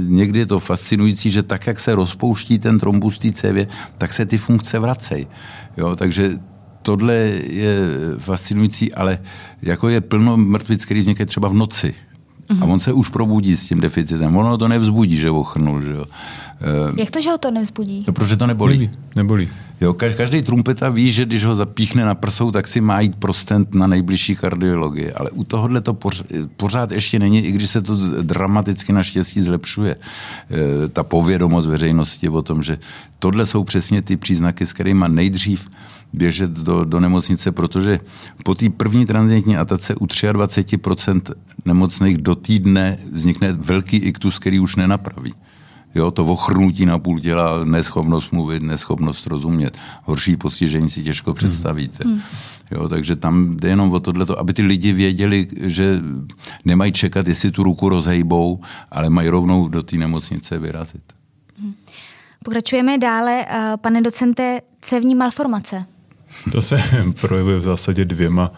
někdy 0.09 0.39
je 0.39 0.47
to 0.47 0.61
fascinující, 0.61 1.31
že 1.31 1.43
tak, 1.43 1.67
jak 1.67 1.81
se 1.81 1.95
rozpouští 1.95 2.59
ten 2.59 2.79
trombus 2.79 3.19
té 3.19 3.33
cévě, 3.33 3.67
tak 3.99 4.13
se 4.13 4.27
ty 4.27 4.39
funkce 4.39 4.79
vracejí. 4.79 5.27
Jo, 5.77 5.97
takže 5.97 6.39
tohle 6.83 7.15
je 7.47 7.75
fascinující, 8.19 8.95
ale 8.95 9.19
jako 9.63 9.89
je 9.89 10.01
plno 10.01 10.37
mrtvic, 10.37 10.85
který 10.85 11.01
vznikají 11.01 11.27
třeba 11.27 11.49
v 11.49 11.55
noci. 11.55 11.95
A 12.61 12.65
on 12.65 12.81
se 12.81 12.93
už 12.93 13.09
probudí 13.09 13.57
s 13.57 13.69
tím 13.69 13.81
deficitem. 13.81 14.37
Ono 14.37 14.59
to 14.59 14.69
nevzbudí, 14.69 15.17
že 15.17 15.31
ochrnul. 15.31 15.83
Že 15.83 15.91
jo. 15.91 16.05
Jak 16.99 17.11
to, 17.11 17.21
že 17.21 17.31
ho 17.31 17.39
to 17.39 17.51
nevzbudí? 17.51 18.05
No, 18.07 18.13
protože 18.13 18.37
to 18.37 18.47
nebolí. 18.47 18.91
Nebolí. 19.17 19.49
Jo, 19.83 19.95
každý 19.95 20.43
trumpeta 20.43 20.91
ví, 20.91 21.13
že 21.13 21.25
když 21.25 21.45
ho 21.45 21.57
zapíchne 21.57 22.05
na 22.05 22.15
prsou, 22.15 22.51
tak 22.51 22.69
si 22.69 22.81
má 22.81 23.01
jít 23.01 23.17
pro 23.17 23.35
stent 23.35 23.75
na 23.75 23.87
nejbližší 23.87 24.37
kardiologii. 24.37 25.13
Ale 25.13 25.31
u 25.31 25.45
tohohle 25.45 25.81
to 25.81 25.99
pořád 26.57 26.93
ještě 26.93 27.19
není, 27.19 27.47
i 27.47 27.53
když 27.53 27.71
se 27.71 27.83
to 27.83 28.23
dramaticky 28.23 28.93
naštěstí 28.93 29.43
zlepšuje. 29.43 29.97
E, 29.97 30.89
ta 30.89 31.03
povědomost 31.03 31.67
veřejnosti 31.67 32.29
o 32.29 32.43
tom, 32.43 32.63
že 32.63 32.79
tohle 33.19 33.47
jsou 33.47 33.65
přesně 33.65 34.03
ty 34.03 34.17
příznaky, 34.17 34.67
s 34.67 34.73
kterými 34.73 35.05
nejdřív 35.09 35.69
běžet 36.13 36.51
do, 36.51 36.85
do 36.85 37.01
nemocnice, 37.01 37.53
protože 37.53 38.01
po 38.45 38.55
té 38.55 38.71
první 38.71 39.07
tranzitní 39.07 39.57
atace 39.57 39.95
u 39.95 40.07
23% 40.07 41.35
nemocných 41.65 42.19
do 42.19 42.35
týdne 42.35 42.99
vznikne 43.13 43.53
velký 43.53 43.97
iktus, 43.97 44.39
který 44.39 44.61
už 44.61 44.77
nenapraví. 44.77 45.35
Jo, 45.95 46.11
to 46.11 46.25
ochrnutí 46.25 46.87
na 46.87 46.99
půl 46.99 47.21
těla, 47.21 47.65
neschopnost 47.65 48.33
mluvit, 48.33 48.63
neschopnost 48.63 49.27
rozumět. 49.27 49.79
Horší 50.05 50.37
postižení 50.37 50.91
si 50.91 51.03
těžko 51.03 51.31
hmm. 51.31 51.37
představíte. 51.37 52.09
Hmm. 52.09 52.21
Jo, 52.71 52.89
takže 52.89 53.17
tam 53.17 53.57
jde 53.57 53.69
jenom 53.69 53.93
o 53.93 54.01
tohle, 54.01 54.27
aby 54.39 54.53
ty 54.53 54.63
lidi 54.63 54.93
věděli, 54.93 55.47
že 55.61 56.01
nemají 56.65 56.93
čekat, 56.93 57.29
jestli 57.29 57.51
tu 57.51 57.63
ruku 57.63 57.89
rozhejbou, 57.89 58.61
ale 58.91 59.11
mají 59.11 59.29
rovnou 59.29 59.69
do 59.69 59.83
té 59.83 59.97
nemocnice 59.97 60.59
vyrazit. 60.59 61.03
Hmm. 61.61 61.75
Pokračujeme 62.45 62.99
dále. 62.99 63.47
Eh, 63.49 63.73
pane 63.77 64.03
docente, 64.03 64.61
cévní 64.81 65.15
malformace. 65.15 65.85
To 66.53 66.63
se 66.63 66.83
projevuje 67.21 67.59
v 67.59 67.63
zásadě 67.63 68.05
dvěma, 68.05 68.53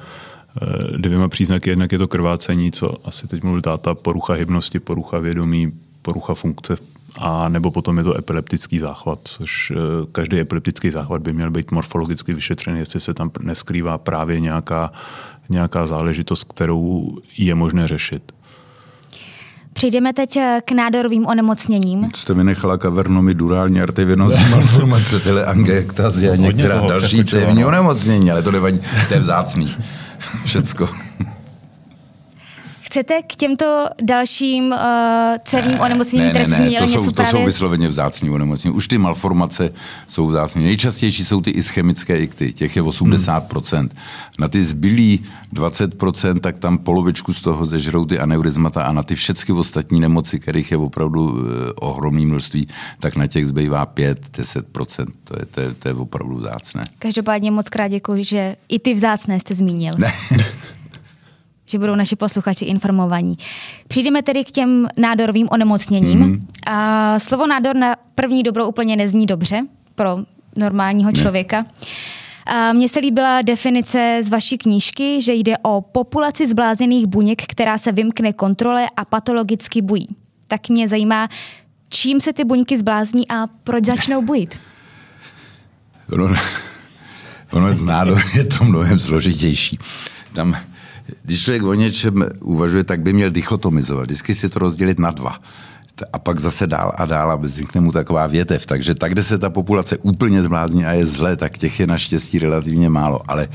eh, 0.62 0.99
dvěma 0.99 1.28
příznaky. 1.28 1.70
Jednak 1.70 1.93
je 1.93 1.99
to 1.99 2.09
krvácení, 2.09 2.72
co 2.72 3.09
asi 3.09 3.28
teď 3.28 3.43
mluvil 3.43 3.62
táta, 3.62 3.95
porucha 3.95 4.32
hybnosti, 4.32 4.80
porucha 4.80 5.18
vědomí, 5.18 5.72
porucha 6.05 6.34
funkce 6.34 6.76
a 7.18 7.48
nebo 7.48 7.70
potom 7.70 7.98
je 7.98 8.05
to 8.05 8.18
epileptický 8.18 8.78
záchvat, 8.78 9.18
což 9.24 9.70
eh, 9.70 9.76
každý 10.12 10.40
epileptický 10.40 10.90
záchvat 10.90 11.22
by 11.22 11.32
měl 11.32 11.50
být 11.50 11.70
morfologicky 11.70 12.34
vyšetřen, 12.34 12.76
jestli 12.76 13.00
se 13.00 13.14
tam 13.14 13.30
neskrývá 13.40 13.98
právě 13.98 14.40
nějaká, 14.40 14.92
nějaká 15.48 15.86
záležitost, 15.86 16.44
kterou 16.44 17.16
je 17.38 17.55
možné 17.55 17.88
řešit. 17.88 18.32
Přejdeme 19.72 20.12
teď 20.12 20.36
eh, 20.36 20.61
k 20.64 20.72
nádorovým 20.72 21.26
onemocněním. 21.26 22.11
Jste 22.14 22.34
vynechala 22.34 22.78
kavernomy, 22.78 23.34
durální 23.34 23.80
arteriovenózní 23.80 24.44
malformace, 24.50 25.20
teleangiektazie 25.20 26.30
a 26.30 26.36
některá 26.36 26.80
další 26.80 27.24
cévní 27.24 27.64
onemocnění, 27.64 28.30
ale 28.30 28.42
to 28.42 28.50
nevadí, 28.50 28.80
to 29.09 29.14
je 29.14 29.20
vzácný. 29.20 29.74
Všecko. 30.44 30.88
Chcete 32.95 33.22
k 33.22 33.36
těmto 33.36 33.86
dalším 34.03 34.64
uh, 34.64 34.78
cévním 35.45 35.80
onemocněním, 35.80 36.30
které 36.30 36.47
jste 36.47 36.57
zmínili, 36.57 36.78
to 36.78 36.84
něco 36.84 37.03
jsou, 37.03 37.12
právě... 37.12 37.32
To 37.32 37.38
jsou 37.38 37.45
vysloveně 37.45 37.88
vzácní 37.88 38.30
onemocnění. 38.30 38.74
Už 38.74 38.88
ty 38.88 38.99
malformace 38.99 39.70
jsou 40.09 40.26
vzácní. 40.26 40.64
Nejčastější 40.64 41.24
jsou 41.24 41.40
ty 41.40 41.51
ischemické 41.51 42.18
ikty, 42.18 42.53
těch 42.53 42.76
je 42.76 42.82
80%. 42.82 43.78
Hmm. 43.78 43.88
Na 44.38 44.49
ty 44.49 44.64
zbylý 44.64 45.24
20%, 45.55 46.40
tak 46.40 46.59
tam 46.59 46.78
polovičku 46.78 47.34
z 47.34 47.42
toho 47.42 47.66
zežrou 47.66 48.05
ty 48.05 48.18
aneurizmata 48.18 48.82
a 48.82 48.92
na 48.92 49.03
ty 49.03 49.14
všechny 49.14 49.55
ostatní 49.55 50.01
nemoci, 50.01 50.40
kterých 50.40 50.70
je 50.70 50.76
opravdu 50.76 51.32
uh, 51.32 51.40
ohromné 51.74 52.26
množství, 52.26 52.68
tak 53.01 53.16
na 53.16 53.26
těch 53.26 53.47
zbývá 53.47 53.86
5-10%. 53.86 55.07
To 55.24 55.34
je, 55.38 55.47
to, 55.47 55.61
je, 55.61 55.74
to 55.74 55.88
je 55.88 55.95
opravdu 55.95 56.36
vzácné. 56.36 56.84
Každopádně 56.99 57.51
moc 57.51 57.68
krát 57.68 57.88
děkuji, 57.88 58.24
že 58.24 58.57
i 58.68 58.78
ty 58.78 58.95
vzácné 58.95 59.40
jste 59.40 59.55
zmínil. 59.55 59.95
Ne. 59.99 60.12
že 61.75 61.79
budou 61.79 61.95
naši 61.95 62.16
posluchači 62.16 62.64
informovaní. 62.64 63.39
Přijdeme 63.89 64.22
tedy 64.22 64.45
k 64.45 64.51
těm 64.51 64.89
nádorovým 64.97 65.49
onemocněním. 65.51 66.20
Mm-hmm. 66.20 66.43
A 66.66 67.18
slovo 67.18 67.47
nádor 67.47 67.77
na 67.77 67.97
první 68.14 68.43
dobro 68.43 68.68
úplně 68.68 68.97
nezní 68.97 69.27
dobře 69.27 69.62
pro 69.95 70.16
normálního 70.57 71.11
ne. 71.11 71.18
člověka. 71.22 71.66
A 72.47 72.72
mně 72.72 72.89
se 72.89 73.01
líbila 73.01 73.43
definice 73.43 74.18
z 74.22 74.29
vaší 74.29 74.59
knížky, 74.59 75.22
že 75.22 75.35
jde 75.35 75.59
o 75.59 75.81
populaci 75.81 76.47
zblázených 76.47 77.07
buněk, 77.07 77.43
která 77.43 77.79
se 77.79 77.93
vymkne 77.93 78.33
kontrole 78.33 78.87
a 78.97 79.05
patologicky 79.05 79.83
bují. 79.83 80.09
Tak 80.47 80.68
mě 80.68 80.89
zajímá, 80.89 81.29
čím 81.89 82.20
se 82.20 82.33
ty 82.33 82.45
buňky 82.45 82.79
zblázní 82.79 83.29
a 83.29 83.47
proč 83.64 83.85
začnou 83.85 84.22
bujit? 84.22 84.61
Ono, 86.12 86.35
ono 87.53 87.75
nádor 87.85 88.22
je 88.35 88.45
to 88.45 88.64
mnohem 88.64 89.01
složitější. 89.01 89.79
Tam 90.33 90.57
když 91.22 91.42
člověk 91.42 91.62
o 91.62 91.74
něčem 91.74 92.24
uvažuje, 92.40 92.84
tak 92.84 93.00
by 93.00 93.12
měl 93.12 93.30
dichotomizovat. 93.30 94.05
Vždycky 94.05 94.34
si 94.34 94.48
to 94.48 94.59
rozdělit 94.59 94.98
na 94.98 95.11
dva 95.11 95.38
a 96.12 96.18
pak 96.18 96.40
zase 96.40 96.66
dál 96.66 96.92
a 96.96 97.07
dál 97.07 97.30
a 97.30 97.36
vznikne 97.36 97.80
mu 97.80 97.92
taková 97.92 98.26
větev. 98.26 98.66
Takže 98.66 98.94
tak, 98.94 99.12
kde 99.12 99.22
se 99.22 99.38
ta 99.38 99.50
populace 99.50 99.98
úplně 99.98 100.42
zblázní 100.42 100.84
a 100.84 100.92
je 100.92 101.07
zle, 101.07 101.36
tak 101.36 101.59
těch 101.59 101.80
je 101.80 101.86
naštěstí 101.86 102.38
relativně 102.38 102.88
málo. 102.88 103.20
Ale 103.28 103.48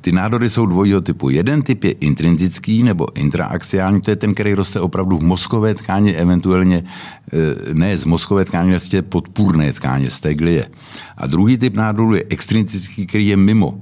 ty 0.00 0.12
nádory 0.12 0.50
jsou 0.50 0.66
dvojího 0.66 1.00
typu. 1.00 1.30
Jeden 1.30 1.62
typ 1.62 1.84
je 1.84 1.92
intrinzický 1.92 2.82
nebo 2.82 3.18
intraaxiální, 3.18 4.00
to 4.00 4.10
je 4.10 4.16
ten, 4.16 4.34
který 4.34 4.54
roste 4.54 4.80
opravdu 4.80 5.18
v 5.18 5.22
mozkové 5.22 5.74
tkáni, 5.74 6.14
eventuálně 6.14 6.84
e, 7.32 7.74
ne 7.74 7.96
z 7.98 8.04
mozkové 8.04 8.44
tkáně, 8.44 8.70
vlastně 8.70 9.02
podpůrné 9.02 9.72
tkáně, 9.72 10.10
z 10.10 10.20
té 10.20 10.34
glie. 10.34 10.68
A 11.16 11.26
druhý 11.26 11.58
typ 11.58 11.74
nádoru 11.74 12.14
je 12.14 12.24
extrinzický, 12.28 13.06
který 13.06 13.26
je 13.26 13.36
mimo. 13.36 13.80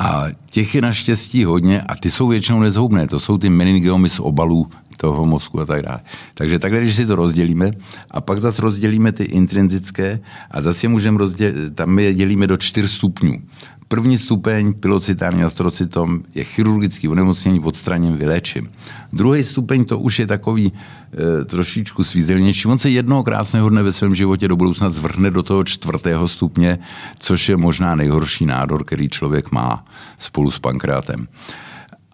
A 0.00 0.26
těch 0.50 0.74
je 0.74 0.80
naštěstí 0.82 1.44
hodně 1.44 1.80
a 1.80 1.94
ty 1.94 2.10
jsou 2.10 2.28
většinou 2.28 2.60
nezhoubné. 2.60 3.06
To 3.06 3.20
jsou 3.20 3.38
ty 3.38 3.50
meningiomy 3.50 4.08
z 4.08 4.20
obalů 4.20 4.70
toho 4.96 5.26
mozku 5.26 5.60
a 5.60 5.66
tak 5.66 5.82
dále. 5.82 6.00
Takže 6.34 6.58
takhle, 6.58 6.80
když 6.80 6.96
si 6.96 7.06
to 7.06 7.16
rozdělíme 7.16 7.70
a 8.10 8.20
pak 8.20 8.38
zase 8.38 8.62
rozdělíme 8.62 9.12
ty 9.12 9.24
intrinzické 9.24 10.20
a 10.50 10.60
zase 10.60 10.88
můžeme 10.88 11.18
rozdělit, 11.18 11.74
tam 11.74 11.98
je 11.98 12.14
dělíme 12.14 12.46
do 12.46 12.56
čtyř 12.56 12.90
stupňů. 12.90 13.42
První 13.90 14.18
stupeň 14.18 14.72
pilocitární 14.72 15.42
astrocytom 15.42 16.22
je 16.34 16.44
chirurgický 16.44 17.08
onemocnění, 17.08 17.60
odstraněn, 17.60 18.16
vyléčím. 18.16 18.70
Druhý 19.12 19.42
stupeň 19.42 19.84
to 19.84 19.98
už 19.98 20.18
je 20.18 20.26
takový 20.26 20.72
e, 20.72 21.44
trošičku 21.44 22.04
svízelnější. 22.04 22.68
On 22.68 22.78
se 22.78 22.90
jednoho 22.90 23.22
krásného 23.22 23.68
dne 23.68 23.82
ve 23.82 23.92
svém 23.92 24.14
životě 24.14 24.48
do 24.48 24.56
budoucna 24.56 24.90
zvrhne 24.90 25.30
do 25.30 25.42
toho 25.42 25.64
čtvrtého 25.64 26.28
stupně, 26.28 26.78
což 27.18 27.48
je 27.48 27.56
možná 27.56 27.94
nejhorší 27.94 28.46
nádor, 28.46 28.84
který 28.84 29.08
člověk 29.08 29.52
má 29.52 29.84
spolu 30.18 30.50
s 30.50 30.58
pankrátem. 30.58 31.28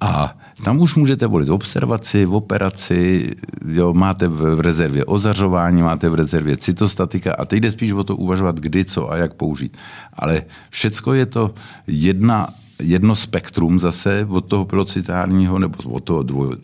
A 0.01 0.39
tam 0.65 0.81
už 0.81 0.95
můžete 0.95 1.27
volit 1.27 1.49
observaci, 1.49 2.25
v 2.25 2.35
operaci, 2.35 3.31
jo, 3.69 3.95
máte 3.95 4.29
v 4.29 4.61
rezervě 4.61 5.05
ozařování, 5.05 5.83
máte 5.83 6.09
v 6.09 6.15
rezervě 6.15 6.57
cytostatika 6.57 7.35
a 7.35 7.45
teď 7.45 7.61
jde 7.61 7.71
spíš 7.71 7.93
o 7.93 8.05
to 8.05 8.17
uvažovat, 8.17 8.61
kdy, 8.61 8.85
co 8.85 9.13
a 9.13 9.17
jak 9.17 9.35
použít. 9.35 9.77
Ale 10.13 10.43
všecko 10.71 11.13
je 11.13 11.27
to 11.27 11.55
jedna 11.87 12.49
jedno 12.83 13.17
spektrum 13.17 13.79
zase 13.79 14.27
od 14.29 14.41
toho 14.41 14.65
pilocitárního 14.65 15.59
nebo 15.59 15.75
od 15.85 16.05
toho 16.05 16.23
dvoj, 16.23 16.57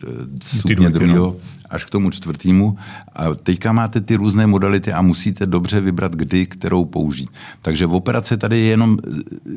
stupně 0.45 0.89
druhého 0.89 1.35
až 1.69 1.85
k 1.85 1.89
tomu 1.89 2.11
čtvrtému. 2.11 2.77
A 3.13 3.33
teďka 3.35 3.71
máte 3.71 4.01
ty 4.01 4.15
různé 4.15 4.47
modality 4.47 4.93
a 4.93 5.01
musíte 5.01 5.45
dobře 5.45 5.81
vybrat, 5.81 6.15
kdy, 6.15 6.45
kterou 6.45 6.85
použít. 6.85 7.29
Takže 7.61 7.85
v 7.85 7.95
operaci 7.95 8.37
tady 8.37 8.59
je 8.59 8.65
jenom 8.65 8.97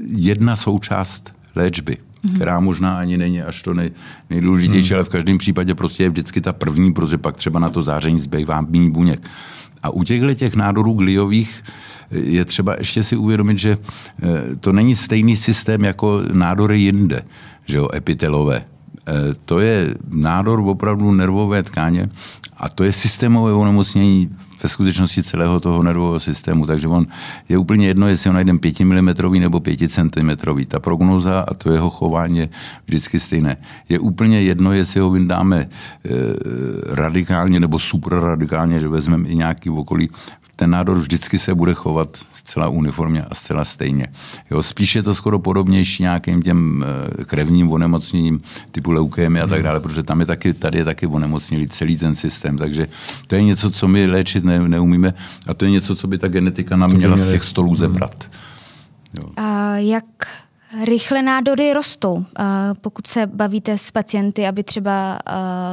jedna 0.09 0.57
součást 0.57 1.32
léčby. 1.57 1.97
Která 2.34 2.60
možná 2.60 2.98
ani 2.98 3.16
není 3.16 3.42
až 3.42 3.62
to 3.62 3.74
nej, 3.74 3.90
nejdůležitější, 4.30 4.90
mm. 4.90 4.94
ale 4.94 5.04
v 5.04 5.08
každém 5.08 5.38
případě 5.38 5.74
prostě 5.74 6.02
je 6.02 6.08
vždycky 6.08 6.40
ta 6.40 6.52
první, 6.52 6.92
protože 6.92 7.18
pak 7.18 7.36
třeba 7.36 7.60
na 7.60 7.70
to 7.70 7.82
záření 7.82 8.18
zbývá 8.18 8.60
méně 8.60 8.90
buněk. 8.90 9.30
A 9.82 9.90
u 9.90 10.02
těchto 10.02 10.34
těch 10.34 10.56
nádorů 10.56 10.92
gliových 10.92 11.64
eh, 12.10 12.18
je 12.18 12.44
třeba 12.44 12.74
ještě 12.78 13.02
si 13.02 13.16
uvědomit, 13.16 13.58
že 13.58 13.78
eh, 13.78 14.56
to 14.56 14.72
není 14.72 14.96
stejný 14.96 15.36
systém 15.36 15.84
jako 15.84 16.22
nádory 16.32 16.78
jinde, 16.78 17.22
že 17.66 17.76
jo, 17.76 17.88
epitelové. 17.94 18.64
To 19.44 19.61
je 19.61 19.94
nádor 20.11 20.61
opravdu 20.61 21.12
nervové 21.12 21.62
tkáně 21.62 22.09
a 22.57 22.68
to 22.68 22.84
je 22.84 22.92
systémové 22.92 23.52
onemocnění 23.52 24.30
ve 24.62 24.68
skutečnosti 24.68 25.22
celého 25.22 25.61
toho 25.61 25.82
nervového 25.82 26.20
systému. 26.20 26.66
Takže 26.66 26.88
on 26.88 27.07
je 27.48 27.59
úplně 27.59 27.86
jedno, 27.86 28.09
jestli 28.09 28.28
ho 28.28 28.34
najdeme 28.34 28.59
5 28.59 28.80
mm 28.80 29.11
nebo 29.40 29.61
5 29.61 29.92
cm. 29.92 30.30
Ta 30.68 30.80
prognoza 30.80 31.40
a 31.40 31.54
to 31.54 31.72
jeho 31.72 31.90
chování 31.90 32.38
je 32.38 32.48
vždycky 32.86 33.20
stejné. 33.20 33.57
Je 33.88 33.98
úplně 33.98 34.42
jedno, 34.42 34.72
jestli 34.72 35.00
ho 35.00 35.11
vyndáme 35.11 35.57
e, 35.57 35.68
radikálně 36.94 37.61
nebo 37.61 37.78
superradikálně, 37.78 38.80
že 38.80 38.88
vezmeme 38.88 39.28
i 39.28 39.36
nějaký 39.36 39.70
okolí 39.70 40.11
ten 40.57 40.70
nádor 40.70 40.98
vždycky 40.98 41.38
se 41.38 41.54
bude 41.54 41.74
chovat 41.74 42.09
zcela 42.32 42.68
uniformně 42.68 43.22
a 43.22 43.34
zcela 43.34 43.64
stejně. 43.64 44.07
Jo, 44.50 44.62
spíš 44.62 44.96
je 44.96 45.02
to 45.02 45.14
skoro 45.14 45.38
podobnější 45.38 46.02
nějakým 46.02 46.42
těm 46.42 46.84
eh, 47.20 47.24
krevním 47.24 47.72
onemocněním 47.72 48.40
typu 48.70 48.90
leukémie 48.90 49.42
a 49.42 49.46
tak 49.46 49.62
dále, 49.62 49.80
protože 49.80 50.02
tam 50.02 50.20
je 50.20 50.26
taky, 50.26 50.54
tady 50.54 50.78
je 50.78 50.84
taky 50.84 51.07
onemocnělý 51.07 51.68
celý 51.68 51.98
ten 51.98 52.14
systém, 52.14 52.59
takže 52.59 52.88
to 53.26 53.34
je 53.34 53.42
něco, 53.42 53.70
co 53.70 53.88
my 53.88 54.07
léčit 54.07 54.44
ne, 54.44 54.68
neumíme 54.68 55.14
a 55.46 55.54
to 55.54 55.64
je 55.64 55.70
něco, 55.70 55.96
co 55.96 56.07
by 56.07 56.18
ta 56.18 56.28
genetika 56.28 56.76
nám 56.76 56.92
měla 56.92 57.16
z 57.16 57.30
těch 57.30 57.42
stolů 57.42 57.74
zebrat. 57.74 58.30
Jo. 59.20 59.28
A 59.36 59.76
jak 59.76 60.04
rychle 60.84 61.22
nádory 61.22 61.72
rostou. 61.72 62.24
Pokud 62.80 63.06
se 63.06 63.26
bavíte 63.26 63.78
s 63.78 63.90
pacienty, 63.90 64.46
aby 64.46 64.62
třeba, 64.62 65.18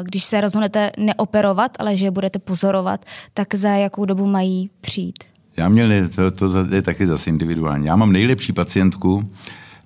když 0.04 0.24
se 0.24 0.42
rozhodnete 0.42 0.92
neoperovat, 0.98 1.72
ale 1.80 1.98
že 1.98 2.06
je 2.06 2.12
budete 2.12 2.40
pozorovat, 2.40 3.06
tak 3.34 3.56
za 3.56 3.70
jakou 3.70 4.06
dobu 4.06 4.26
mají 4.26 4.70
přijít? 4.82 5.24
Já 5.58 5.70
měl, 5.70 5.90
to, 6.16 6.32
to 6.32 6.76
je 6.76 6.82
taky 6.82 7.08
zase 7.08 7.30
individuální. 7.30 7.88
Já 7.88 7.96
mám 7.96 8.12
nejlepší 8.12 8.54
pacientku, 8.54 9.30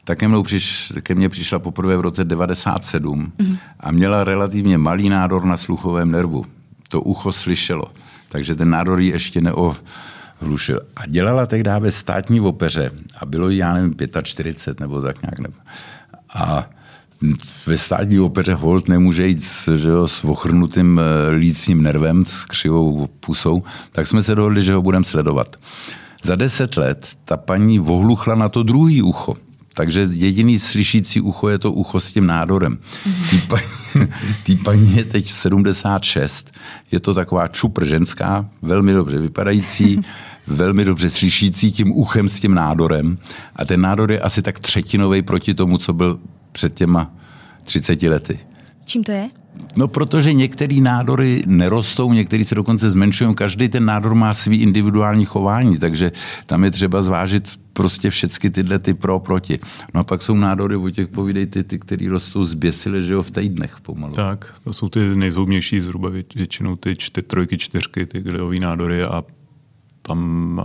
tak 0.03 0.19
ke, 0.19 0.27
mnou 0.27 0.43
přiš, 0.43 0.93
ke 1.01 1.15
mně 1.15 1.29
přišla 1.29 1.59
poprvé 1.59 1.97
v 1.97 2.01
roce 2.01 2.23
97 2.23 3.31
mm. 3.39 3.57
a 3.79 3.91
měla 3.91 4.23
relativně 4.23 4.77
malý 4.77 5.09
nádor 5.09 5.45
na 5.45 5.57
sluchovém 5.57 6.11
nervu. 6.11 6.45
To 6.89 7.01
ucho 7.01 7.31
slyšelo, 7.31 7.85
takže 8.29 8.55
ten 8.55 8.69
nádor 8.69 8.99
ji 8.99 9.11
ještě 9.11 9.41
neo, 9.41 9.75
hlušil. 10.39 10.81
A 10.95 11.07
dělala 11.07 11.45
tehdy 11.45 11.69
ve 11.79 11.91
státní 11.91 12.41
opeře 12.41 12.91
a 13.17 13.25
bylo 13.25 13.49
jí, 13.49 13.57
já 13.57 13.73
nevím, 13.73 13.95
45 14.23 14.79
nebo 14.79 15.01
tak 15.01 15.21
nějak. 15.21 15.39
Nebo. 15.39 15.55
A 16.33 16.69
ve 17.67 17.77
státní 17.77 18.19
opeře 18.19 18.53
hold 18.53 18.87
nemůže 18.87 19.27
jít 19.27 19.43
s, 19.43 19.77
že 19.77 19.89
jo, 19.89 20.07
s 20.07 20.23
ochrnutým 20.23 20.99
eh, 20.99 21.31
lícním 21.31 21.83
nervem, 21.83 22.25
s 22.25 22.45
křivou 22.45 23.07
pusou, 23.07 23.63
tak 23.91 24.07
jsme 24.07 24.23
se 24.23 24.35
dohodli, 24.35 24.63
že 24.63 24.73
ho 24.73 24.81
budeme 24.81 25.05
sledovat. 25.05 25.55
Za 26.23 26.35
deset 26.35 26.77
let 26.77 27.09
ta 27.25 27.37
paní 27.37 27.79
vohluchla 27.79 28.35
na 28.35 28.49
to 28.49 28.63
druhý 28.63 29.01
ucho. 29.01 29.35
Takže 29.77 30.07
jediný 30.11 30.59
slyšící 30.59 31.21
ucho 31.21 31.49
je 31.49 31.59
to 31.59 31.71
ucho 31.71 31.99
s 31.99 32.11
tím 32.11 32.27
nádorem. 32.27 32.77
Tý, 33.29 33.41
paní, 33.47 33.61
tý 34.43 34.55
paní 34.55 34.95
je 34.95 35.05
teď 35.05 35.29
76, 35.29 36.51
je 36.91 36.99
to 36.99 37.13
taková 37.13 37.47
čupr 37.47 37.85
ženská, 37.85 38.49
velmi 38.61 38.93
dobře 38.93 39.17
vypadající, 39.17 40.01
velmi 40.47 40.85
dobře 40.85 41.09
slyšící 41.09 41.71
tím 41.71 41.91
uchem 41.91 42.29
s 42.29 42.39
tím 42.39 42.53
nádorem. 42.53 43.17
A 43.55 43.65
ten 43.65 43.81
nádor 43.81 44.11
je 44.11 44.19
asi 44.19 44.41
tak 44.41 44.59
třetinový 44.59 45.21
proti 45.21 45.53
tomu, 45.53 45.77
co 45.77 45.93
byl 45.93 46.19
před 46.51 46.75
těma 46.75 47.13
30 47.63 48.03
lety. 48.03 48.39
Čím 48.85 49.03
to 49.03 49.11
je? 49.11 49.29
No, 49.75 49.87
protože 49.87 50.33
některé 50.33 50.75
nádory 50.75 51.43
nerostou, 51.45 52.13
některé 52.13 52.45
se 52.45 52.55
dokonce 52.55 52.91
zmenšují. 52.91 53.35
Každý 53.35 53.69
ten 53.69 53.85
nádor 53.85 54.15
má 54.15 54.33
svý 54.33 54.61
individuální 54.61 55.25
chování, 55.25 55.77
takže 55.77 56.11
tam 56.45 56.63
je 56.63 56.71
třeba 56.71 57.01
zvážit 57.01 57.66
prostě 57.77 58.09
všechny 58.09 58.49
tyhle 58.49 58.79
ty 58.79 58.93
pro 58.93 59.19
proti. 59.19 59.59
No 59.93 60.01
a 60.01 60.03
pak 60.03 60.21
jsou 60.21 60.33
nádory, 60.35 60.75
o 60.75 60.89
těch 60.89 61.07
povídej 61.07 61.45
ty, 61.45 61.63
ty 61.63 61.79
které 61.79 62.09
rostou 62.09 62.43
zběsile, 62.43 63.01
že 63.01 63.13
jo, 63.13 63.23
v 63.23 63.31
týdnech 63.31 63.79
pomalu. 63.81 64.13
Tak, 64.13 64.53
to 64.63 64.73
jsou 64.73 64.89
ty 64.89 65.15
nejzhoubnější, 65.15 65.79
zhruba 65.79 66.09
většinou 66.09 66.75
ty 66.75 66.95
čty, 66.95 67.21
trojky, 67.21 67.57
čtyřky, 67.57 68.05
ty 68.05 68.21
gliové 68.21 68.59
nádory 68.59 69.03
a 69.03 69.23
tam 70.01 70.61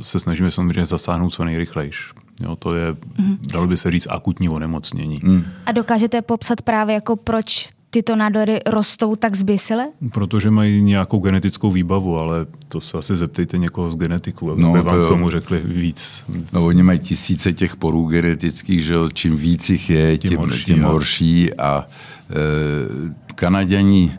se 0.00 0.20
snažíme 0.20 0.50
samozřejmě 0.50 0.86
zasáhnout 0.86 1.30
co 1.30 1.44
nejrychlejš. 1.44 2.12
Jo, 2.42 2.56
to 2.56 2.74
je, 2.74 2.96
mm. 3.18 3.38
dalo 3.52 3.66
by 3.66 3.76
se 3.76 3.90
říct, 3.90 4.06
akutní 4.10 4.48
onemocnění. 4.48 5.20
Mm. 5.22 5.44
A 5.66 5.72
dokážete 5.72 6.22
popsat 6.22 6.62
právě 6.62 6.94
jako 6.94 7.16
proč 7.16 7.68
tyto 7.92 8.16
nádory 8.16 8.60
rostou 8.66 9.16
tak 9.16 9.34
zběsile? 9.34 9.86
Protože 10.12 10.50
mají 10.50 10.82
nějakou 10.82 11.18
genetickou 11.18 11.70
výbavu, 11.70 12.18
ale 12.18 12.46
to 12.68 12.80
se 12.80 12.98
asi 12.98 13.16
zeptejte 13.16 13.58
někoho 13.58 13.92
z 13.92 13.96
genetiků, 13.96 14.50
aby 14.50 14.62
no, 14.62 14.72
vám 14.72 14.84
to 14.84 15.04
k 15.04 15.08
tomu 15.08 15.30
řekli 15.30 15.60
víc. 15.64 16.24
No 16.52 16.64
oni 16.64 16.82
mají 16.82 16.98
tisíce 16.98 17.52
těch 17.52 17.76
porů 17.76 18.06
genetických, 18.06 18.84
že 18.84 18.94
čím 19.12 19.36
víc 19.36 19.70
jich 19.70 19.90
je, 19.90 20.18
tím, 20.18 20.30
tím 20.30 20.38
horší, 20.38 20.64
tím 20.64 20.82
horší 20.82 21.58
a 21.58 21.86
e, 22.30 23.34
Kanaděni 23.34 24.12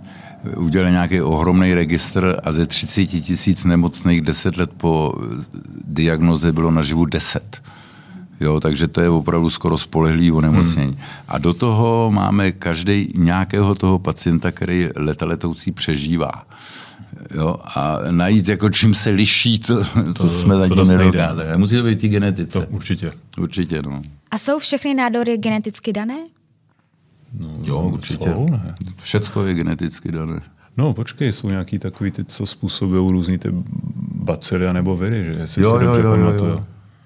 udělali 0.57 0.91
nějaký 0.91 1.21
ohromný 1.21 1.73
registr 1.73 2.39
a 2.43 2.51
ze 2.51 2.65
30 2.65 3.05
tisíc 3.05 3.63
nemocných 3.63 4.21
10 4.21 4.57
let 4.57 4.69
po 4.77 5.13
diagnoze 5.87 6.51
bylo 6.51 6.71
naživu 6.71 7.05
10. 7.05 7.61
Jo, 8.43 8.59
takže 8.59 8.87
to 8.87 9.01
je 9.01 9.09
opravdu 9.09 9.49
skoro 9.49 9.77
spolehlý 9.77 10.31
onemocnění. 10.31 10.91
Hmm. 10.91 11.01
A 11.27 11.37
do 11.37 11.53
toho 11.53 12.11
máme 12.13 12.51
každý 12.51 13.13
nějakého 13.15 13.75
toho 13.75 13.99
pacienta, 13.99 14.51
který 14.51 14.89
leta 14.95 15.25
letoucí 15.25 15.71
přežívá. 15.71 16.31
Jo, 17.35 17.55
a 17.75 17.97
najít, 18.11 18.47
jako 18.47 18.69
čím 18.69 18.95
se 18.95 19.09
liší, 19.09 19.59
to, 19.59 19.83
to, 19.83 20.13
to 20.13 20.27
jsme 20.27 20.57
zatím 20.57 20.87
nedokázali. 20.87 21.57
Musí 21.57 21.75
to 21.75 21.83
být 21.83 21.99
ty 21.99 22.07
genetice. 22.07 22.59
To 22.59 22.65
určitě. 22.69 23.11
Určitě, 23.37 23.81
no. 23.81 24.01
A 24.31 24.37
jsou 24.37 24.59
všechny 24.59 24.93
nádory 24.93 25.37
geneticky 25.37 25.93
dané? 25.93 26.17
No, 27.39 27.49
jo, 27.65 27.79
určitě. 27.79 28.29
Jsou, 28.29 28.47
ne? 28.51 28.75
Všecko 29.01 29.45
je 29.45 29.53
geneticky 29.53 30.11
dané. 30.11 30.39
No, 30.77 30.93
počkej, 30.93 31.33
jsou 31.33 31.49
nějaký 31.49 31.79
takový 31.79 32.11
ty, 32.11 32.25
co 32.25 32.45
způsobují 32.45 33.11
různý 33.11 33.37
ty 33.37 33.49
bacily 34.15 34.73
nebo 34.73 34.95
viry, 34.95 35.33
že? 35.33 35.41
Jestli 35.41 35.63
jo, 35.63 35.79
jo, 35.79 35.95
jo, 35.95 36.15
jo, 36.15 36.45
jo. 36.45 36.59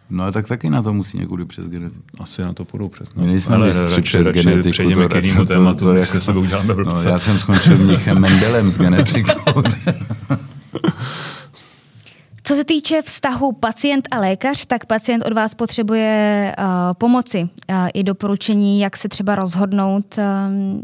No 0.10 0.24
a 0.24 0.32
tak 0.32 0.47
taky 0.47 0.70
na 0.70 0.82
to 0.82 0.93
musí 0.93 1.18
někudy 1.18 1.45
přes 1.45 1.68
genetiku. 1.68 2.03
Asi 2.20 2.41
na 2.41 2.53
to 2.53 2.66
půjdou 2.66 2.89
přes. 2.89 3.10
No. 3.16 3.22
My 3.22 3.28
nejsme 3.28 3.55
Ale 3.55 3.89
radši, 3.89 4.01
přes 4.01 4.26
radši 4.26 4.39
genetiku. 4.43 4.72
Přejdeme 4.72 5.08
k 5.08 5.16
jinému 5.16 5.45
tématu, 5.45 5.80
to, 5.80 5.86
to, 5.86 5.93
jako, 5.93 6.22
se 6.22 6.32
uděláme 6.32 6.74
no, 6.86 6.95
Já 7.10 7.18
jsem 7.18 7.39
skončil 7.39 7.78
mnichem 7.78 8.20
Mendelem 8.22 8.70
s 8.70 8.78
genetikou. 8.78 9.64
Co 12.43 12.55
se 12.55 12.64
týče 12.64 13.01
vztahu 13.01 13.51
pacient 13.51 14.08
a 14.12 14.20
lékař, 14.20 14.66
tak 14.66 14.86
pacient 14.86 15.26
od 15.26 15.34
vás 15.34 15.53
potřebuje 15.53 16.55
uh, 16.60 16.66
pomoci 16.93 17.43
uh, 17.43 17.76
i 17.93 18.03
doporučení, 18.03 18.80
jak 18.80 18.97
se 18.97 19.10
třeba 19.10 19.36
rozhodnout. 19.36 20.16
Uh, 20.18 20.24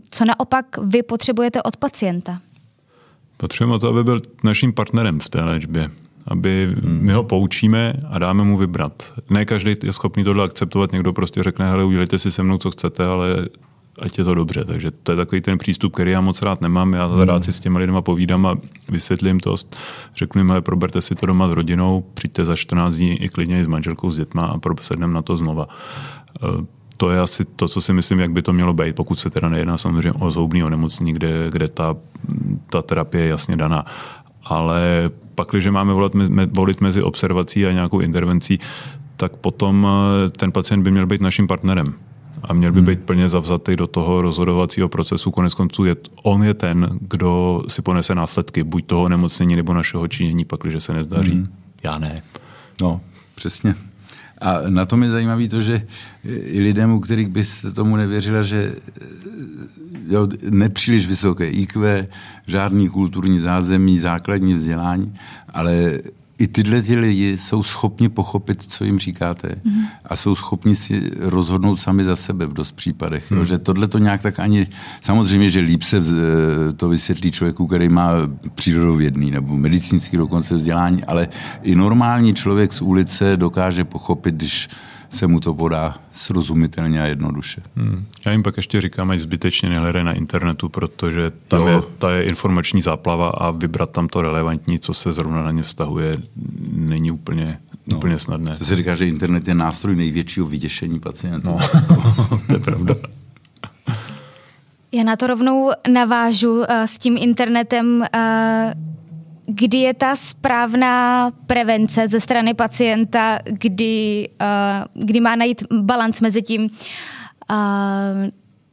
co 0.10 0.26
naopak 0.26 0.66
vy 0.78 1.04
potřebujete 1.04 1.64
od 1.64 1.78
pacienta? 1.78 2.38
Potřebujeme 3.38 3.80
to, 3.80 3.90
aby 3.90 4.04
byl 4.04 4.20
naším 4.44 4.74
partnerem 4.74 5.20
v 5.20 5.30
té 5.30 5.44
léčbě 5.44 5.90
aby 6.28 6.76
my 6.84 7.14
ho 7.14 7.24
poučíme 7.24 7.94
a 8.10 8.20
dáme 8.20 8.44
mu 8.44 8.58
vybrat. 8.58 9.14
Ne 9.30 9.46
každý 9.46 9.76
je 9.84 9.94
schopný 9.94 10.24
tohle 10.24 10.46
akceptovat, 10.46 10.92
někdo 10.92 11.14
prostě 11.14 11.44
řekne, 11.44 11.70
hele, 11.70 11.84
udělejte 11.84 12.20
si 12.20 12.32
se 12.32 12.44
mnou, 12.44 12.58
co 12.58 12.72
chcete, 12.72 13.06
ale 13.06 13.48
ať 14.00 14.18
je 14.18 14.24
to 14.24 14.36
dobře. 14.36 14.66
Takže 14.66 14.92
to 14.92 15.12
je 15.12 15.16
takový 15.16 15.42
ten 15.42 15.58
přístup, 15.58 15.94
který 15.94 16.12
já 16.12 16.22
moc 16.22 16.42
rád 16.42 16.62
nemám. 16.62 16.94
Já 16.94 17.06
hmm. 17.06 17.22
rád 17.22 17.44
si 17.44 17.54
s 17.54 17.60
těma 17.60 17.80
lidma 17.80 18.02
povídám 18.02 18.46
a 18.46 18.58
vysvětlím 18.90 19.40
to. 19.40 19.56
Řeknu 20.16 20.40
jim, 20.40 20.50
hele, 20.50 20.62
proberte 20.62 21.02
si 21.02 21.16
to 21.16 21.26
doma 21.26 21.50
s 21.50 21.52
rodinou, 21.52 22.06
přijďte 22.14 22.46
za 22.46 22.56
14 22.56 22.96
dní 22.96 23.24
i 23.24 23.30
klidně 23.30 23.60
i 23.60 23.64
s 23.64 23.68
manželkou, 23.68 24.12
s 24.12 24.18
dětma 24.18 24.42
a 24.42 24.60
sedneme 24.82 25.14
na 25.14 25.22
to 25.22 25.38
znova. 25.38 25.68
E, 26.44 26.48
to 26.98 27.12
je 27.12 27.20
asi 27.20 27.46
to, 27.46 27.68
co 27.68 27.82
si 27.82 27.94
myslím, 27.94 28.20
jak 28.20 28.32
by 28.32 28.42
to 28.42 28.54
mělo 28.54 28.74
být, 28.74 28.96
pokud 28.96 29.20
se 29.20 29.30
teda 29.30 29.50
nejedná 29.50 29.78
samozřejmě 29.78 30.12
o 30.12 30.32
zoubný 30.32 30.64
onemocnění, 30.64 31.14
kde, 31.14 31.48
kde 31.50 31.68
ta, 31.68 31.96
ta 32.70 32.82
terapie 32.82 33.24
je 33.24 33.30
jasně 33.30 33.56
daná 33.56 33.86
ale 34.46 35.10
pak, 35.36 35.48
když 35.52 35.68
máme 35.68 35.94
volat, 35.94 36.12
volit 36.52 36.82
mezi 36.82 37.02
observací 37.02 37.66
a 37.66 37.72
nějakou 37.72 38.00
intervencí, 38.00 38.60
tak 39.18 39.36
potom 39.36 39.88
eh, 39.88 40.30
ten 40.30 40.52
pacient 40.52 40.84
by 40.84 40.92
měl 40.92 41.06
být 41.06 41.22
naším 41.22 41.48
partnerem 41.48 41.94
a 42.44 42.54
měl 42.54 42.72
by 42.72 42.80
hmm. 42.80 42.86
být 42.86 43.00
plně 43.00 43.30
zavzatý 43.30 43.76
do 43.76 43.88
toho 43.88 44.22
rozhodovacího 44.22 44.90
procesu. 44.90 45.32
Konec 45.32 45.54
konců 45.54 45.86
je, 45.86 45.96
on 46.24 46.44
je 46.44 46.54
ten, 46.54 47.00
kdo 47.02 47.64
si 47.68 47.82
ponese 47.82 48.16
následky 48.16 48.64
buď 48.64 48.86
toho 48.86 49.10
nemocnění 49.10 49.56
nebo 49.56 49.74
našeho 49.74 50.08
činění, 50.08 50.46
pak, 50.46 50.60
když 50.64 50.84
se 50.84 50.94
nezdaří. 50.94 51.32
Hmm. 51.32 51.46
Já 51.84 51.98
ne. 51.98 52.24
No, 52.82 53.02
přesně. 53.36 53.76
A 54.44 54.68
na 54.70 54.86
tom 54.86 55.04
je 55.04 55.12
zajímavé 55.12 55.48
to, 55.48 55.62
že 55.62 55.84
i 56.28 56.62
lidem, 56.62 56.92
u 56.92 57.00
kterých 57.00 57.28
byste 57.28 57.72
tomu 57.72 57.96
nevěřila, 57.96 58.42
že 58.42 58.76
jo, 60.08 60.28
nepříliš 60.50 61.08
vysoké 61.08 61.50
IQ, 61.50 62.08
žádný 62.48 62.90
kulturní 62.90 63.40
zázemí, 63.40 64.00
základní 64.00 64.54
vzdělání, 64.54 65.16
ale 65.54 66.00
i 66.44 66.48
tyhle 66.48 66.82
ty 66.82 66.96
lidi 66.96 67.38
jsou 67.38 67.64
schopni 67.64 68.10
pochopit, 68.10 68.64
co 68.68 68.86
jim 68.86 69.00
říkáte 69.00 69.48
mm-hmm. 69.48 69.86
a 70.06 70.16
jsou 70.16 70.36
schopni 70.36 70.76
si 70.76 71.12
rozhodnout 71.20 71.78
sami 71.78 72.04
za 72.04 72.16
sebe 72.16 72.46
v 72.46 72.54
dost 72.54 72.72
případech. 72.72 73.32
Mm. 73.32 73.38
Jo, 73.38 73.46
že 73.46 73.58
tohle 73.58 73.88
to 73.88 73.98
nějak 73.98 74.22
tak 74.22 74.40
ani... 74.40 74.68
Samozřejmě, 75.02 75.50
že 75.50 75.60
líp 75.60 75.84
se 75.84 76.02
to 76.76 76.90
vysvětlí 76.90 77.32
člověku, 77.32 77.68
který 77.68 77.90
má 77.90 78.12
přírodovědný 78.56 79.32
nebo 79.32 79.58
medicínský 79.58 80.18
dokonce 80.18 80.56
vzdělání, 80.56 81.04
ale 81.04 81.28
i 81.62 81.76
normální 81.76 82.34
člověk 82.34 82.74
z 82.74 82.82
ulice 82.82 83.38
dokáže 83.38 83.84
pochopit, 83.84 84.36
když 84.36 84.70
se 85.14 85.28
mu 85.28 85.40
to 85.40 85.54
podá 85.54 85.96
srozumitelně 86.12 87.02
a 87.02 87.06
jednoduše. 87.06 87.62
Hmm. 87.76 88.06
Já 88.26 88.32
jim 88.32 88.44
pak 88.44 88.58
ještě 88.58 88.82
říkám, 88.82 89.12
ať 89.12 89.20
zbytečně 89.20 89.70
nehledají 89.70 90.06
na 90.06 90.14
internetu, 90.14 90.70
protože 90.70 91.32
tam 91.48 91.68
je, 91.68 91.82
ta 91.98 92.12
je 92.12 92.24
informační 92.24 92.82
záplava 92.82 93.30
a 93.30 93.52
vybrat 93.52 93.90
tam 93.90 94.08
to 94.08 94.22
relevantní, 94.22 94.80
co 94.80 94.94
se 94.94 95.12
zrovna 95.12 95.44
na 95.44 95.52
ně 95.52 95.64
vztahuje, 95.64 96.18
není 96.72 97.12
úplně, 97.12 97.60
no, 97.88 97.98
úplně 97.98 98.20
snadné. 98.20 98.56
To 98.58 98.66
se 98.66 98.76
říká, 98.76 98.96
že 98.96 99.08
internet 99.08 99.48
je 99.48 99.56
nástroj 99.56 99.96
největšího 99.96 100.48
vyděšení 100.48 101.00
pacientů. 101.00 101.50
No, 101.50 101.60
to 102.48 102.54
je 102.54 102.60
pravda. 102.60 102.96
Já 104.92 105.04
na 105.04 105.16
to 105.16 105.28
rovnou 105.28 105.72
navážu 105.92 106.54
uh, 106.54 106.66
s 106.70 106.98
tím 106.98 107.18
internetem. 107.20 108.06
Uh, 108.16 108.94
kdy 109.46 109.78
je 109.78 109.94
ta 109.94 110.16
správná 110.16 111.32
prevence 111.48 112.08
ze 112.08 112.20
strany 112.20 112.54
pacienta, 112.54 113.40
kdy, 113.46 114.30
uh, 114.42 115.06
kdy 115.06 115.20
má 115.20 115.36
najít 115.36 115.64
balans 115.72 116.22
mezi 116.22 116.42
tím 116.42 116.62
uh, 116.62 117.58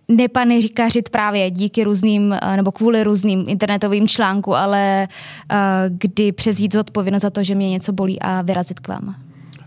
nepaneříkařit 0.09 1.09
právě 1.09 1.51
díky 1.51 1.85
různým, 1.85 2.35
nebo 2.57 2.73
kvůli 2.73 3.05
různým 3.05 3.45
internetovým 3.49 4.09
článku, 4.09 4.55
ale 4.55 5.09
uh, 5.53 5.59
kdy 5.89 6.33
převzít 6.33 6.73
zodpovědnost 6.73 7.23
za 7.23 7.31
to, 7.31 7.43
že 7.43 7.55
mě 7.55 7.71
něco 7.71 7.93
bolí 7.93 8.21
a 8.21 8.43
vyrazit 8.43 8.81
k 8.81 8.89
vám. 8.89 9.15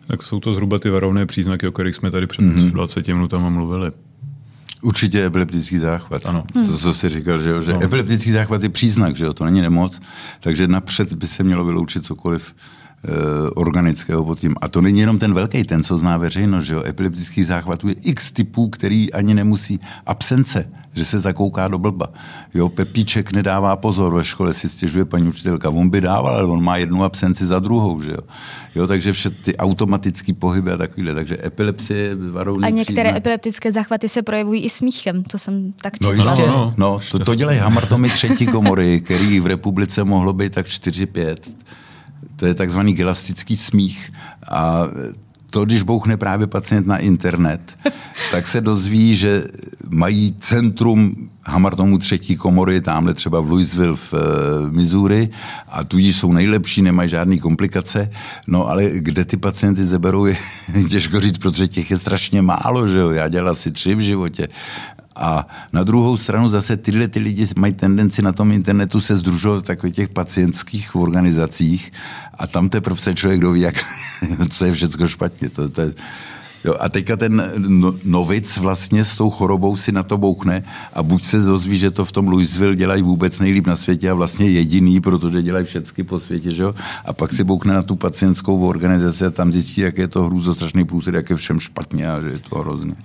Tak 0.07 0.23
jsou 0.23 0.39
to 0.39 0.53
zhruba 0.53 0.79
ty 0.79 0.89
varovné 0.89 1.25
příznaky, 1.25 1.67
o 1.67 1.71
kterých 1.71 1.95
jsme 1.95 2.11
tady 2.11 2.27
před 2.27 2.41
mm-hmm. 2.41 2.71
20 2.71 3.07
minutami 3.07 3.49
mluvili. 3.49 3.91
Určitě 4.83 5.25
epileptický 5.25 5.77
záchvat. 5.77 6.21
Ano. 6.25 6.43
To, 6.53 6.77
co 6.77 6.93
jsi 6.93 7.09
říkal, 7.09 7.39
že, 7.39 7.49
jo? 7.49 7.61
že 7.61 7.73
no. 7.73 7.83
epileptický 7.83 8.31
záchvat 8.31 8.63
je 8.63 8.69
příznak, 8.69 9.15
že 9.15 9.25
jo? 9.25 9.33
to 9.33 9.45
není 9.45 9.61
nemoc, 9.61 10.01
takže 10.39 10.67
napřed 10.67 11.13
by 11.13 11.27
se 11.27 11.43
mělo 11.43 11.65
vyloučit 11.65 12.05
cokoliv 12.05 12.55
organického 13.55 14.25
pod 14.25 14.39
tím. 14.39 14.55
A 14.61 14.67
to 14.67 14.81
není 14.81 14.99
jenom 14.99 15.19
ten 15.19 15.33
velký, 15.33 15.63
ten, 15.63 15.83
co 15.83 15.97
zná 15.97 16.17
veřejnost, 16.17 16.63
že 16.65 16.73
jo, 16.73 16.83
epileptický 16.85 17.43
záchvatů 17.43 17.87
je 17.87 17.95
x 18.01 18.31
typů, 18.31 18.69
který 18.69 19.13
ani 19.13 19.33
nemusí 19.33 19.79
absence, 20.05 20.69
že 20.93 21.05
se 21.05 21.19
zakouká 21.19 21.67
do 21.67 21.79
blba. 21.79 22.07
Jo, 22.53 22.69
Pepíček 22.69 23.31
nedává 23.31 23.75
pozor, 23.75 24.13
ve 24.15 24.23
škole 24.23 24.53
si 24.53 24.69
stěžuje 24.69 25.05
paní 25.05 25.27
učitelka, 25.27 25.69
on 25.69 25.89
by 25.89 26.01
dával, 26.01 26.35
ale 26.35 26.45
on 26.45 26.63
má 26.63 26.77
jednu 26.77 27.03
absenci 27.03 27.45
za 27.45 27.59
druhou, 27.59 28.01
že 28.01 28.11
jo. 28.11 28.19
jo 28.75 28.87
takže 28.87 29.11
vše 29.11 29.29
ty 29.29 29.57
automatické 29.57 30.33
pohyby 30.33 30.71
a 30.71 30.77
takovýhle, 30.77 31.15
takže 31.15 31.37
epilepsie 31.45 31.99
je 31.99 32.15
varovný 32.15 32.63
A 32.63 32.69
některé 32.69 33.03
příznak. 33.03 33.17
epileptické 33.17 33.71
záchvaty 33.71 34.09
se 34.09 34.21
projevují 34.21 34.61
i 34.61 34.69
smíchem, 34.69 35.23
to 35.23 35.37
jsem 35.37 35.73
tak 35.81 35.93
četla. 35.93 36.09
No 36.09 36.23
jistě, 36.23 36.47
no, 36.47 36.73
no, 36.77 36.99
to, 37.11 37.19
to 37.19 37.35
dělají 37.35 37.59
hamartomy 37.59 38.09
třetí 38.09 38.45
komory, 38.47 39.01
který 39.01 39.39
v 39.39 39.45
republice 39.45 40.03
mohlo 40.03 40.33
být 40.33 40.53
tak 40.53 40.65
4-5 40.65 41.35
to 42.43 42.47
je 42.47 42.53
takzvaný 42.53 42.93
gelastický 42.93 43.57
smích. 43.57 44.11
A 44.51 44.83
to, 45.51 45.65
když 45.65 45.81
bouchne 45.83 46.17
právě 46.17 46.47
pacient 46.47 46.87
na 46.87 46.97
internet, 46.97 47.77
tak 48.31 48.47
se 48.47 48.61
dozví, 48.61 49.15
že 49.15 49.43
mají 49.89 50.35
centrum 50.39 51.29
Hamartomu 51.45 51.97
třetí 51.97 52.35
komory, 52.35 52.81
tamhle 52.81 53.13
třeba 53.13 53.39
v 53.39 53.49
Louisville 53.49 53.95
v 53.95 54.13
uh, 54.13 54.19
Missouri 54.71 55.29
a 55.67 55.83
tudíž 55.83 56.15
jsou 56.15 56.31
nejlepší, 56.31 56.81
nemají 56.81 57.09
žádné 57.09 57.37
komplikace. 57.37 58.11
No 58.47 58.67
ale 58.67 58.89
kde 58.93 59.25
ty 59.25 59.37
pacienty 59.37 59.85
zeberou, 59.85 60.25
je 60.25 60.35
těžko 60.89 61.19
říct, 61.19 61.37
protože 61.37 61.67
těch 61.67 61.91
je 61.91 61.97
strašně 61.97 62.41
málo, 62.41 62.87
že 62.87 62.97
jo? 62.97 63.11
Já 63.11 63.27
dělal 63.27 63.51
asi 63.51 63.71
tři 63.71 63.95
v 63.95 63.99
životě. 63.99 64.47
A 65.15 65.47
na 65.73 65.83
druhou 65.83 66.17
stranu 66.17 66.49
zase 66.49 66.77
tyhle 66.77 67.07
ty 67.07 67.19
lidi 67.19 67.47
mají 67.57 67.73
tendenci 67.73 68.21
na 68.21 68.31
tom 68.31 68.51
internetu 68.51 69.01
se 69.01 69.15
združovat 69.15 69.63
v 69.63 69.67
takových 69.67 69.95
těch 69.95 70.09
pacientských 70.09 70.95
organizacích 70.95 71.91
a 72.33 72.47
tam 72.47 72.69
teprve 72.69 72.97
se 72.97 73.13
člověk 73.13 73.41
doví, 73.41 73.61
jak, 73.61 73.75
co 74.49 74.65
je 74.65 74.73
všechno 74.73 75.07
špatně. 75.07 75.49
To, 75.49 75.69
to, 75.69 75.81
Jo, 76.63 76.75
a 76.79 76.89
teďka 76.89 77.15
ten 77.15 77.51
no, 77.57 77.95
novic 78.03 78.57
vlastně 78.57 79.05
s 79.05 79.15
tou 79.15 79.29
chorobou 79.29 79.77
si 79.77 79.91
na 79.91 80.03
to 80.03 80.17
bouchne 80.17 80.63
a 80.93 81.03
buď 81.03 81.23
se 81.23 81.39
dozví, 81.39 81.77
že 81.77 81.91
to 81.91 82.05
v 82.05 82.11
tom 82.11 82.27
Louisville 82.27 82.75
dělají 82.75 83.01
vůbec 83.01 83.39
nejlíp 83.39 83.67
na 83.67 83.75
světě 83.75 84.09
a 84.09 84.13
vlastně 84.13 84.49
jediný, 84.49 85.01
protože 85.01 85.41
dělají 85.41 85.65
všechny 85.65 86.03
po 86.03 86.19
světě, 86.19 86.51
že 86.51 86.63
jo? 86.63 86.75
a 87.05 87.13
pak 87.13 87.33
si 87.33 87.43
bouchne 87.43 87.73
na 87.73 87.81
tu 87.81 87.95
pacientskou 87.95 88.67
organizaci 88.67 89.25
a 89.25 89.29
tam 89.29 89.51
zjistí, 89.51 89.81
jak 89.81 89.97
je 89.97 90.07
to 90.07 90.23
hrůzostrašný 90.23 90.85
průsed, 90.85 91.15
jak 91.15 91.29
je 91.29 91.35
všem 91.35 91.59
špatně 91.59 92.11
a 92.11 92.21
že 92.21 92.27
je 92.27 92.39
to 92.39 92.59
hrozně. 92.59 92.95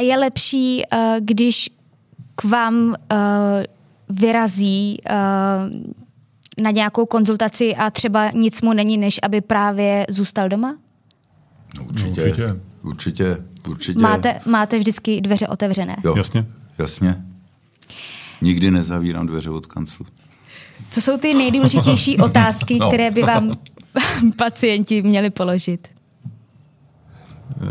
A 0.00 0.02
je 0.02 0.18
lepší, 0.18 0.82
uh, 0.92 0.98
když 1.20 1.70
k 2.34 2.44
vám 2.44 2.74
uh, 2.74 2.94
vyrazí 4.08 4.98
uh, 5.10 5.14
na 6.62 6.70
nějakou 6.70 7.06
konzultaci 7.06 7.76
a 7.76 7.90
třeba 7.90 8.30
nic 8.30 8.62
mu 8.62 8.72
není, 8.72 8.98
než 8.98 9.20
aby 9.22 9.40
právě 9.40 10.06
zůstal 10.08 10.48
doma? 10.48 10.78
No, 11.76 11.84
určitě, 11.84 12.20
no, 12.20 12.26
určitě. 12.26 12.56
Určitě, 12.82 13.36
určitě. 13.68 14.00
Máte, 14.00 14.40
máte 14.46 14.78
vždycky 14.78 15.20
dveře 15.20 15.48
otevřené? 15.48 15.96
Jo, 16.04 16.16
jasně. 16.16 16.46
Jasně. 16.78 17.24
Nikdy 18.40 18.70
nezavírám 18.70 19.26
dveře 19.26 19.50
od 19.50 19.66
kanclu. 19.66 20.06
Co 20.90 21.00
jsou 21.00 21.18
ty 21.18 21.34
nejdůležitější 21.34 22.18
otázky, 22.18 22.78
no. 22.78 22.88
které 22.88 23.10
by 23.10 23.22
vám 23.22 23.52
pacienti 24.36 25.02
měli 25.02 25.30
položit? 25.30 25.88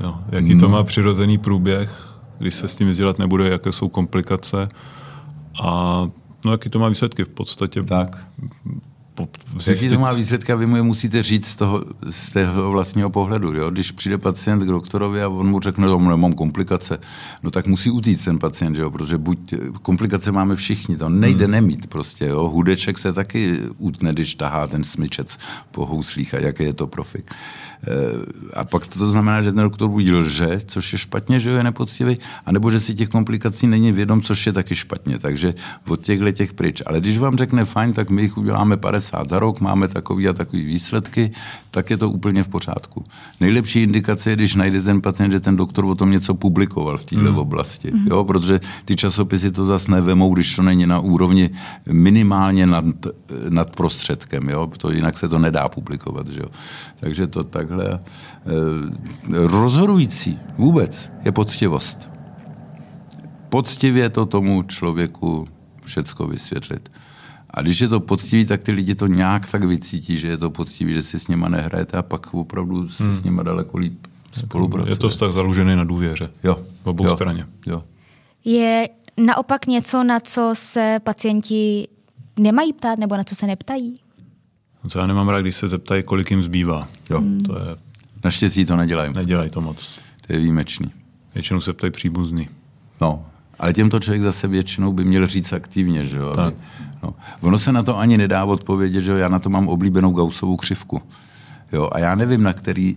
Jo, 0.04 0.20
jaký 0.32 0.60
to 0.60 0.70
má 0.70 0.84
přirozený 0.84 1.38
průběh, 1.38 2.09
když 2.40 2.56
se 2.56 2.68
s 2.68 2.76
tím 2.76 2.90
vzdělat 2.90 3.20
nebude, 3.20 3.50
jaké 3.50 3.72
jsou 3.72 3.90
komplikace 3.90 4.68
a 5.64 6.02
no, 6.46 6.52
jaký 6.52 6.70
to 6.70 6.80
má 6.80 6.90
výsledky 6.90 7.24
v 7.24 7.30
podstatě. 7.30 7.84
Tak. 7.84 8.28
Jaký 9.68 9.90
to 9.90 10.00
má 10.00 10.14
výsledky 10.14 10.52
a 10.52 10.56
vy 10.56 10.66
mu 10.66 10.76
je 10.76 10.82
musíte 10.82 11.24
říct 11.24 11.48
z 11.48 11.56
toho, 11.56 11.84
z 12.10 12.30
toho 12.30 12.72
vlastního 12.72 13.10
pohledu. 13.10 13.54
Jo? 13.54 13.70
Když 13.70 13.92
přijde 13.92 14.18
pacient 14.18 14.60
k 14.60 14.68
doktorovi 14.68 15.24
a 15.24 15.28
on 15.30 15.50
mu 15.50 15.60
řekne, 15.60 15.88
že 15.88 15.94
nemám 15.96 16.34
komplikace, 16.34 17.00
no 17.44 17.52
tak 17.52 17.68
musí 17.68 17.92
utíct 17.92 18.26
ten 18.26 18.40
pacient, 18.40 18.76
že 18.76 18.82
jo? 18.82 18.92
protože 18.92 19.18
buď 19.18 19.54
komplikace 19.82 20.32
máme 20.32 20.56
všichni, 20.56 20.98
to 20.98 21.10
nejde 21.10 21.46
hmm. 21.46 21.52
nemít 21.52 21.88
prostě. 21.88 22.26
Jo? 22.26 22.48
Hudeček 22.48 22.98
se 22.98 23.14
taky 23.14 23.60
utne, 23.78 24.14
když 24.14 24.36
tahá 24.36 24.68
ten 24.68 24.84
smyčec 24.84 25.38
po 25.72 25.86
houslích 25.86 26.34
a 26.34 26.40
jaký 26.40 26.64
je 26.64 26.74
to 26.74 26.88
profik. 26.88 27.32
Eh, 27.32 27.69
a 28.54 28.64
pak 28.64 28.88
to 28.88 29.12
znamená, 29.12 29.42
že 29.42 29.52
ten 29.52 29.64
doktor 29.64 29.90
buď 29.90 30.10
lže, 30.10 30.60
což 30.66 30.94
je 30.94 31.00
špatně, 31.00 31.40
že 31.40 31.50
je 31.50 31.64
nepoctivý, 31.64 32.18
anebo 32.46 32.72
že 32.72 32.80
si 32.80 32.96
těch 32.96 33.10
komplikací 33.10 33.68
není 33.68 33.92
vědom, 33.92 34.22
což 34.22 34.46
je 34.46 34.54
taky 34.54 34.76
špatně. 34.76 35.20
Takže 35.20 35.54
od 35.88 36.02
těchto 36.02 36.32
těch 36.32 36.54
pryč. 36.54 36.82
Ale 36.86 37.00
když 37.00 37.18
vám 37.18 37.38
řekne 37.38 37.66
fajn, 37.66 37.94
tak 37.94 38.10
my 38.10 38.22
jich 38.22 38.38
uděláme 38.38 38.78
50 38.78 39.30
za 39.30 39.40
rok, 39.40 39.62
máme 39.62 39.88
takový 39.88 40.28
a 40.28 40.34
takový 40.34 40.64
výsledky, 40.64 41.32
tak 41.72 41.90
je 41.90 41.98
to 41.98 42.10
úplně 42.10 42.44
v 42.44 42.48
pořádku. 42.48 43.06
Nejlepší 43.40 43.84
indikace 43.84 44.30
je, 44.30 44.36
když 44.36 44.56
najde 44.56 44.82
ten 44.82 45.02
pacient, 45.02 45.32
že 45.32 45.40
ten 45.40 45.56
doktor 45.56 45.86
o 45.86 45.96
tom 45.96 46.12
něco 46.12 46.34
publikoval 46.34 46.98
v 46.98 47.04
této 47.04 47.32
mm. 47.32 47.40
oblasti. 47.40 47.92
Mm. 47.92 48.08
Jo, 48.08 48.24
protože 48.24 48.60
ty 48.86 48.96
časopisy 48.96 49.52
to 49.52 49.66
zase 49.66 49.92
nevemou, 49.92 50.34
když 50.34 50.56
to 50.56 50.62
není 50.62 50.86
na 50.86 51.00
úrovni 51.00 51.50
minimálně 51.92 52.68
nad, 52.68 52.86
nad 53.50 53.76
prostředkem. 53.76 54.50
Jo? 54.50 54.72
To 54.78 54.92
jinak 54.92 55.18
se 55.18 55.30
to 55.30 55.40
nedá 55.40 55.70
publikovat. 55.70 56.28
Že 56.28 56.40
jo? 56.40 56.48
Takže 57.00 57.28
to 57.28 57.44
takhle. 57.70 57.94
E, 57.94 58.00
rozhodující 59.48 60.40
vůbec 60.58 61.12
je 61.26 61.32
poctivost. 61.32 62.10
Poctivě 63.50 64.10
to 64.10 64.26
tomu 64.26 64.64
člověku 64.64 65.48
všecko 65.86 66.28
vysvětlit. 66.28 66.92
A 67.50 67.62
když 67.62 67.82
je 67.82 67.88
to 67.88 68.00
poctivý, 68.00 68.46
tak 68.46 68.62
ty 68.62 68.72
lidi 68.72 68.96
to 68.96 69.08
nějak 69.08 69.52
tak 69.52 69.64
vycítí, 69.64 70.18
že 70.18 70.28
je 70.28 70.38
to 70.38 70.50
poctivý, 70.50 70.94
že 70.94 71.02
si 71.02 71.20
s 71.20 71.28
nima 71.28 71.50
nehrajete 71.50 71.98
a 71.98 72.02
pak 72.02 72.34
opravdu 72.34 72.90
se 72.90 73.04
hmm. 73.04 73.14
s 73.14 73.24
nima 73.24 73.44
daleko 73.44 73.78
líp 73.78 74.08
spolupracuje. 74.32 74.94
Je 74.94 74.98
to 74.98 75.10
vztah 75.10 75.32
založený 75.32 75.76
na 75.76 75.84
důvěře. 75.84 76.30
Jo. 76.44 76.60
V 76.84 76.88
obou 76.88 77.06
jo. 77.06 77.16
straně. 77.16 77.48
Jo. 77.66 77.84
Je 78.46 78.90
naopak 79.18 79.68
něco, 79.68 80.04
na 80.04 80.20
co 80.20 80.52
se 80.54 81.00
pacienti 81.04 81.88
nemají 82.40 82.74
ptát 82.74 83.00
nebo 83.00 83.18
na 83.18 83.24
co 83.24 83.36
se 83.36 83.48
neptají? 83.48 83.96
Co 84.88 85.00
já 85.00 85.08
nemám 85.08 85.30
rád, 85.30 85.42
když 85.42 85.56
se 85.56 85.68
zeptají, 85.68 86.04
kolik 86.04 86.32
jim 86.32 86.44
zbývá. 86.44 86.88
Jo. 87.10 87.24
To 87.46 87.54
je... 87.54 87.76
Naštěstí 88.24 88.66
to 88.66 88.76
nedělají. 88.76 89.14
Nedělají 89.14 89.50
to 89.50 89.62
moc. 89.62 90.00
To 90.28 90.34
je 90.34 90.40
výjimečný. 90.40 90.92
Většinou 91.34 91.62
se 91.62 91.74
ptají 91.74 91.92
příbuzný. 91.92 92.50
No, 93.02 93.26
ale 93.60 93.74
těmto 93.74 94.00
člověk 94.00 94.22
zase 94.22 94.48
většinou 94.48 94.94
by 94.94 95.04
měl 95.06 95.28
říct 95.28 95.54
aktivně, 95.54 96.06
že 96.06 96.18
jo? 96.18 96.34
Tak. 96.36 96.54
No. 97.04 97.16
Ono 97.42 97.60
se 97.60 97.72
na 97.72 97.84
to 97.84 97.98
ani 97.98 98.18
nedá 98.18 98.46
odpovědět, 98.46 99.02
že 99.02 99.12
jo? 99.12 99.18
Já 99.18 99.30
na 99.30 99.40
to 99.40 99.50
mám 99.50 99.68
oblíbenou 99.68 100.12
Gaussovou 100.12 100.58
křivku. 100.58 101.02
Jo? 101.72 101.90
A 101.92 102.00
já 102.00 102.16
nevím, 102.16 102.44
na 102.44 102.54
který 102.54 102.96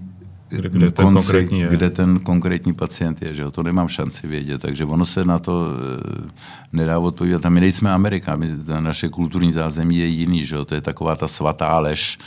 kde, 0.56 0.68
kde, 0.68 0.90
konci, 0.90 0.92
ten 0.92 1.14
konkrétní 1.14 1.60
je. 1.60 1.68
kde 1.68 1.90
ten 1.90 2.18
konkrétní 2.18 2.72
pacient 2.72 3.22
je. 3.22 3.34
Že 3.34 3.42
jo? 3.42 3.50
To 3.50 3.62
nemám 3.62 3.88
šanci 3.88 4.26
vědět, 4.26 4.60
takže 4.60 4.84
ono 4.84 5.04
se 5.04 5.24
na 5.24 5.38
to 5.38 5.66
e, 5.66 6.30
nedá 6.72 6.98
odpovědět. 6.98 7.46
A 7.46 7.48
my 7.48 7.60
nejsme 7.60 7.92
Amerika, 7.92 8.36
my, 8.36 8.48
naše 8.80 9.08
kulturní 9.08 9.52
zázemí 9.52 9.98
je 9.98 10.06
jiný, 10.06 10.46
že 10.46 10.54
jo? 10.54 10.64
to 10.64 10.74
je 10.74 10.80
taková 10.80 11.16
ta 11.16 11.28
svatá 11.28 11.78
lež. 11.78 12.18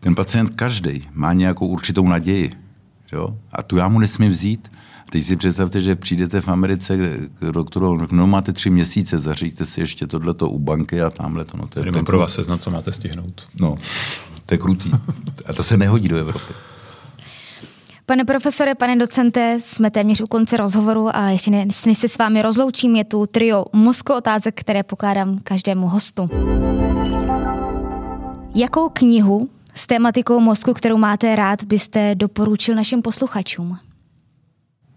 Ten 0.00 0.14
pacient 0.14 0.52
každý 0.56 1.08
má 1.12 1.32
nějakou 1.32 1.66
určitou 1.66 2.08
naději. 2.08 2.52
Že 3.06 3.16
jo? 3.16 3.28
A 3.52 3.62
tu 3.62 3.76
já 3.76 3.88
mu 3.88 3.98
nesmím 3.98 4.30
vzít. 4.30 4.70
Teď 5.10 5.24
si 5.24 5.36
představte, 5.36 5.80
že 5.80 5.96
přijdete 5.96 6.40
v 6.40 6.48
Americe 6.48 6.96
k 7.38 7.52
doktoru, 7.52 8.06
no 8.12 8.26
máte 8.26 8.52
tři 8.52 8.70
měsíce, 8.70 9.18
zaříďte 9.18 9.64
si 9.64 9.80
ještě 9.80 10.06
tohleto 10.06 10.50
u 10.50 10.58
banky 10.58 11.02
a 11.02 11.10
tamhle 11.10 11.44
to. 11.44 11.56
No, 11.56 11.66
to 11.66 11.84
je, 11.84 12.02
pro 12.02 12.18
vás 12.18 12.34
seznam, 12.34 12.58
co 12.58 12.70
máte 12.70 12.92
stihnout. 12.92 13.46
No, 13.60 13.76
to 14.46 14.54
je 14.54 14.58
krutý. 14.58 14.90
A 15.46 15.52
to 15.52 15.62
se 15.62 15.76
nehodí 15.76 16.08
do 16.08 16.16
Evropy. 16.16 16.52
Pane 18.12 18.24
profesore, 18.24 18.74
pane 18.74 18.96
docente, 18.96 19.58
jsme 19.62 19.90
téměř 19.90 20.20
u 20.20 20.26
konce 20.26 20.56
rozhovoru, 20.56 21.16
ale 21.16 21.32
ještě 21.32 21.50
než 21.86 21.98
se 21.98 22.08
s 22.08 22.18
vámi 22.18 22.42
rozloučím, 22.42 22.96
je 22.96 23.04
tu 23.04 23.26
trio 23.26 23.64
mozku 23.72 24.12
otázek, 24.12 24.60
které 24.60 24.82
pokládám 24.82 25.38
každému 25.38 25.88
hostu. 25.88 26.26
Jakou 28.54 28.88
knihu 28.88 29.50
s 29.74 29.86
tématikou 29.86 30.40
mozku, 30.40 30.74
kterou 30.74 30.96
máte 30.96 31.36
rád, 31.36 31.64
byste 31.64 32.14
doporučil 32.14 32.74
našim 32.74 33.02
posluchačům? 33.02 33.78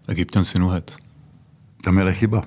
Egyptian 0.08 0.44
Sinuhet. 0.44 0.96
Tam 1.84 1.98
je 1.98 2.12
chyba. 2.12 2.42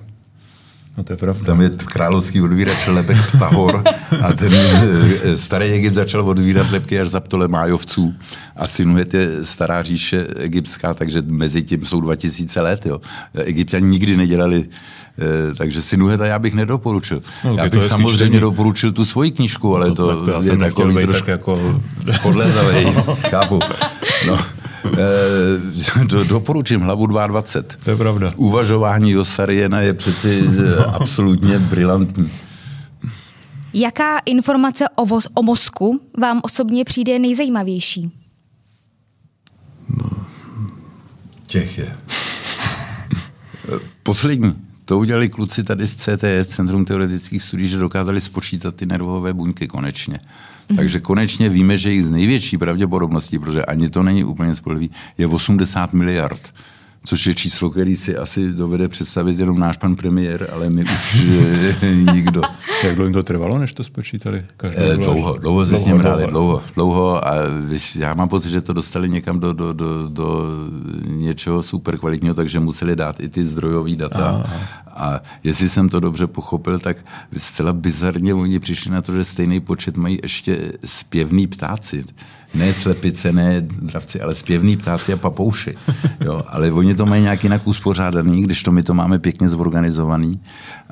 No 0.98 1.04
to 1.04 1.12
je 1.12 1.16
pravda. 1.16 1.46
Tam 1.46 1.60
je 1.60 1.70
královský 1.70 2.42
odvírač 2.42 2.86
lepek 2.86 3.16
Ptahor 3.32 3.82
a 4.22 4.32
ten 4.32 4.52
eh, 4.54 5.36
starý 5.36 5.66
Egypt 5.66 5.94
začal 5.94 6.28
odvírat 6.28 6.70
lepky 6.70 7.00
až 7.00 7.08
za 7.08 7.20
Ptolemájovců 7.20 8.14
a 8.56 8.66
Sinuhet 8.66 9.14
je 9.14 9.44
stará 9.44 9.82
říše 9.82 10.26
egyptská, 10.36 10.94
takže 10.94 11.22
mezi 11.30 11.62
tím 11.62 11.86
jsou 11.86 12.00
2000 12.00 12.60
let. 12.60 12.86
Jo. 12.86 13.00
Egyptiani 13.34 13.86
nikdy 13.86 14.16
nedělali 14.16 14.68
eh, 15.18 15.54
takže 15.54 15.82
Sinuheta 15.82 16.26
já 16.26 16.38
bych 16.38 16.54
nedoporučil. 16.54 17.22
No, 17.44 17.56
já 17.56 17.68
bych 17.68 17.84
samozřejmě 17.84 18.26
spíš... 18.26 18.40
doporučil 18.40 18.92
tu 18.92 19.04
svoji 19.04 19.30
knížku, 19.30 19.76
ale 19.76 19.88
no, 19.88 19.94
to, 19.94 20.06
to, 20.06 20.24
to 20.24 20.30
já 20.30 20.42
jsem 20.42 20.62
je 20.62 20.70
takový 20.70 21.06
trošku 21.06 21.30
jako... 21.30 21.80
podlézavej, 22.22 22.84
chápu. 23.30 23.60
No. 24.26 24.38
Eh, 24.84 26.04
do, 26.04 26.24
doporučím 26.24 26.80
hlavu 26.80 27.06
22. 27.06 27.78
To 27.84 27.90
je 27.90 27.96
pravda. 27.96 28.32
Uvažování 28.36 29.10
Josariena 29.10 29.80
je 29.80 29.94
přeci 29.94 30.42
eh, 30.58 30.84
absolutně 30.92 31.58
brilantní. 31.58 32.30
Jaká 33.74 34.18
informace 34.18 34.84
o, 34.94 35.06
voz, 35.06 35.26
o 35.34 35.42
mozku 35.42 36.00
vám 36.18 36.40
osobně 36.42 36.84
přijde 36.84 37.18
nejzajímavější? 37.18 38.10
Těch 41.46 41.78
je. 41.78 41.96
Poslední. 44.02 44.54
To 44.84 44.98
udělali 44.98 45.28
kluci 45.28 45.62
tady 45.64 45.86
z 45.86 45.94
CTS, 45.94 46.46
Centrum 46.46 46.84
teoretických 46.84 47.42
studií, 47.42 47.68
že 47.68 47.76
dokázali 47.76 48.20
spočítat 48.20 48.74
ty 48.74 48.86
nervové 48.86 49.32
buňky 49.32 49.68
konečně. 49.68 50.20
Mm-hmm. 50.70 50.76
Takže 50.76 51.00
konečně 51.00 51.48
víme, 51.48 51.76
že 51.76 51.92
jich 51.92 52.04
z 52.04 52.10
největší 52.10 52.58
pravděpodobností, 52.58 53.38
protože 53.38 53.64
ani 53.64 53.90
to 53.90 54.02
není 54.02 54.24
úplně 54.24 54.54
spolehlivý, 54.54 54.90
je 55.18 55.26
80 55.26 55.92
miliard 55.92 56.52
což 57.04 57.26
je 57.26 57.34
číslo, 57.34 57.70
který 57.70 57.96
si 57.96 58.16
asi 58.16 58.52
dovede 58.52 58.88
představit 58.88 59.38
jenom 59.38 59.58
náš 59.58 59.76
pan 59.76 59.96
premiér, 59.96 60.48
ale 60.52 60.70
my 60.70 60.82
už 60.82 61.26
nikdo. 62.12 62.42
Jak 62.84 62.94
dlouho 62.94 63.06
jim 63.06 63.12
to 63.12 63.22
trvalo, 63.22 63.58
než 63.58 63.72
to 63.72 63.84
spočítali? 63.84 64.44
Eh, 64.62 64.96
dlouho, 64.96 65.38
dlouho 65.38 65.66
se 65.66 65.78
s 65.78 65.84
ním 65.84 65.98
hráli, 65.98 66.26
dlouho, 66.26 66.62
dlouho 66.74 67.28
a 67.28 67.34
víš, 67.68 67.96
já 67.96 68.14
mám 68.14 68.28
pocit, 68.28 68.50
že 68.50 68.60
to 68.60 68.72
dostali 68.72 69.08
někam 69.08 69.40
do, 69.40 69.52
do, 69.52 69.72
do, 69.72 70.08
do 70.08 70.46
něčeho 71.06 71.62
super 71.62 71.98
kvalitního, 71.98 72.34
takže 72.34 72.60
museli 72.60 72.96
dát 72.96 73.20
i 73.20 73.28
ty 73.28 73.46
zdrojové 73.46 73.96
data. 73.96 74.42
Aha. 74.44 74.60
A 74.86 75.20
jestli 75.44 75.68
jsem 75.68 75.88
to 75.88 76.00
dobře 76.00 76.26
pochopil, 76.26 76.78
tak 76.78 76.96
zcela 77.36 77.72
bizarně 77.72 78.34
oni 78.34 78.58
přišli 78.58 78.90
na 78.90 79.02
to, 79.02 79.14
že 79.14 79.24
stejný 79.24 79.60
počet 79.60 79.96
mají 79.96 80.18
ještě 80.22 80.72
zpěvný 80.84 81.46
ptáci 81.46 82.04
ne 82.54 82.72
slepice, 82.72 83.32
ne 83.32 83.60
dravci, 83.60 84.20
ale 84.20 84.34
zpěvný 84.34 84.76
ptáci 84.76 85.12
a 85.12 85.16
papouši. 85.16 85.74
Jo, 86.20 86.44
ale 86.48 86.72
oni 86.72 86.94
to 86.94 87.06
mají 87.06 87.22
nějak 87.22 87.44
jinak 87.44 87.66
uspořádaný, 87.66 88.42
když 88.42 88.62
to 88.62 88.70
my 88.70 88.82
to 88.82 88.94
máme 88.94 89.18
pěkně 89.18 89.48
zorganizovaný. 89.48 90.40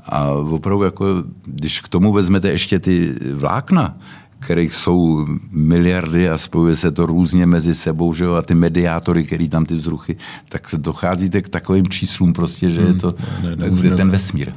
A 0.06 0.30
opravdu, 0.30 0.84
jako, 0.84 1.06
když 1.44 1.80
k 1.80 1.88
tomu 1.88 2.12
vezmete 2.12 2.48
ještě 2.50 2.78
ty 2.78 3.14
vlákna, 3.34 3.96
kterých 4.38 4.74
jsou 4.74 5.26
miliardy 5.50 6.30
a 6.30 6.38
spojuje 6.38 6.76
se 6.76 6.90
to 6.90 7.06
různě 7.06 7.46
mezi 7.46 7.74
sebou, 7.74 8.14
že 8.14 8.24
jo, 8.24 8.34
a 8.34 8.42
ty 8.42 8.54
mediátory, 8.54 9.24
který 9.24 9.48
tam 9.48 9.66
ty 9.66 9.74
vzruchy, 9.74 10.16
tak 10.48 10.62
docházíte 10.76 11.42
k 11.42 11.48
takovým 11.48 11.88
číslům 11.88 12.32
prostě, 12.32 12.70
že 12.70 12.80
je 12.80 12.94
to 12.94 13.14
hmm, 13.40 13.50
ne, 13.50 13.56
ne, 13.56 13.90
ne, 13.90 13.96
ten 13.96 14.10
vesmír. 14.10 14.52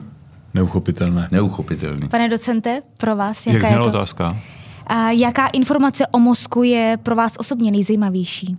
Neuchopitelné. 0.53 1.27
Neuchopitelný. 1.31 2.09
Pane 2.09 2.29
docente, 2.29 2.81
pro 2.97 3.15
vás 3.15 3.45
jaká 3.45 3.57
Jak 3.57 3.71
je 3.71 3.77
to? 3.77 3.83
otázka? 3.83 4.37
A 4.91 5.11
jaká 5.11 5.47
informace 5.47 6.07
o 6.07 6.19
mozku 6.19 6.63
je 6.63 6.97
pro 7.03 7.15
vás 7.15 7.35
osobně 7.37 7.71
nejzajímavější? 7.71 8.57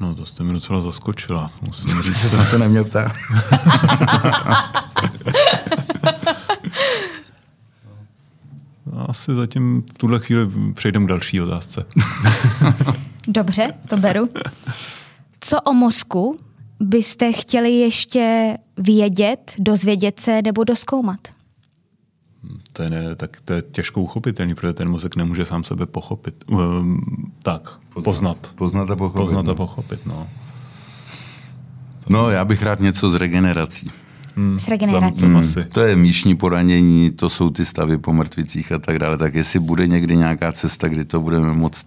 No, 0.00 0.14
to 0.14 0.26
jste 0.26 0.44
mi 0.44 0.52
docela 0.52 0.80
zaskočila, 0.80 1.50
musím 1.62 2.02
říct. 2.02 2.16
se 2.30 2.36
na 2.36 2.50
to 2.50 2.58
neměl 2.58 2.84
ptát. 2.84 3.12
Asi 9.08 9.34
zatím 9.34 9.82
v 9.94 9.98
tuhle 9.98 10.18
chvíli 10.20 10.46
přejdeme 10.74 11.06
k 11.06 11.08
další 11.08 11.40
otázce. 11.40 11.86
Dobře, 13.28 13.68
to 13.88 13.96
beru. 13.96 14.28
Co 15.40 15.60
o 15.60 15.72
mozku 15.72 16.36
byste 16.80 17.32
chtěli 17.32 17.70
ještě 17.72 18.56
vědět, 18.76 19.54
dozvědět 19.58 20.20
se 20.20 20.42
nebo 20.42 20.64
doskoumat? 20.64 21.33
To 22.76 22.82
je, 22.82 22.90
ne, 22.90 23.16
tak 23.16 23.40
to 23.44 23.52
je 23.52 23.62
těžko 23.62 24.00
uchopitelný, 24.00 24.54
protože 24.54 24.72
ten 24.72 24.88
mozek 24.88 25.16
nemůže 25.16 25.44
sám 25.44 25.64
sebe 25.64 25.86
pochopit. 25.86 26.44
Um, 26.46 27.00
tak, 27.42 27.78
poznat. 28.04 28.52
Poznat 28.54 28.90
a 28.90 28.96
pochopit. 28.96 29.22
Poznat 29.22 29.48
a 29.48 29.48
no. 29.48 29.54
pochopit, 29.54 30.06
no. 30.06 30.28
No, 32.08 32.30
já 32.30 32.44
bych 32.44 32.62
rád 32.62 32.80
něco 32.80 33.10
z 33.10 33.14
regenerací. 33.14 33.90
Hmm, 34.36 34.58
s 34.58 34.68
regenerací. 34.68 35.26
Hmm, 35.26 35.42
to 35.72 35.80
je 35.80 35.96
míšní 35.96 36.36
poranění, 36.36 37.10
to 37.10 37.28
jsou 37.28 37.50
ty 37.50 37.64
stavy 37.64 37.98
po 37.98 38.12
mrtvicích 38.12 38.72
a 38.72 38.78
tak 38.78 38.98
dále. 38.98 39.18
Tak 39.18 39.34
jestli 39.34 39.58
bude 39.58 39.86
někdy 39.86 40.16
nějaká 40.16 40.52
cesta, 40.52 40.88
kdy 40.88 41.04
to 41.04 41.20
budeme 41.20 41.52
moct 41.52 41.86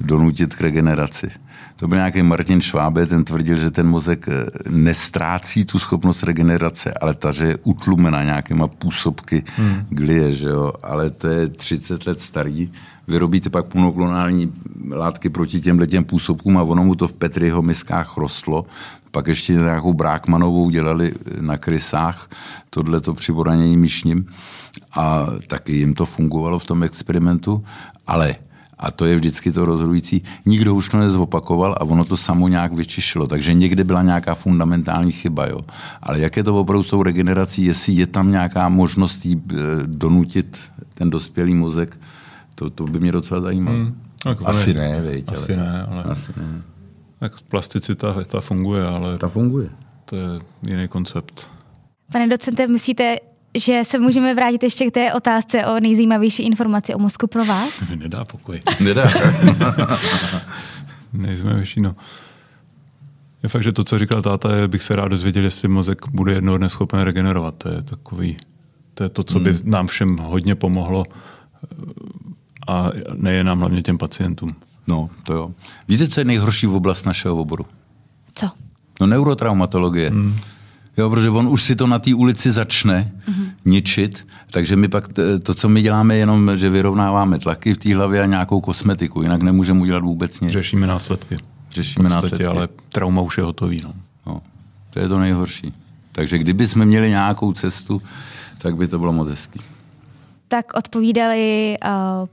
donutit 0.00 0.54
k 0.54 0.60
regeneraci 0.60 1.30
to 1.76 1.88
byl 1.88 1.98
nějaký 1.98 2.22
Martin 2.22 2.60
Švábe, 2.60 3.06
ten 3.06 3.24
tvrdil, 3.24 3.56
že 3.56 3.70
ten 3.70 3.88
mozek 3.88 4.28
eh, 4.28 4.46
nestrácí 4.68 5.64
tu 5.64 5.78
schopnost 5.78 6.22
regenerace, 6.22 6.92
ale 6.92 7.14
ta, 7.14 7.32
že 7.32 7.46
je 7.46 7.56
utlumena 7.64 8.22
nějakýma 8.22 8.66
působky 8.66 9.44
hmm. 9.56 9.86
glie, 9.88 10.32
že 10.32 10.48
jo? 10.48 10.72
ale 10.82 11.10
to 11.10 11.28
je 11.28 11.48
30 11.48 12.06
let 12.06 12.20
starý. 12.20 12.70
Vyrobíte 13.08 13.50
pak 13.50 13.74
monoklonální 13.74 14.52
látky 14.90 15.28
proti 15.28 15.60
těmhle 15.60 15.86
těm 15.86 16.04
působkům 16.04 16.58
a 16.58 16.62
ono 16.62 16.84
mu 16.84 16.94
to 16.94 17.08
v 17.08 17.12
Petriho 17.12 17.62
miskách 17.62 18.16
rostlo. 18.16 18.66
Pak 19.10 19.26
ještě 19.26 19.52
nějakou 19.52 19.92
brákmanovou 19.92 20.70
dělali 20.70 21.12
na 21.40 21.56
krysách, 21.56 22.28
tohle 22.70 23.00
to 23.00 23.14
při 23.14 23.32
myšním 23.76 24.26
a 24.96 25.26
taky 25.46 25.72
jim 25.72 25.94
to 25.94 26.06
fungovalo 26.06 26.58
v 26.58 26.66
tom 26.66 26.82
experimentu, 26.82 27.64
ale 28.06 28.36
a 28.78 28.90
to 28.90 29.04
je 29.04 29.16
vždycky 29.16 29.52
to 29.52 29.64
rozhodující. 29.64 30.22
Nikdo 30.46 30.74
už 30.74 30.88
to 30.88 30.98
nezopakoval 30.98 31.72
a 31.72 31.84
ono 31.84 32.04
to 32.04 32.16
samo 32.16 32.48
nějak 32.48 32.72
vyčišilo. 32.72 33.26
Takže 33.26 33.54
někde 33.54 33.84
byla 33.84 34.02
nějaká 34.02 34.34
fundamentální 34.34 35.12
chyba. 35.12 35.46
Jo. 35.46 35.60
Ale 36.02 36.20
jak 36.20 36.36
je 36.36 36.44
to 36.44 36.60
opravdu 36.60 36.82
s 36.82 36.90
tou 36.90 37.02
regenerací, 37.02 37.64
jestli 37.64 37.92
je 37.92 38.06
tam 38.06 38.30
nějaká 38.30 38.68
možnost 38.68 39.26
jí 39.26 39.42
eh, 39.52 39.56
donutit 39.86 40.58
ten 40.94 41.10
dospělý 41.10 41.54
mozek, 41.54 41.98
to, 42.54 42.70
to 42.70 42.84
by 42.84 43.00
mě 43.00 43.12
docela 43.12 43.40
zajímalo. 43.40 43.76
Hmm. 43.76 44.00
Jako 44.26 44.48
asi 44.48 44.74
ne, 44.74 45.00
veď, 45.00 45.32
Asi 45.32 45.54
ale, 45.54 45.62
ne, 45.62 45.86
ale... 45.90 46.02
Asi 46.02 46.32
ne. 46.36 46.62
Tak 47.20 47.40
plasticita, 47.40 48.16
ta 48.30 48.40
funguje, 48.40 48.86
ale... 48.86 49.18
Ta 49.18 49.28
funguje. 49.28 49.70
To 50.04 50.16
je 50.16 50.22
jiný 50.68 50.88
koncept. 50.88 51.50
Pane 52.12 52.28
docente, 52.28 52.66
myslíte, 52.68 53.16
že 53.56 53.82
se 53.84 53.98
můžeme 53.98 54.34
vrátit 54.34 54.62
ještě 54.62 54.86
k 54.86 54.94
té 54.94 55.14
otázce 55.14 55.66
o 55.66 55.80
nejzajímavější 55.80 56.42
informaci 56.42 56.94
o 56.94 56.98
mozku 56.98 57.26
pro 57.26 57.44
vás? 57.44 57.88
Nedá 57.96 58.24
pokoj. 58.24 58.60
Nedá. 58.80 59.10
nejzajímavější, 61.12 61.80
no. 61.80 61.96
Je 63.42 63.48
fakt, 63.48 63.62
že 63.62 63.72
to, 63.72 63.84
co 63.84 63.98
říkal 63.98 64.22
táta, 64.22 64.56
je, 64.56 64.68
bych 64.68 64.82
se 64.82 64.96
rád 64.96 65.08
dozvěděl, 65.08 65.44
jestli 65.44 65.68
mozek 65.68 66.08
bude 66.08 66.32
jednoho 66.32 66.58
dne 66.58 66.68
schopen 66.68 67.00
regenerovat. 67.00 67.54
To 67.58 67.68
je 67.68 67.82
takový, 67.82 68.36
to 68.94 69.02
je 69.02 69.08
to, 69.08 69.22
co 69.22 69.40
by 69.40 69.52
hmm. 69.52 69.70
nám 69.70 69.86
všem 69.86 70.16
hodně 70.16 70.54
pomohlo 70.54 71.04
a 72.68 72.90
nejen 73.14 73.46
nám, 73.46 73.58
hlavně 73.58 73.82
těm 73.82 73.98
pacientům. 73.98 74.50
No, 74.88 75.10
to 75.22 75.32
jo. 75.32 75.50
Víte, 75.88 76.08
co 76.08 76.20
je 76.20 76.24
nejhorší 76.24 76.66
v 76.66 76.74
oblast 76.74 77.06
našeho 77.06 77.36
oboru? 77.36 77.66
Co? 78.34 78.50
No 79.00 79.06
neurotraumatologie. 79.06 80.10
Hmm. 80.10 80.36
Jo, 80.96 81.10
protože 81.10 81.30
on 81.30 81.48
už 81.48 81.62
si 81.62 81.76
to 81.76 81.86
na 81.86 81.98
té 81.98 82.14
ulici 82.14 82.52
začne 82.52 83.12
mm-hmm. 83.28 83.48
ničit, 83.64 84.26
takže 84.50 84.76
my 84.76 84.88
pak 84.88 85.04
to, 85.42 85.54
co 85.54 85.68
my 85.68 85.82
děláme, 85.82 86.14
je 86.14 86.18
jenom, 86.18 86.56
že 86.56 86.70
vyrovnáváme 86.70 87.38
tlaky 87.38 87.74
v 87.74 87.78
té 87.78 87.94
hlavě 87.94 88.22
a 88.22 88.26
nějakou 88.26 88.60
kosmetiku, 88.60 89.22
jinak 89.22 89.42
nemůžeme 89.42 89.80
udělat 89.80 90.04
vůbec 90.04 90.40
nic. 90.40 90.52
Řešíme 90.52 90.86
následky. 90.86 91.36
Řešíme 91.70 92.08
podstatě, 92.08 92.24
následky. 92.24 92.46
ale 92.46 92.68
trauma 92.92 93.22
už 93.22 93.38
je 93.38 93.44
hotový. 93.44 93.82
No. 93.84 93.92
No, 94.26 94.42
to 94.90 95.00
je 95.00 95.08
to 95.08 95.18
nejhorší. 95.18 95.72
Takže 96.12 96.38
kdyby 96.38 96.66
jsme 96.66 96.84
měli 96.84 97.08
nějakou 97.08 97.52
cestu, 97.52 98.02
tak 98.58 98.76
by 98.76 98.88
to 98.88 98.98
bylo 98.98 99.12
moc 99.12 99.28
hezký. 99.28 99.60
Tak 100.48 100.74
odpovídali 100.74 101.76
uh, 101.84 101.90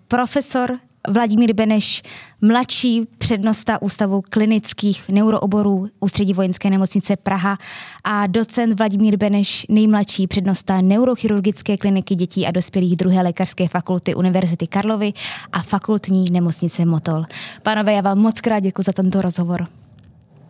profesor 0.07 0.79
Vladimír 1.09 1.53
Beneš, 1.53 2.03
mladší 2.41 3.07
přednosta 3.17 3.81
Ústavu 3.81 4.23
klinických 4.29 5.09
neurooborů 5.09 5.89
Ústředí 5.99 6.33
vojenské 6.33 6.69
nemocnice 6.69 7.15
Praha 7.15 7.57
a 8.03 8.27
docent 8.27 8.79
Vladimír 8.79 9.17
Beneš, 9.17 9.65
nejmladší 9.69 10.27
přednosta 10.27 10.81
neurochirurgické 10.81 11.77
kliniky 11.77 12.15
dětí 12.15 12.47
a 12.47 12.51
dospělých 12.51 12.95
druhé 12.95 13.21
lékařské 13.21 13.67
fakulty 13.67 14.15
Univerzity 14.15 14.67
Karlovy 14.67 15.13
a 15.51 15.61
fakultní 15.61 16.25
nemocnice 16.31 16.85
Motol. 16.85 17.23
Pánové, 17.63 17.93
já 17.93 18.01
vám 18.01 18.17
moc 18.17 18.41
krát 18.41 18.59
děkuji 18.59 18.81
za 18.81 18.91
tento 18.91 19.21
rozhovor. 19.21 19.65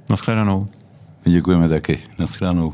Naschledanou. 0.09 0.67
Děkujeme 1.23 1.69
taky. 1.69 1.99
Naschledanou. 2.19 2.73